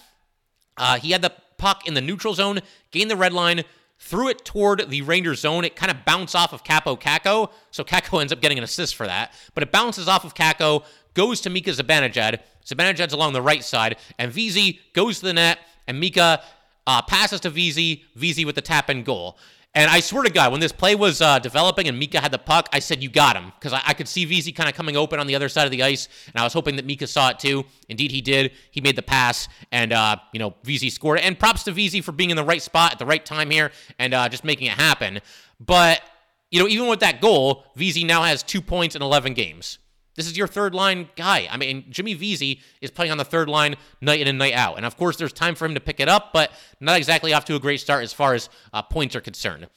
Uh, 0.77 0.97
he 0.99 1.11
had 1.11 1.21
the 1.21 1.33
puck 1.57 1.87
in 1.87 1.93
the 1.93 2.01
neutral 2.01 2.33
zone, 2.33 2.59
gained 2.91 3.11
the 3.11 3.17
red 3.17 3.33
line, 3.33 3.63
threw 3.99 4.29
it 4.29 4.45
toward 4.45 4.89
the 4.89 5.01
Rangers 5.01 5.41
zone. 5.41 5.65
It 5.65 5.75
kind 5.75 5.91
of 5.91 6.05
bounced 6.05 6.35
off 6.35 6.53
of 6.53 6.63
Kaapo 6.63 6.99
Kakko, 6.99 7.51
so 7.71 7.83
Kakko 7.83 8.21
ends 8.21 8.31
up 8.33 8.41
getting 8.41 8.57
an 8.57 8.63
assist 8.63 8.95
for 8.95 9.05
that. 9.05 9.33
But 9.53 9.63
it 9.63 9.71
bounces 9.71 10.07
off 10.07 10.23
of 10.23 10.33
Kakko, 10.33 10.85
goes 11.13 11.41
to 11.41 11.49
Mika 11.49 11.71
Zibanejad. 11.71 12.39
Zibanejad's 12.65 13.13
along 13.13 13.33
the 13.33 13.41
right 13.41 13.63
side, 13.63 13.97
and 14.17 14.31
Vesey 14.31 14.79
goes 14.93 15.19
to 15.19 15.25
the 15.25 15.33
net, 15.33 15.59
and 15.87 15.99
Mika 15.99 16.41
uh, 16.87 17.01
passes 17.01 17.41
to 17.41 17.49
Vesey, 17.49 18.03
Vesey 18.15 18.45
with 18.45 18.55
the 18.55 18.61
tap 18.61 18.89
and 18.89 19.05
goal. 19.05 19.37
And 19.75 19.89
I 19.89 19.99
swear 19.99 20.23
to 20.23 20.31
God, 20.31 20.51
when 20.51 20.59
this 20.59 20.71
play 20.71 20.95
was 20.95 21.21
uh, 21.21 21.37
developing 21.37 21.87
and 21.87 21.97
Mika 21.97 22.19
had 22.19 22.31
the 22.31 22.39
puck, 22.39 22.67
I 22.73 22.79
said, 22.79 23.03
You 23.03 23.09
got 23.09 23.35
him. 23.35 23.51
Because 23.59 23.71
I, 23.71 23.81
I, 23.85 23.93
could 23.93 24.07
see 24.07 24.25
Vesey 24.25 24.51
kind 24.51 24.67
of 24.67 24.75
coming 24.75 24.97
open 24.97 25.19
on 25.19 25.27
the 25.27 25.35
other 25.35 25.47
side 25.47 25.65
of 25.65 25.71
the 25.71 25.83
ice. 25.83 26.07
And 26.27 26.41
I 26.41 26.43
was 26.43 26.53
hoping 26.53 26.75
that 26.77 26.85
Mika 26.85 27.05
saw 27.05 27.29
it 27.29 27.39
too. 27.39 27.63
Indeed, 27.87 28.11
he 28.11 28.21
did. 28.21 28.51
He 28.71 28.81
made 28.81 28.95
the 28.95 29.03
pass. 29.03 29.47
And, 29.71 29.93
uh, 29.93 30.17
you 30.33 30.39
know, 30.39 30.55
Vesey 30.63 30.89
scored. 30.89 31.19
And 31.19 31.37
props 31.37 31.63
to 31.63 31.71
Vesey 31.71 32.01
for 32.01 32.11
being 32.11 32.31
in 32.31 32.35
the 32.35 32.43
right 32.43 32.61
spot 32.61 32.93
at 32.93 32.99
the 32.99 33.05
right 33.05 33.23
time 33.23 33.51
here 33.51 33.71
and 33.99 34.13
uh, 34.13 34.27
just 34.27 34.43
making 34.43 34.67
it 34.67 34.73
happen. 34.73 35.19
But, 35.59 36.01
you 36.49 36.59
know, 36.59 36.67
even 36.67 36.87
with 36.87 37.01
that 37.01 37.21
goal, 37.21 37.63
Vesey 37.75 38.03
now 38.03 38.23
has 38.23 38.41
two 38.41 38.61
points 38.61 38.95
in 38.95 39.03
11 39.03 39.35
games. 39.35 39.77
This 40.19 40.27
is 40.27 40.37
your 40.37 40.47
third 40.47 40.75
line 40.75 41.07
guy. 41.15 41.47
I 41.49 41.55
mean, 41.55 41.85
Jimmy 41.89 42.13
Vesey 42.13 42.59
is 42.81 42.91
playing 42.91 43.13
on 43.13 43.17
the 43.17 43.23
third 43.23 43.47
line 43.47 43.77
night 44.01 44.19
in 44.19 44.27
and 44.27 44.37
night 44.37 44.53
out. 44.53 44.75
And 44.75 44.85
of 44.85 44.97
course, 44.97 45.15
there's 45.15 45.31
time 45.31 45.55
for 45.55 45.63
him 45.63 45.75
to 45.75 45.79
pick 45.79 46.01
it 46.01 46.09
up, 46.09 46.33
but 46.33 46.51
not 46.81 46.97
exactly 46.97 47.31
off 47.31 47.45
to 47.45 47.55
a 47.55 47.59
great 47.59 47.79
start 47.79 48.03
as 48.03 48.11
far 48.11 48.33
as 48.33 48.49
uh, 48.73 48.81
points 48.81 49.15
are 49.15 49.21
concerned. 49.21 49.69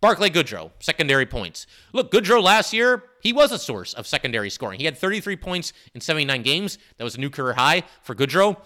Barclay 0.00 0.30
Goodrow, 0.30 0.72
secondary 0.80 1.26
points. 1.26 1.68
Look, 1.92 2.10
Goodrow 2.10 2.42
last 2.42 2.72
year, 2.72 3.04
he 3.20 3.32
was 3.32 3.52
a 3.52 3.58
source 3.58 3.94
of 3.94 4.04
secondary 4.04 4.50
scoring. 4.50 4.80
He 4.80 4.84
had 4.84 4.98
33 4.98 5.36
points 5.36 5.72
in 5.94 6.00
79 6.00 6.42
games. 6.42 6.76
That 6.96 7.04
was 7.04 7.14
a 7.14 7.20
new 7.20 7.30
career 7.30 7.54
high 7.54 7.84
for 8.02 8.16
Goodrow. 8.16 8.56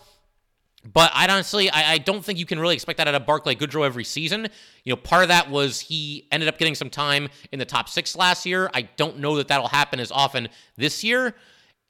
But 0.91 1.11
I 1.15 1.27
honestly, 1.29 1.69
I, 1.71 1.95
I, 1.95 1.99
don't 1.99 2.25
think 2.25 2.39
you 2.39 2.47
can 2.47 2.59
really 2.59 2.75
expect 2.75 2.97
that 2.97 3.09
out 3.09 3.15
of 3.15 3.27
Barclay 3.27 3.55
Goodrow 3.55 3.85
every 3.85 4.05
season. 4.05 4.49
You 4.85 4.93
know, 4.93 4.97
part 4.97 5.23
of 5.23 5.29
that 5.29 5.51
was 5.51 5.81
he 5.81 6.27
ended 6.33 6.49
up 6.49 6.57
getting 6.57 6.75
some 6.75 6.89
time 6.89 7.29
in 7.53 7.59
the 7.59 7.65
top 7.65 7.89
six 7.89 8.17
last 8.17 8.47
year. 8.47 8.71
I 8.73 8.83
don't 8.97 9.19
know 9.19 9.37
that 9.37 9.49
that'll 9.49 9.69
happen 9.69 10.01
as 10.01 10.11
often 10.11 10.49
this 10.77 11.05
year. 11.05 11.35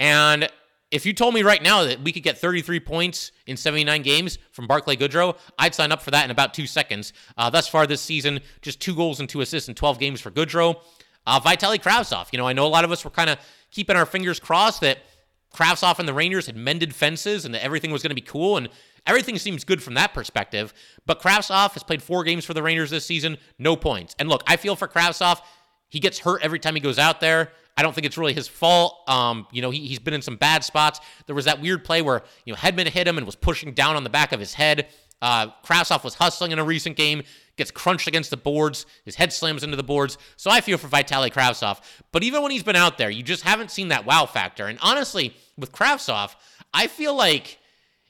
And 0.00 0.50
if 0.90 1.06
you 1.06 1.12
told 1.12 1.34
me 1.34 1.42
right 1.42 1.62
now 1.62 1.84
that 1.84 2.00
we 2.00 2.12
could 2.12 2.22
get 2.22 2.38
33 2.38 2.80
points 2.80 3.30
in 3.46 3.56
79 3.56 4.02
games 4.02 4.38
from 4.50 4.66
Barclay 4.66 4.96
Goodrow, 4.96 5.36
I'd 5.58 5.74
sign 5.74 5.92
up 5.92 6.02
for 6.02 6.10
that 6.10 6.24
in 6.24 6.30
about 6.30 6.54
two 6.54 6.66
seconds. 6.66 7.12
Uh, 7.36 7.50
thus 7.50 7.68
far 7.68 7.86
this 7.86 8.00
season, 8.00 8.40
just 8.62 8.80
two 8.80 8.96
goals 8.96 9.20
and 9.20 9.28
two 9.28 9.42
assists 9.42 9.68
in 9.68 9.74
12 9.76 9.98
games 9.98 10.20
for 10.20 10.30
Goodrow. 10.30 10.80
Uh, 11.26 11.38
Vitaly 11.40 11.80
Kravtsov, 11.80 12.28
you 12.32 12.38
know, 12.38 12.48
I 12.48 12.54
know 12.54 12.66
a 12.66 12.68
lot 12.68 12.84
of 12.84 12.90
us 12.90 13.04
were 13.04 13.10
kind 13.10 13.28
of 13.28 13.38
keeping 13.70 13.96
our 13.96 14.06
fingers 14.06 14.40
crossed 14.40 14.80
that 14.80 14.98
Kravtsov 15.58 15.98
and 15.98 16.08
the 16.08 16.14
Rangers 16.14 16.46
had 16.46 16.56
mended 16.56 16.94
fences 16.94 17.44
and 17.44 17.56
everything 17.56 17.90
was 17.90 18.02
going 18.02 18.10
to 18.10 18.14
be 18.14 18.20
cool. 18.20 18.56
And 18.56 18.68
everything 19.06 19.38
seems 19.38 19.64
good 19.64 19.82
from 19.82 19.94
that 19.94 20.14
perspective. 20.14 20.72
But 21.04 21.20
Kravtsov 21.20 21.72
has 21.72 21.82
played 21.82 22.02
four 22.02 22.22
games 22.22 22.44
for 22.44 22.54
the 22.54 22.62
Rangers 22.62 22.90
this 22.90 23.04
season, 23.04 23.38
no 23.58 23.74
points. 23.74 24.14
And 24.20 24.28
look, 24.28 24.42
I 24.46 24.56
feel 24.56 24.76
for 24.76 24.86
Kravtsov. 24.86 25.40
He 25.88 25.98
gets 25.98 26.20
hurt 26.20 26.42
every 26.42 26.58
time 26.58 26.74
he 26.74 26.80
goes 26.80 26.98
out 26.98 27.20
there. 27.20 27.50
I 27.76 27.82
don't 27.82 27.94
think 27.94 28.06
it's 28.06 28.18
really 28.18 28.34
his 28.34 28.46
fault. 28.46 28.98
Um, 29.08 29.46
you 29.50 29.62
know, 29.62 29.70
he, 29.70 29.86
he's 29.86 29.98
been 29.98 30.14
in 30.14 30.22
some 30.22 30.36
bad 30.36 30.64
spots. 30.64 31.00
There 31.26 31.34
was 31.34 31.46
that 31.46 31.60
weird 31.60 31.84
play 31.84 32.02
where, 32.02 32.22
you 32.44 32.52
know, 32.52 32.58
Hedman 32.58 32.86
hit 32.86 33.08
him 33.08 33.16
and 33.16 33.26
was 33.26 33.36
pushing 33.36 33.72
down 33.72 33.96
on 33.96 34.04
the 34.04 34.10
back 34.10 34.32
of 34.32 34.38
his 34.38 34.54
head. 34.54 34.88
Uh, 35.20 35.48
was 35.68 36.14
hustling 36.14 36.52
in 36.52 36.58
a 36.58 36.64
recent 36.64 36.96
game, 36.96 37.22
gets 37.56 37.70
crunched 37.70 38.06
against 38.06 38.30
the 38.30 38.36
boards. 38.36 38.86
His 39.04 39.16
head 39.16 39.32
slams 39.32 39.64
into 39.64 39.76
the 39.76 39.82
boards. 39.82 40.16
So 40.36 40.50
I 40.50 40.60
feel 40.60 40.78
for 40.78 40.88
Vitaly 40.88 41.32
Kravtsov. 41.32 41.80
But 42.12 42.22
even 42.22 42.42
when 42.42 42.52
he's 42.52 42.62
been 42.62 42.76
out 42.76 42.98
there, 42.98 43.10
you 43.10 43.22
just 43.22 43.42
haven't 43.42 43.70
seen 43.70 43.88
that 43.88 44.06
wow 44.06 44.26
factor. 44.26 44.66
And 44.66 44.78
honestly, 44.80 45.34
with 45.56 45.72
Kravtsov, 45.72 46.34
I 46.72 46.86
feel 46.86 47.14
like 47.14 47.58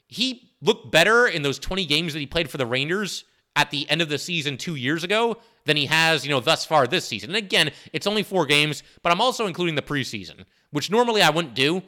he 0.07 0.51
looked 0.61 0.91
better 0.91 1.27
in 1.27 1.41
those 1.41 1.59
20 1.59 1.85
games 1.85 2.13
that 2.13 2.19
he 2.19 2.25
played 2.25 2.49
for 2.49 2.57
the 2.57 2.65
Rangers 2.65 3.25
at 3.55 3.71
the 3.71 3.89
end 3.89 4.01
of 4.01 4.09
the 4.09 4.17
season 4.17 4.57
two 4.57 4.75
years 4.75 5.03
ago 5.03 5.37
than 5.65 5.77
he 5.77 5.85
has, 5.85 6.25
you 6.25 6.31
know, 6.31 6.39
thus 6.39 6.65
far 6.65 6.87
this 6.87 7.05
season. 7.05 7.29
And 7.31 7.37
again, 7.37 7.71
it's 7.93 8.07
only 8.07 8.23
four 8.23 8.45
games, 8.45 8.83
but 9.03 9.11
I'm 9.11 9.21
also 9.21 9.47
including 9.47 9.75
the 9.75 9.81
preseason, 9.81 10.45
which 10.71 10.89
normally 10.89 11.21
I 11.21 11.29
wouldn't 11.29 11.55
do. 11.55 11.81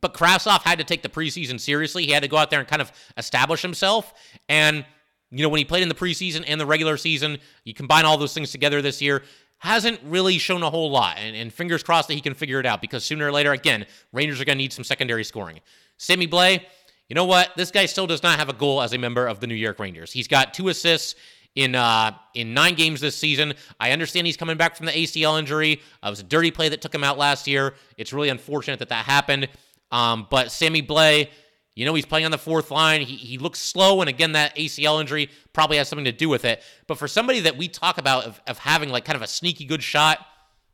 But 0.00 0.14
Kravtsov 0.14 0.62
had 0.62 0.78
to 0.78 0.84
take 0.84 1.02
the 1.02 1.08
preseason 1.08 1.58
seriously. 1.60 2.04
He 2.04 2.12
had 2.12 2.22
to 2.22 2.28
go 2.28 2.36
out 2.36 2.50
there 2.50 2.58
and 2.58 2.68
kind 2.68 2.82
of 2.82 2.92
establish 3.16 3.62
himself. 3.62 4.12
And, 4.48 4.84
you 5.30 5.42
know, 5.42 5.48
when 5.48 5.58
he 5.58 5.64
played 5.64 5.82
in 5.82 5.88
the 5.88 5.94
preseason 5.94 6.44
and 6.46 6.60
the 6.60 6.66
regular 6.66 6.96
season, 6.96 7.38
you 7.64 7.74
combine 7.74 8.04
all 8.04 8.16
those 8.18 8.34
things 8.34 8.50
together 8.50 8.82
this 8.82 9.00
year, 9.00 9.22
hasn't 9.58 10.00
really 10.04 10.38
shown 10.38 10.62
a 10.62 10.70
whole 10.70 10.90
lot. 10.90 11.16
And, 11.18 11.34
and 11.36 11.52
fingers 11.52 11.82
crossed 11.82 12.08
that 12.08 12.14
he 12.14 12.20
can 12.20 12.34
figure 12.34 12.60
it 12.60 12.66
out 12.66 12.80
because 12.80 13.04
sooner 13.04 13.26
or 13.26 13.32
later, 13.32 13.52
again, 13.52 13.86
Rangers 14.12 14.40
are 14.40 14.44
going 14.44 14.58
to 14.58 14.62
need 14.62 14.72
some 14.72 14.84
secondary 14.84 15.24
scoring. 15.24 15.60
Sammy 15.96 16.26
Blais, 16.26 16.60
you 17.08 17.14
know 17.14 17.24
what? 17.24 17.50
This 17.56 17.70
guy 17.70 17.86
still 17.86 18.06
does 18.06 18.22
not 18.22 18.38
have 18.38 18.48
a 18.48 18.52
goal 18.52 18.82
as 18.82 18.92
a 18.92 18.98
member 18.98 19.26
of 19.26 19.40
the 19.40 19.46
New 19.46 19.54
York 19.54 19.78
Rangers. 19.78 20.12
He's 20.12 20.28
got 20.28 20.54
two 20.54 20.68
assists 20.68 21.14
in 21.54 21.74
uh, 21.74 22.12
in 22.34 22.54
nine 22.54 22.74
games 22.74 23.00
this 23.00 23.16
season. 23.16 23.54
I 23.78 23.92
understand 23.92 24.26
he's 24.26 24.36
coming 24.36 24.56
back 24.56 24.76
from 24.76 24.86
the 24.86 24.92
ACL 24.92 25.38
injury. 25.38 25.80
Uh, 26.02 26.08
it 26.08 26.10
was 26.10 26.20
a 26.20 26.24
dirty 26.24 26.50
play 26.50 26.68
that 26.68 26.80
took 26.80 26.94
him 26.94 27.04
out 27.04 27.18
last 27.18 27.46
year. 27.46 27.74
It's 27.96 28.12
really 28.12 28.28
unfortunate 28.28 28.78
that 28.80 28.88
that 28.88 29.04
happened. 29.04 29.48
Um, 29.90 30.26
but 30.30 30.50
Sammy 30.50 30.82
Blais, 30.82 31.28
you 31.74 31.84
know, 31.84 31.94
he's 31.94 32.06
playing 32.06 32.24
on 32.24 32.30
the 32.30 32.38
fourth 32.38 32.70
line. 32.70 33.02
He, 33.02 33.16
he 33.16 33.38
looks 33.38 33.58
slow. 33.58 34.00
And 34.00 34.08
again, 34.08 34.32
that 34.32 34.56
ACL 34.56 35.00
injury 35.00 35.30
probably 35.52 35.76
has 35.78 35.88
something 35.88 36.04
to 36.04 36.12
do 36.12 36.28
with 36.28 36.44
it. 36.44 36.62
But 36.86 36.98
for 36.98 37.08
somebody 37.08 37.40
that 37.40 37.56
we 37.56 37.68
talk 37.68 37.98
about 37.98 38.24
of, 38.24 38.40
of 38.46 38.58
having 38.58 38.90
like 38.90 39.04
kind 39.04 39.16
of 39.16 39.22
a 39.22 39.26
sneaky 39.26 39.64
good 39.64 39.82
shot, 39.82 40.24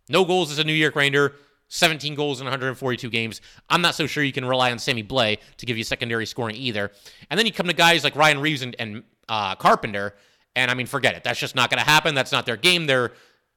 no 0.09 0.25
goals 0.25 0.51
as 0.51 0.59
a 0.59 0.64
New 0.64 0.73
York 0.73 0.96
Ranger, 0.96 1.35
17 1.68 2.14
goals 2.16 2.40
in 2.40 2.44
142 2.46 3.09
games. 3.11 3.40
I'm 3.68 3.81
not 3.81 3.94
so 3.94 4.07
sure 4.07 4.23
you 4.23 4.33
can 4.33 4.44
rely 4.44 4.73
on 4.73 4.79
Sammy 4.79 5.05
Blais 5.05 5.38
to 5.59 5.66
give 5.66 5.79
you 5.79 5.85
secondary 5.85 6.27
scoring 6.27 6.57
either. 6.57 6.90
And 7.31 7.38
then 7.38 7.46
you 7.46 7.53
come 7.53 7.66
to 7.68 7.73
guys 7.73 8.05
like 8.05 8.16
Ryan 8.16 8.40
Reaves 8.40 8.62
and, 8.62 8.75
and 8.79 9.05
uh, 9.29 9.55
Carpenter, 9.55 10.14
and 10.57 10.70
I 10.70 10.75
mean, 10.75 10.87
forget 10.87 11.14
it. 11.14 11.23
That's 11.23 11.38
just 11.38 11.55
not 11.55 11.70
going 11.70 11.79
to 11.79 11.88
happen. 11.88 12.16
That's 12.16 12.33
not 12.33 12.44
their 12.44 12.57
game. 12.57 12.87
They're 12.87 13.12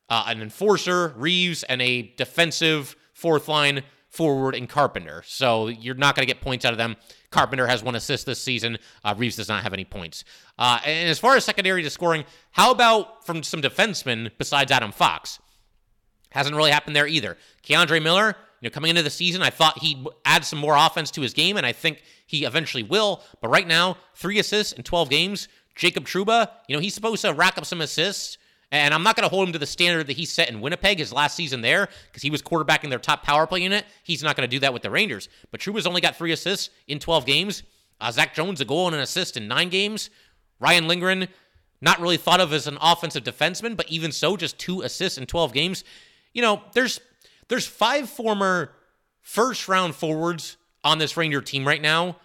uh, 0.09 0.25
an 0.27 0.43
enforcer, 0.43 1.13
Reeves, 1.17 1.63
and 1.63 1.81
a 1.81 2.13
defensive 2.15 2.95
fourth 3.13 3.47
line 3.47 3.81
forward 4.13 4.53
in 4.53 4.67
Carpenter. 4.67 5.23
So 5.25 5.67
you're 5.67 5.95
not 5.95 6.15
going 6.15 6.25
to 6.25 6.31
get 6.31 6.39
points 6.39 6.65
out 6.65 6.71
of 6.71 6.77
them. 6.77 6.95
Carpenter 7.31 7.65
has 7.65 7.83
one 7.83 7.95
assist 7.95 8.27
this 8.27 8.39
season. 8.39 8.77
Uh, 9.03 9.15
Reaves 9.17 9.35
does 9.35 9.49
not 9.49 9.63
have 9.63 9.73
any 9.73 9.85
points. 9.85 10.23
Uh, 10.59 10.79
and 10.85 11.09
as 11.09 11.17
far 11.17 11.35
as 11.35 11.43
secondary 11.43 11.81
to 11.81 11.89
scoring, 11.89 12.23
how 12.51 12.69
about 12.69 13.25
from 13.25 13.41
some 13.41 13.59
defensemen 13.59 14.29
besides 14.37 14.71
Adam 14.71 14.91
Fox? 14.91 15.39
Hasn't 16.29 16.55
really 16.55 16.69
happened 16.69 16.95
there 16.95 17.07
either. 17.07 17.37
K'Andre 17.63 18.01
Miller, 18.01 18.35
you 18.61 18.69
know, 18.69 18.71
coming 18.71 18.89
into 18.89 19.01
the 19.01 19.09
season, 19.09 19.41
I 19.41 19.49
thought 19.49 19.79
he'd 19.79 20.05
add 20.25 20.45
some 20.45 20.59
more 20.59 20.75
offense 20.77 21.09
to 21.11 21.21
his 21.21 21.33
game, 21.33 21.57
and 21.57 21.65
I 21.65 21.71
think 21.71 22.03
he 22.27 22.45
eventually 22.45 22.83
will. 22.83 23.23
But 23.41 23.49
right 23.49 23.67
now, 23.67 23.97
three 24.13 24.37
assists 24.37 24.73
in 24.73 24.83
12 24.83 25.09
games. 25.09 25.47
Jacob 25.75 26.05
Trouba, 26.05 26.51
you 26.67 26.75
know, 26.75 26.79
he's 26.79 26.93
supposed 26.93 27.23
to 27.23 27.33
rack 27.33 27.57
up 27.57 27.65
some 27.65 27.81
assists. 27.81 28.37
And 28.73 28.91
I'm 28.91 29.03
not 29.03 29.15
going 29.15 29.29
to 29.29 29.29
hold 29.29 29.47
him 29.47 29.53
to 29.53 29.59
the 29.59 29.67
standard 29.67 30.07
that 30.07 30.17
he 30.17 30.25
set 30.25 30.49
in 30.49 30.59
Winnipeg 30.59 30.97
his 30.97 31.13
last 31.13 31.35
season 31.35 31.61
there 31.61 31.89
because 32.07 32.23
he 32.23 32.31
was 32.31 32.41
quarterbacking 32.41 32.89
their 32.89 32.97
top 32.97 33.21
power 33.21 33.45
play 33.45 33.61
unit. 33.61 33.85
He's 34.01 34.23
not 34.23 34.35
going 34.35 34.49
to 34.49 34.53
do 34.53 34.59
that 34.61 34.73
with 34.73 34.81
the 34.81 34.89
Rangers. 34.89 35.29
But 35.51 35.59
Trouba's 35.59 35.85
only 35.85 36.01
got 36.01 36.15
three 36.15 36.31
assists 36.31 36.71
in 36.87 36.97
12 36.97 37.23
games. 37.27 37.61
Uh, 38.01 38.11
Zach 38.11 38.33
Jones, 38.33 38.61
a 38.61 38.65
goal 38.65 38.87
and 38.87 38.95
an 38.95 39.01
assist 39.03 39.37
in 39.37 39.47
nine 39.47 39.69
games. 39.69 40.09
Ryan 40.59 40.87
Lindgren, 40.87 41.27
not 41.81 42.01
really 42.01 42.17
thought 42.17 42.41
of 42.41 42.51
as 42.51 42.65
an 42.65 42.79
offensive 42.81 43.23
defenseman, 43.23 43.77
but 43.77 43.87
even 43.89 44.11
so, 44.11 44.35
just 44.35 44.57
two 44.57 44.81
assists 44.81 45.19
in 45.19 45.27
12 45.27 45.53
games. 45.53 45.83
You 46.33 46.41
know, 46.41 46.63
there's 46.73 46.99
there's 47.49 47.67
five 47.67 48.09
former 48.09 48.71
first 49.21 49.67
round 49.67 49.93
forwards 49.93 50.57
on 50.83 50.97
this 50.97 51.15
Ranger 51.15 51.41
team 51.41 51.67
right 51.67 51.81
now 51.81 52.17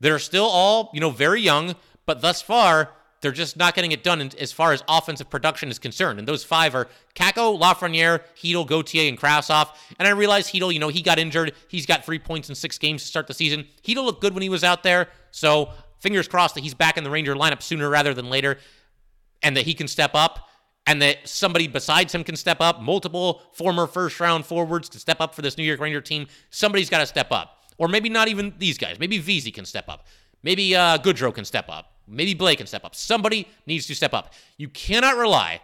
that 0.00 0.12
are 0.12 0.18
still 0.18 0.44
all, 0.44 0.90
you 0.92 1.00
know, 1.00 1.10
very 1.10 1.40
young, 1.40 1.76
but 2.04 2.20
thus 2.20 2.42
far, 2.42 2.90
they're 3.20 3.32
just 3.32 3.56
not 3.56 3.74
getting 3.74 3.92
it 3.92 4.04
done 4.04 4.30
as 4.38 4.52
far 4.52 4.72
as 4.72 4.82
offensive 4.88 5.28
production 5.28 5.70
is 5.70 5.78
concerned. 5.78 6.18
And 6.18 6.28
those 6.28 6.44
five 6.44 6.74
are 6.74 6.88
Kakko, 7.14 7.60
Lafreniere, 7.60 8.20
Chytil, 8.36 8.66
Gauthier, 8.66 9.08
and 9.08 9.18
Kravtsov. 9.18 9.74
And 9.98 10.06
I 10.06 10.12
realize 10.12 10.48
Chytil, 10.48 10.72
you 10.72 10.78
know, 10.78 10.88
he 10.88 11.02
got 11.02 11.18
injured. 11.18 11.52
He's 11.68 11.86
got 11.86 12.04
three 12.04 12.18
points 12.18 12.48
in 12.48 12.54
six 12.54 12.78
games 12.78 13.02
to 13.02 13.08
start 13.08 13.26
the 13.26 13.34
season. 13.34 13.66
Chytil 13.82 14.04
looked 14.04 14.20
good 14.20 14.34
when 14.34 14.42
he 14.42 14.48
was 14.48 14.62
out 14.62 14.82
there. 14.82 15.08
So 15.30 15.70
fingers 16.00 16.28
crossed 16.28 16.54
that 16.54 16.62
he's 16.62 16.74
back 16.74 16.96
in 16.96 17.04
the 17.04 17.10
Ranger 17.10 17.34
lineup 17.34 17.62
sooner 17.62 17.88
rather 17.88 18.14
than 18.14 18.30
later 18.30 18.58
and 19.42 19.56
that 19.56 19.64
he 19.64 19.74
can 19.74 19.88
step 19.88 20.12
up 20.14 20.48
and 20.86 21.02
that 21.02 21.28
somebody 21.28 21.66
besides 21.66 22.14
him 22.14 22.24
can 22.24 22.36
step 22.36 22.60
up. 22.60 22.80
Multiple 22.80 23.42
former 23.52 23.86
first 23.86 24.18
round 24.20 24.46
forwards 24.46 24.88
can 24.88 25.00
step 25.00 25.20
up 25.20 25.34
for 25.34 25.42
this 25.42 25.58
New 25.58 25.64
York 25.64 25.80
Ranger 25.80 26.00
team. 26.00 26.26
Somebody's 26.50 26.88
got 26.88 26.98
to 26.98 27.06
step 27.06 27.30
up. 27.30 27.56
Or 27.76 27.88
maybe 27.88 28.08
not 28.08 28.28
even 28.28 28.54
these 28.58 28.78
guys. 28.78 28.98
Maybe 28.98 29.18
Vesey 29.18 29.50
can 29.50 29.64
step 29.64 29.88
up. 29.88 30.06
Maybe 30.42 30.74
uh, 30.74 30.98
Goodrow 30.98 31.32
can 31.34 31.44
step 31.44 31.68
up. 31.68 31.97
Maybe 32.08 32.34
Blake 32.34 32.58
can 32.58 32.66
step 32.66 32.84
up. 32.84 32.94
Somebody 32.94 33.48
needs 33.66 33.86
to 33.86 33.94
step 33.94 34.14
up. 34.14 34.32
You 34.56 34.68
cannot 34.68 35.16
rely 35.16 35.60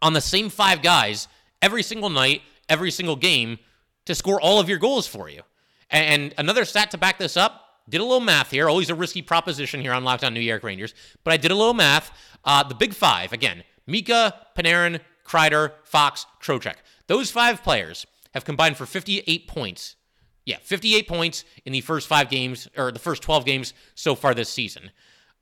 on 0.00 0.12
the 0.12 0.20
same 0.20 0.48
five 0.48 0.82
guys 0.82 1.28
every 1.60 1.82
single 1.82 2.10
night, 2.10 2.42
every 2.68 2.90
single 2.90 3.16
game 3.16 3.58
to 4.06 4.14
score 4.14 4.40
all 4.40 4.58
of 4.58 4.68
your 4.68 4.78
goals 4.78 5.06
for 5.06 5.28
you. 5.28 5.42
And 5.90 6.34
another 6.38 6.64
stat 6.64 6.90
to 6.92 6.98
back 6.98 7.18
this 7.18 7.36
up 7.36 7.62
did 7.88 8.00
a 8.00 8.04
little 8.04 8.20
math 8.20 8.50
here. 8.50 8.68
Always 8.68 8.90
a 8.90 8.94
risky 8.94 9.22
proposition 9.22 9.80
here 9.80 9.92
on 9.92 10.04
Locked 10.04 10.24
On 10.24 10.32
New 10.32 10.40
York 10.40 10.62
Rangers, 10.62 10.94
but 11.24 11.32
I 11.32 11.36
did 11.36 11.50
a 11.50 11.54
little 11.54 11.74
math. 11.74 12.10
Uh, 12.44 12.62
the 12.62 12.74
big 12.74 12.94
five, 12.94 13.32
again, 13.32 13.62
Mika, 13.86 14.34
Panarin, 14.56 15.00
Kreider, 15.24 15.72
Fox, 15.84 16.26
Trocheck. 16.40 16.76
Those 17.06 17.30
five 17.30 17.62
players 17.62 18.06
have 18.34 18.44
combined 18.44 18.76
for 18.76 18.86
58 18.86 19.46
points. 19.46 19.96
Yeah, 20.44 20.58
58 20.62 21.06
points 21.06 21.44
in 21.64 21.72
the 21.72 21.80
first 21.80 22.08
five 22.08 22.28
games, 22.28 22.68
or 22.76 22.90
the 22.90 22.98
first 22.98 23.22
12 23.22 23.44
games 23.44 23.74
so 23.94 24.14
far 24.14 24.34
this 24.34 24.48
season. 24.48 24.90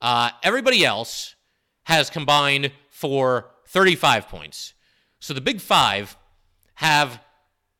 Uh, 0.01 0.31
everybody 0.43 0.85
else 0.85 1.35
has 1.85 2.11
combined 2.11 2.73
for 2.91 3.51
35 3.69 4.29
points. 4.29 4.75
So 5.21 5.35
the 5.35 5.41
big 5.41 5.61
five 5.61 6.17
have 6.75 7.21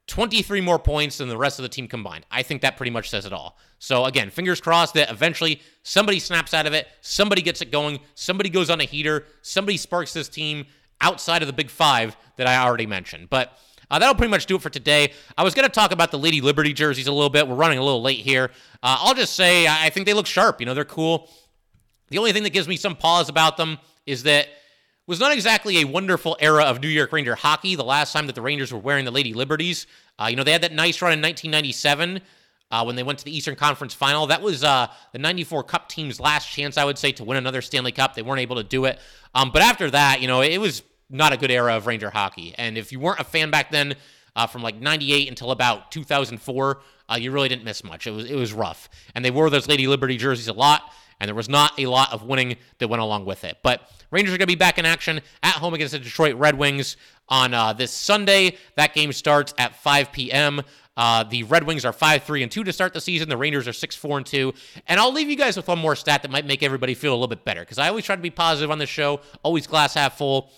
23 0.07 0.61
more 0.61 0.79
points 0.79 1.19
than 1.19 1.29
the 1.29 1.37
rest 1.37 1.59
of 1.59 1.63
the 1.63 1.69
team 1.69 1.87
combined. 1.87 2.27
I 2.31 2.43
think 2.43 2.63
that 2.63 2.77
pretty 2.77 2.91
much 2.91 3.09
says 3.09 3.27
it 3.27 3.33
all. 3.33 3.57
So 3.79 4.05
again, 4.05 4.31
fingers 4.31 4.61
crossed 4.61 4.95
that 4.95 5.11
eventually 5.11 5.63
somebody 5.83 6.19
snaps 6.19 6.53
out 6.53 6.67
of 6.67 6.75
it, 6.75 6.89
somebody 7.01 7.43
gets 7.43 7.63
it 7.63 7.71
going, 7.71 8.01
somebody 8.15 8.51
goes 8.51 8.71
on 8.71 8.81
a 8.81 8.85
heater, 8.85 9.25
somebody 9.43 9.77
sparks 9.77 10.13
this 10.13 10.29
team 10.29 10.67
outside 11.01 11.43
of 11.43 11.47
the 11.47 11.53
big 11.53 11.71
five 11.71 12.17
that 12.37 12.47
I 12.47 12.59
already 12.59 12.87
mentioned. 12.87 13.31
But 13.31 13.57
uh, 13.91 13.99
that'll 13.99 14.15
pretty 14.15 14.31
much 14.31 14.47
do 14.47 14.57
it 14.57 14.63
for 14.63 14.71
today. 14.71 15.13
I 15.39 15.45
was 15.45 15.55
going 15.55 15.67
to 15.67 15.73
talk 15.73 15.93
about 15.93 16.11
the 16.11 16.19
Lady 16.19 16.41
Liberty 16.41 16.73
jerseys 16.73 17.07
a 17.07 17.13
little 17.13 17.31
bit. 17.31 17.49
We're 17.49 17.55
running 17.55 17.79
a 17.79 17.85
little 17.85 18.03
late 18.03 18.19
here. 18.19 18.51
Uh, 18.83 18.99
I'll 19.01 19.15
just 19.15 19.35
say 19.35 19.67
I 19.67 19.91
think 19.91 20.07
they 20.07 20.15
look 20.15 20.27
sharp. 20.27 20.61
You 20.61 20.67
know, 20.67 20.75
they're 20.75 20.85
cool. 20.85 21.31
The 22.11 22.19
only 22.19 22.33
thing 22.33 22.43
that 22.43 22.51
gives 22.51 22.69
me 22.69 22.77
some 22.77 22.97
pause 22.97 23.29
about 23.29 23.57
them 23.57 23.79
is 24.07 24.25
that 24.25 24.49
was 25.07 25.19
not 25.19 25.33
exactly 25.33 25.79
a 25.79 25.85
wonderful 25.85 26.37
era 26.41 26.65
of 26.65 26.81
New 26.81 26.89
York 26.89 27.13
Ranger 27.13 27.35
hockey. 27.35 27.75
The 27.75 27.85
last 27.85 28.13
time 28.13 28.27
that 28.27 28.35
the 28.35 28.43
Rangers 28.43 28.73
were 28.73 28.79
wearing 28.79 29.05
the 29.05 29.11
Lady 29.11 29.35
Liberties, 29.35 29.87
uh, 30.21 30.27
you 30.27 30.37
know, 30.37 30.45
they 30.45 30.53
had 30.53 30.63
that 30.63 30.73
nice 30.73 31.01
run 31.03 31.13
in 31.13 31.21
1997 31.21 32.21
uh, 32.71 32.85
when 32.85 32.97
they 32.97 33.03
went 33.03 33.19
to 33.19 33.25
the 33.25 33.37
Eastern 33.37 33.57
Conference 33.57 33.95
Final. 33.95 34.27
That 34.27 34.43
was 34.43 34.63
uh, 34.63 34.89
the 35.13 35.19
'94 35.19 35.65
Cup 35.65 35.89
team's 35.89 36.21
last 36.21 36.49
chance, 36.49 36.77
I 36.77 36.85
would 36.85 36.99
say, 36.99 37.13
to 37.13 37.25
win 37.25 37.39
another 37.39 37.63
Stanley 37.63 37.93
Cup. 37.93 38.15
They 38.15 38.23
weren't 38.23 38.41
able 38.41 38.57
to 38.57 38.65
do 38.65 38.85
it. 38.85 38.99
Um, 39.35 39.51
but 39.53 39.63
after 39.63 39.91
that, 39.91 40.21
you 40.21 40.29
know, 40.29 40.43
it 40.43 40.59
was 40.59 40.83
not 41.09 41.33
a 41.33 41.37
good 41.37 41.51
era 41.51 41.77
of 41.77 41.87
Ranger 41.87 42.11
hockey. 42.11 42.55
And 42.57 42.79
if 42.79 42.93
you 42.93 43.01
weren't 43.01 43.21
a 43.21 43.25
fan 43.25 43.51
back 43.51 43.71
then, 43.71 43.97
uh, 44.37 44.47
from 44.47 44.63
like 44.63 44.77
'98 44.81 45.29
until 45.29 45.51
about 45.51 45.91
2004, 45.91 46.81
uh, 47.09 47.17
you 47.17 47.33
really 47.33 47.49
didn't 47.49 47.65
miss 47.65 47.83
much. 47.83 48.07
It 48.07 48.13
was 48.13 48.31
it 48.31 48.37
was 48.37 48.53
rough, 48.53 48.89
and 49.15 49.25
they 49.25 49.31
wore 49.31 49.51
those 49.51 49.67
Lady 49.67 49.87
Liberty 49.89 50.17
jerseys 50.17 50.49
a 50.49 50.53
lot 50.53 50.83
and 51.21 51.29
there 51.29 51.35
was 51.35 51.49
not 51.49 51.79
a 51.79 51.87
lot 51.87 52.13
of 52.13 52.25
winning 52.25 52.57
that 52.79 52.89
went 52.89 53.03
along 53.03 53.27
with 53.27 53.45
it. 53.45 53.59
But 53.63 53.83
Rangers 54.11 54.35
are 54.35 54.39
going 54.39 54.47
to 54.47 54.53
be 54.53 54.57
back 54.57 54.79
in 54.79 54.87
action 54.87 55.21
at 55.43 55.55
home 55.55 55.75
against 55.75 55.93
the 55.93 55.99
Detroit 55.99 56.35
Red 56.37 56.57
Wings 56.57 56.97
on 57.29 57.55
uh, 57.55 57.73
this 57.75 57.93
Sunday. 57.93 58.57
That 58.77 58.95
game 58.95 59.13
starts 59.13 59.55
at 59.59 59.77
5 59.77 60.13
p.m. 60.13 60.63
Uh, 60.97 61.23
the 61.25 61.45
Red 61.45 61.65
Wings 61.65 61.85
are 61.85 61.93
5 61.93 62.25
3 62.25 62.43
and 62.43 62.51
2 62.51 62.65
to 62.65 62.73
start 62.73 62.95
the 62.95 63.01
season. 63.01 63.29
The 63.29 63.37
Rangers 63.37 63.69
are 63.69 63.73
6 63.73 63.97
4 63.97 64.19
and 64.19 64.27
2. 64.27 64.53
And 64.89 64.99
I'll 64.99 65.13
leave 65.13 65.29
you 65.29 65.37
guys 65.37 65.57
with 65.57 65.69
one 65.69 65.79
more 65.79 65.95
stat 65.95 66.23
that 66.23 66.31
might 66.31 66.47
make 66.47 66.63
everybody 66.63 66.95
feel 66.95 67.13
a 67.13 67.15
little 67.15 67.29
bit 67.29 67.45
better 67.45 67.61
because 67.61 67.79
I 67.79 67.89
always 67.89 68.05
try 68.05 68.17
to 68.17 68.23
be 68.23 68.31
positive 68.31 68.71
on 68.71 68.79
this 68.79 68.91
show, 68.91 69.21
always 69.43 69.67
glass 69.67 69.95
half 69.95 70.19
full. 70.19 70.51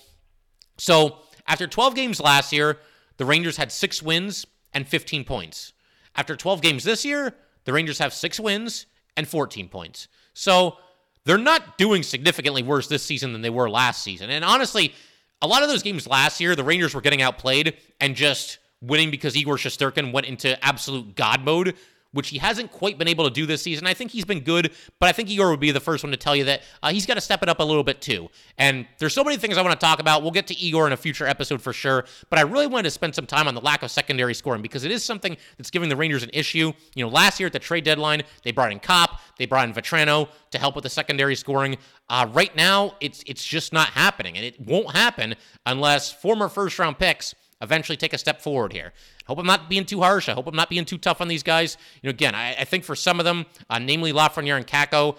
So 0.77 1.17
after 1.47 1.67
12 1.67 1.93
games 1.93 2.19
last 2.19 2.51
year, 2.51 2.79
the 3.17 3.25
Rangers 3.25 3.57
had 3.57 3.71
six 3.71 4.01
wins 4.01 4.45
and 4.73 4.87
15 4.87 5.23
points. 5.23 5.73
After 6.15 6.35
12 6.35 6.61
games 6.61 6.83
this 6.83 7.05
year, 7.05 7.35
the 7.65 7.73
Rangers 7.73 7.99
have 7.99 8.13
six 8.13 8.39
wins 8.39 8.85
and 9.15 9.27
14 9.27 9.69
points. 9.69 10.07
So 10.33 10.77
they're 11.25 11.37
not 11.37 11.77
doing 11.77 12.03
significantly 12.03 12.63
worse 12.63 12.87
this 12.87 13.03
season 13.03 13.33
than 13.33 13.41
they 13.41 13.49
were 13.49 13.69
last 13.69 14.03
season. 14.03 14.29
And 14.29 14.43
honestly, 14.43 14.93
a 15.41 15.47
lot 15.47 15.63
of 15.63 15.69
those 15.69 15.83
games 15.83 16.07
last 16.07 16.39
year, 16.39 16.55
the 16.55 16.63
Rangers 16.63 16.93
were 16.93 17.01
getting 17.01 17.21
outplayed 17.21 17.77
and 17.99 18.15
just 18.15 18.59
winning 18.81 19.11
because 19.11 19.35
Igor 19.35 19.55
Shesterkin 19.55 20.11
went 20.11 20.27
into 20.27 20.63
absolute 20.63 21.15
God 21.15 21.41
mode 21.43 21.75
which 22.13 22.29
he 22.29 22.37
hasn't 22.37 22.71
quite 22.71 22.97
been 22.97 23.07
able 23.07 23.25
to 23.25 23.29
do 23.29 23.45
this 23.45 23.61
season. 23.61 23.85
I 23.85 23.93
think 23.93 24.11
he's 24.11 24.25
been 24.25 24.39
good, 24.39 24.71
but 24.99 25.09
I 25.09 25.11
think 25.11 25.29
Igor 25.29 25.49
would 25.49 25.59
be 25.59 25.71
the 25.71 25.79
first 25.79 26.03
one 26.03 26.11
to 26.11 26.17
tell 26.17 26.35
you 26.35 26.45
that 26.45 26.61
uh, 26.81 26.91
he's 26.91 27.05
got 27.05 27.15
to 27.15 27.21
step 27.21 27.43
it 27.43 27.49
up 27.49 27.59
a 27.59 27.63
little 27.63 27.83
bit 27.83 28.01
too. 28.01 28.29
And 28.57 28.87
there's 28.99 29.13
so 29.13 29.23
many 29.23 29.37
things 29.37 29.57
I 29.57 29.61
want 29.61 29.77
to 29.79 29.85
talk 29.85 29.99
about. 29.99 30.21
We'll 30.21 30.31
get 30.31 30.47
to 30.47 30.57
Igor 30.57 30.87
in 30.87 30.93
a 30.93 30.97
future 30.97 31.27
episode 31.27 31.61
for 31.61 31.73
sure, 31.73 32.05
but 32.29 32.39
I 32.39 32.43
really 32.43 32.67
wanted 32.67 32.83
to 32.83 32.91
spend 32.91 33.15
some 33.15 33.25
time 33.25 33.47
on 33.47 33.55
the 33.55 33.61
lack 33.61 33.83
of 33.83 33.91
secondary 33.91 34.33
scoring 34.33 34.61
because 34.61 34.83
it 34.83 34.91
is 34.91 35.03
something 35.03 35.35
that's 35.57 35.69
giving 35.69 35.89
the 35.89 35.95
Rangers 35.95 36.23
an 36.23 36.29
issue. 36.33 36.71
You 36.95 37.03
know, 37.03 37.09
last 37.09 37.39
year 37.39 37.47
at 37.47 37.53
the 37.53 37.59
trade 37.59 37.83
deadline, 37.83 38.23
they 38.43 38.51
brought 38.51 38.71
in 38.71 38.79
Copp, 38.79 39.19
they 39.37 39.45
brought 39.45 39.67
in 39.67 39.73
Vatrano 39.73 40.29
to 40.51 40.57
help 40.57 40.75
with 40.75 40.83
the 40.83 40.89
secondary 40.89 41.35
scoring. 41.35 41.77
Uh, 42.09 42.27
right 42.31 42.55
now, 42.55 42.95
it's 43.01 43.23
it's 43.25 43.43
just 43.43 43.73
not 43.73 43.89
happening, 43.89 44.37
and 44.37 44.45
it 44.45 44.59
won't 44.59 44.91
happen 44.91 45.35
unless 45.65 46.11
former 46.11 46.47
first 46.47 46.77
round 46.77 46.99
picks 46.99 47.33
eventually 47.63 47.97
take 47.97 48.13
a 48.13 48.17
step 48.17 48.41
forward 48.41 48.73
here. 48.73 48.93
I 49.21 49.23
hope 49.27 49.39
I'm 49.39 49.45
not 49.45 49.69
being 49.69 49.85
too 49.85 50.01
harsh. 50.01 50.29
I 50.29 50.33
hope 50.33 50.47
I'm 50.47 50.55
not 50.55 50.69
being 50.69 50.85
too 50.85 50.97
tough 50.97 51.21
on 51.21 51.27
these 51.27 51.43
guys. 51.43 51.77
You 52.01 52.07
know, 52.07 52.11
again, 52.11 52.35
I, 52.35 52.55
I 52.59 52.65
think 52.65 52.83
for 52.83 52.95
some 52.95 53.19
of 53.19 53.25
them, 53.25 53.45
uh, 53.69 53.79
namely 53.79 54.13
Lafreniere 54.13 54.57
and 54.57 54.67
Kakko, 54.67 55.17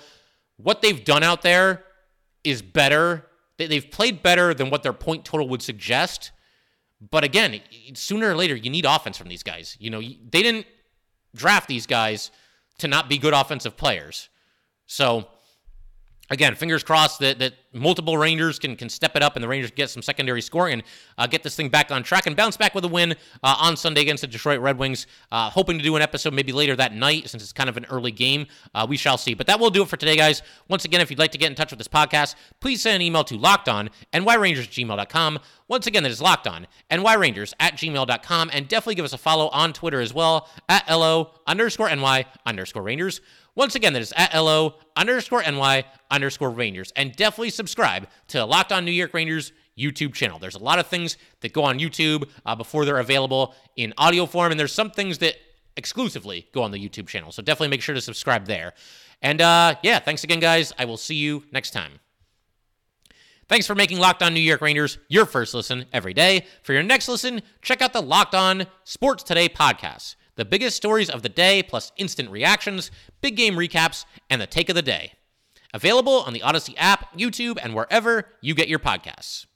what 0.57 0.83
they've 0.83 1.05
done 1.05 1.23
out 1.23 1.43
there 1.43 1.85
is 2.45 2.63
better. 2.63 3.27
They, 3.57 3.67
they've 3.67 3.91
played 3.91 4.23
better 4.23 4.55
than 4.55 4.71
what 4.71 4.83
their 4.83 4.93
point 4.93 5.25
total 5.25 5.49
would 5.49 5.63
suggest. 5.63 6.31
But 7.11 7.25
again, 7.25 7.61
sooner 7.95 8.31
or 8.31 8.37
later, 8.37 8.55
you 8.55 8.71
need 8.71 8.85
offense 8.85 9.19
from 9.19 9.29
these 9.29 9.43
guys. 9.43 9.77
You 9.81 9.91
know, 9.91 10.01
they 10.01 10.43
didn't 10.43 10.67
draft 11.35 11.69
these 11.69 11.87
guys 11.87 12.31
to 12.79 12.89
not 12.89 13.09
be 13.09 13.19
good 13.19 13.35
offensive 13.35 13.77
players. 13.77 14.29
So 14.87 15.29
again, 16.31 16.55
fingers 16.55 16.83
crossed 16.83 17.21
that, 17.21 17.39
that 17.39 17.55
multiple 17.73 18.17
Rangers 18.17 18.59
can 18.59 18.77
can 18.77 18.89
step 18.89 19.17
it 19.17 19.23
up 19.23 19.37
and 19.37 19.43
the 19.43 19.49
Rangers 19.49 19.71
get 19.71 19.91
some 19.91 20.03
secondary 20.03 20.41
scoring 20.41 20.75
and 20.75 20.83
uh, 21.19 21.27
get 21.27 21.43
this 21.43 21.57
thing 21.57 21.69
back 21.69 21.91
on 21.91 22.03
track 22.03 22.27
and 22.27 22.37
bounce 22.37 22.57
back 22.57 22.75
with 22.75 22.85
a 22.85 22.89
win 22.89 23.13
uh, 23.43 23.57
on 23.59 23.77
Sunday 23.77 24.01
against 24.01 24.23
the 24.23 24.27
Detroit 24.27 24.61
Red 24.61 24.79
Wings. 24.79 25.07
Uh, 25.31 25.51
hoping 25.51 25.79
to 25.79 25.85
do 25.85 25.97
an 25.97 26.03
episode 26.03 26.33
maybe 26.33 26.53
later 26.53 26.77
that 26.77 26.95
night 26.95 27.29
since 27.29 27.43
it's 27.43 27.53
kind 27.53 27.69
of 27.69 27.77
an 27.77 27.85
early 27.87 28.13
game. 28.13 28.47
Uh, 28.75 28.87
we 28.89 28.97
shall 28.97 29.19
see. 29.19 29.35
But 29.35 29.47
that 29.49 29.61
will 29.61 29.71
do 29.71 29.83
it 29.83 29.89
for 29.89 29.97
today, 29.97 30.17
guys. 30.17 30.43
Once 30.69 30.85
again, 30.85 31.01
if 31.01 31.11
you'd 31.11 31.19
like 31.19 31.33
to 31.33 31.39
get 31.39 31.51
in 31.51 31.55
touch 31.55 31.71
with 31.71 31.79
this 31.79 31.89
podcast, 31.89 32.35
please 32.61 32.83
send 32.83 32.97
an 32.97 33.03
email 33.03 33.25
to 33.25 33.39
lockedon 33.39 33.91
nyrangers 34.13 34.69
gmail.com. 34.69 35.39
Once 35.67 35.87
again, 35.87 36.03
that 36.03 36.13
is 36.13 36.21
locked 36.21 36.47
nyrangers 36.91 37.55
at 37.59 37.75
gmail.com. 37.75 38.51
And 38.53 38.69
definitely 38.69 38.95
give 38.95 39.05
us 39.05 39.13
a 39.13 39.19
follow 39.19 39.49
on 39.49 39.73
Twitter 39.73 40.01
as 40.01 40.13
well 40.13 40.49
at 40.69 40.89
LO 40.89 41.33
underscore 41.47 41.95
NY 41.95 42.27
underscore 42.47 42.83
Rangers. 42.83 43.21
Once 43.57 43.75
again, 43.75 43.93
that 43.93 44.03
is 44.03 44.13
at 44.17 44.35
LO 44.35 44.75
underscore 44.97 45.43
NY 45.43 45.85
underscore 46.11 46.51
Rangers. 46.51 46.93
And 46.97 47.15
definitely 47.15 47.51
subscribe 47.51 48.09
to 48.29 48.45
Locked 48.45 48.73
On 48.73 48.85
New 48.85 48.93
York 48.93 49.15
Rangers 49.15 49.53
YouTube 49.79 50.15
channel. 50.15 50.39
There's 50.39 50.55
a 50.55 50.63
lot 50.63 50.79
of 50.79 50.87
things 50.87 51.17
that 51.41 51.53
go 51.53 51.65
on 51.65 51.79
YouTube 51.79 52.29
uh, 52.45 52.55
before 52.55 52.85
they're 52.85 52.99
available 52.99 53.55
in 53.77 53.93
audio 53.99 54.27
form, 54.27 54.51
and 54.51 54.59
there's 54.59 54.73
some 54.73 54.91
things 54.91 55.19
that 55.19 55.37
exclusively 55.77 56.49
go 56.53 56.63
on 56.63 56.71
the 56.71 56.79
YouTube 56.79 57.09
channel. 57.09 57.33
So 57.33 57.43
definitely 57.43 57.69
make 57.69 57.83
sure 57.83 57.95
to 57.95 58.01
subscribe 58.01 58.47
there. 58.47 58.75
And 59.23 59.41
uh, 59.41 59.77
yeah, 59.83 59.99
thanks 59.99 60.25
again, 60.25 60.41
guys. 60.41 60.73
I 60.79 60.85
will 60.85 60.97
see 60.97 61.17
you 61.17 61.45
next 61.53 61.71
time. 61.71 61.93
Thanks 63.49 63.67
for 63.67 63.75
making 63.75 63.99
Locked 63.99 64.23
On 64.23 64.33
New 64.33 64.41
York 64.41 64.61
Rangers 64.61 64.99
your 65.09 65.27
first 65.27 65.53
listen 65.55 65.85
every 65.93 66.15
day. 66.15 66.47
For 66.63 66.73
your 66.73 66.83
next 66.83 67.09
listen, 67.09 67.43
check 67.61 67.83
out 67.83 67.93
the 67.93 68.01
Locked 68.01 68.35
On 68.35 68.67
Sports 68.85 69.23
Today 69.23 69.49
podcast 69.49 70.17
the 70.37 70.45
biggest 70.45 70.77
stories 70.77 71.11
of 71.11 71.23
the 71.23 71.29
day, 71.29 71.63
plus 71.63 71.93
instant 71.97 72.31
reactions, 72.31 72.91
big 73.21 73.37
game 73.37 73.55
recaps, 73.55 74.05
and 74.31 74.41
the 74.41 74.47
take 74.47 74.69
of 74.69 74.75
the 74.75 74.83
day. 74.83 75.13
Available 75.73 76.23
on 76.23 76.33
the 76.33 76.43
Odyssey 76.43 76.77
app, 76.77 77.17
YouTube, 77.19 77.59
and 77.63 77.75
wherever 77.75 78.27
you 78.41 78.55
get 78.55 78.69
your 78.69 78.79
podcasts. 78.79 79.47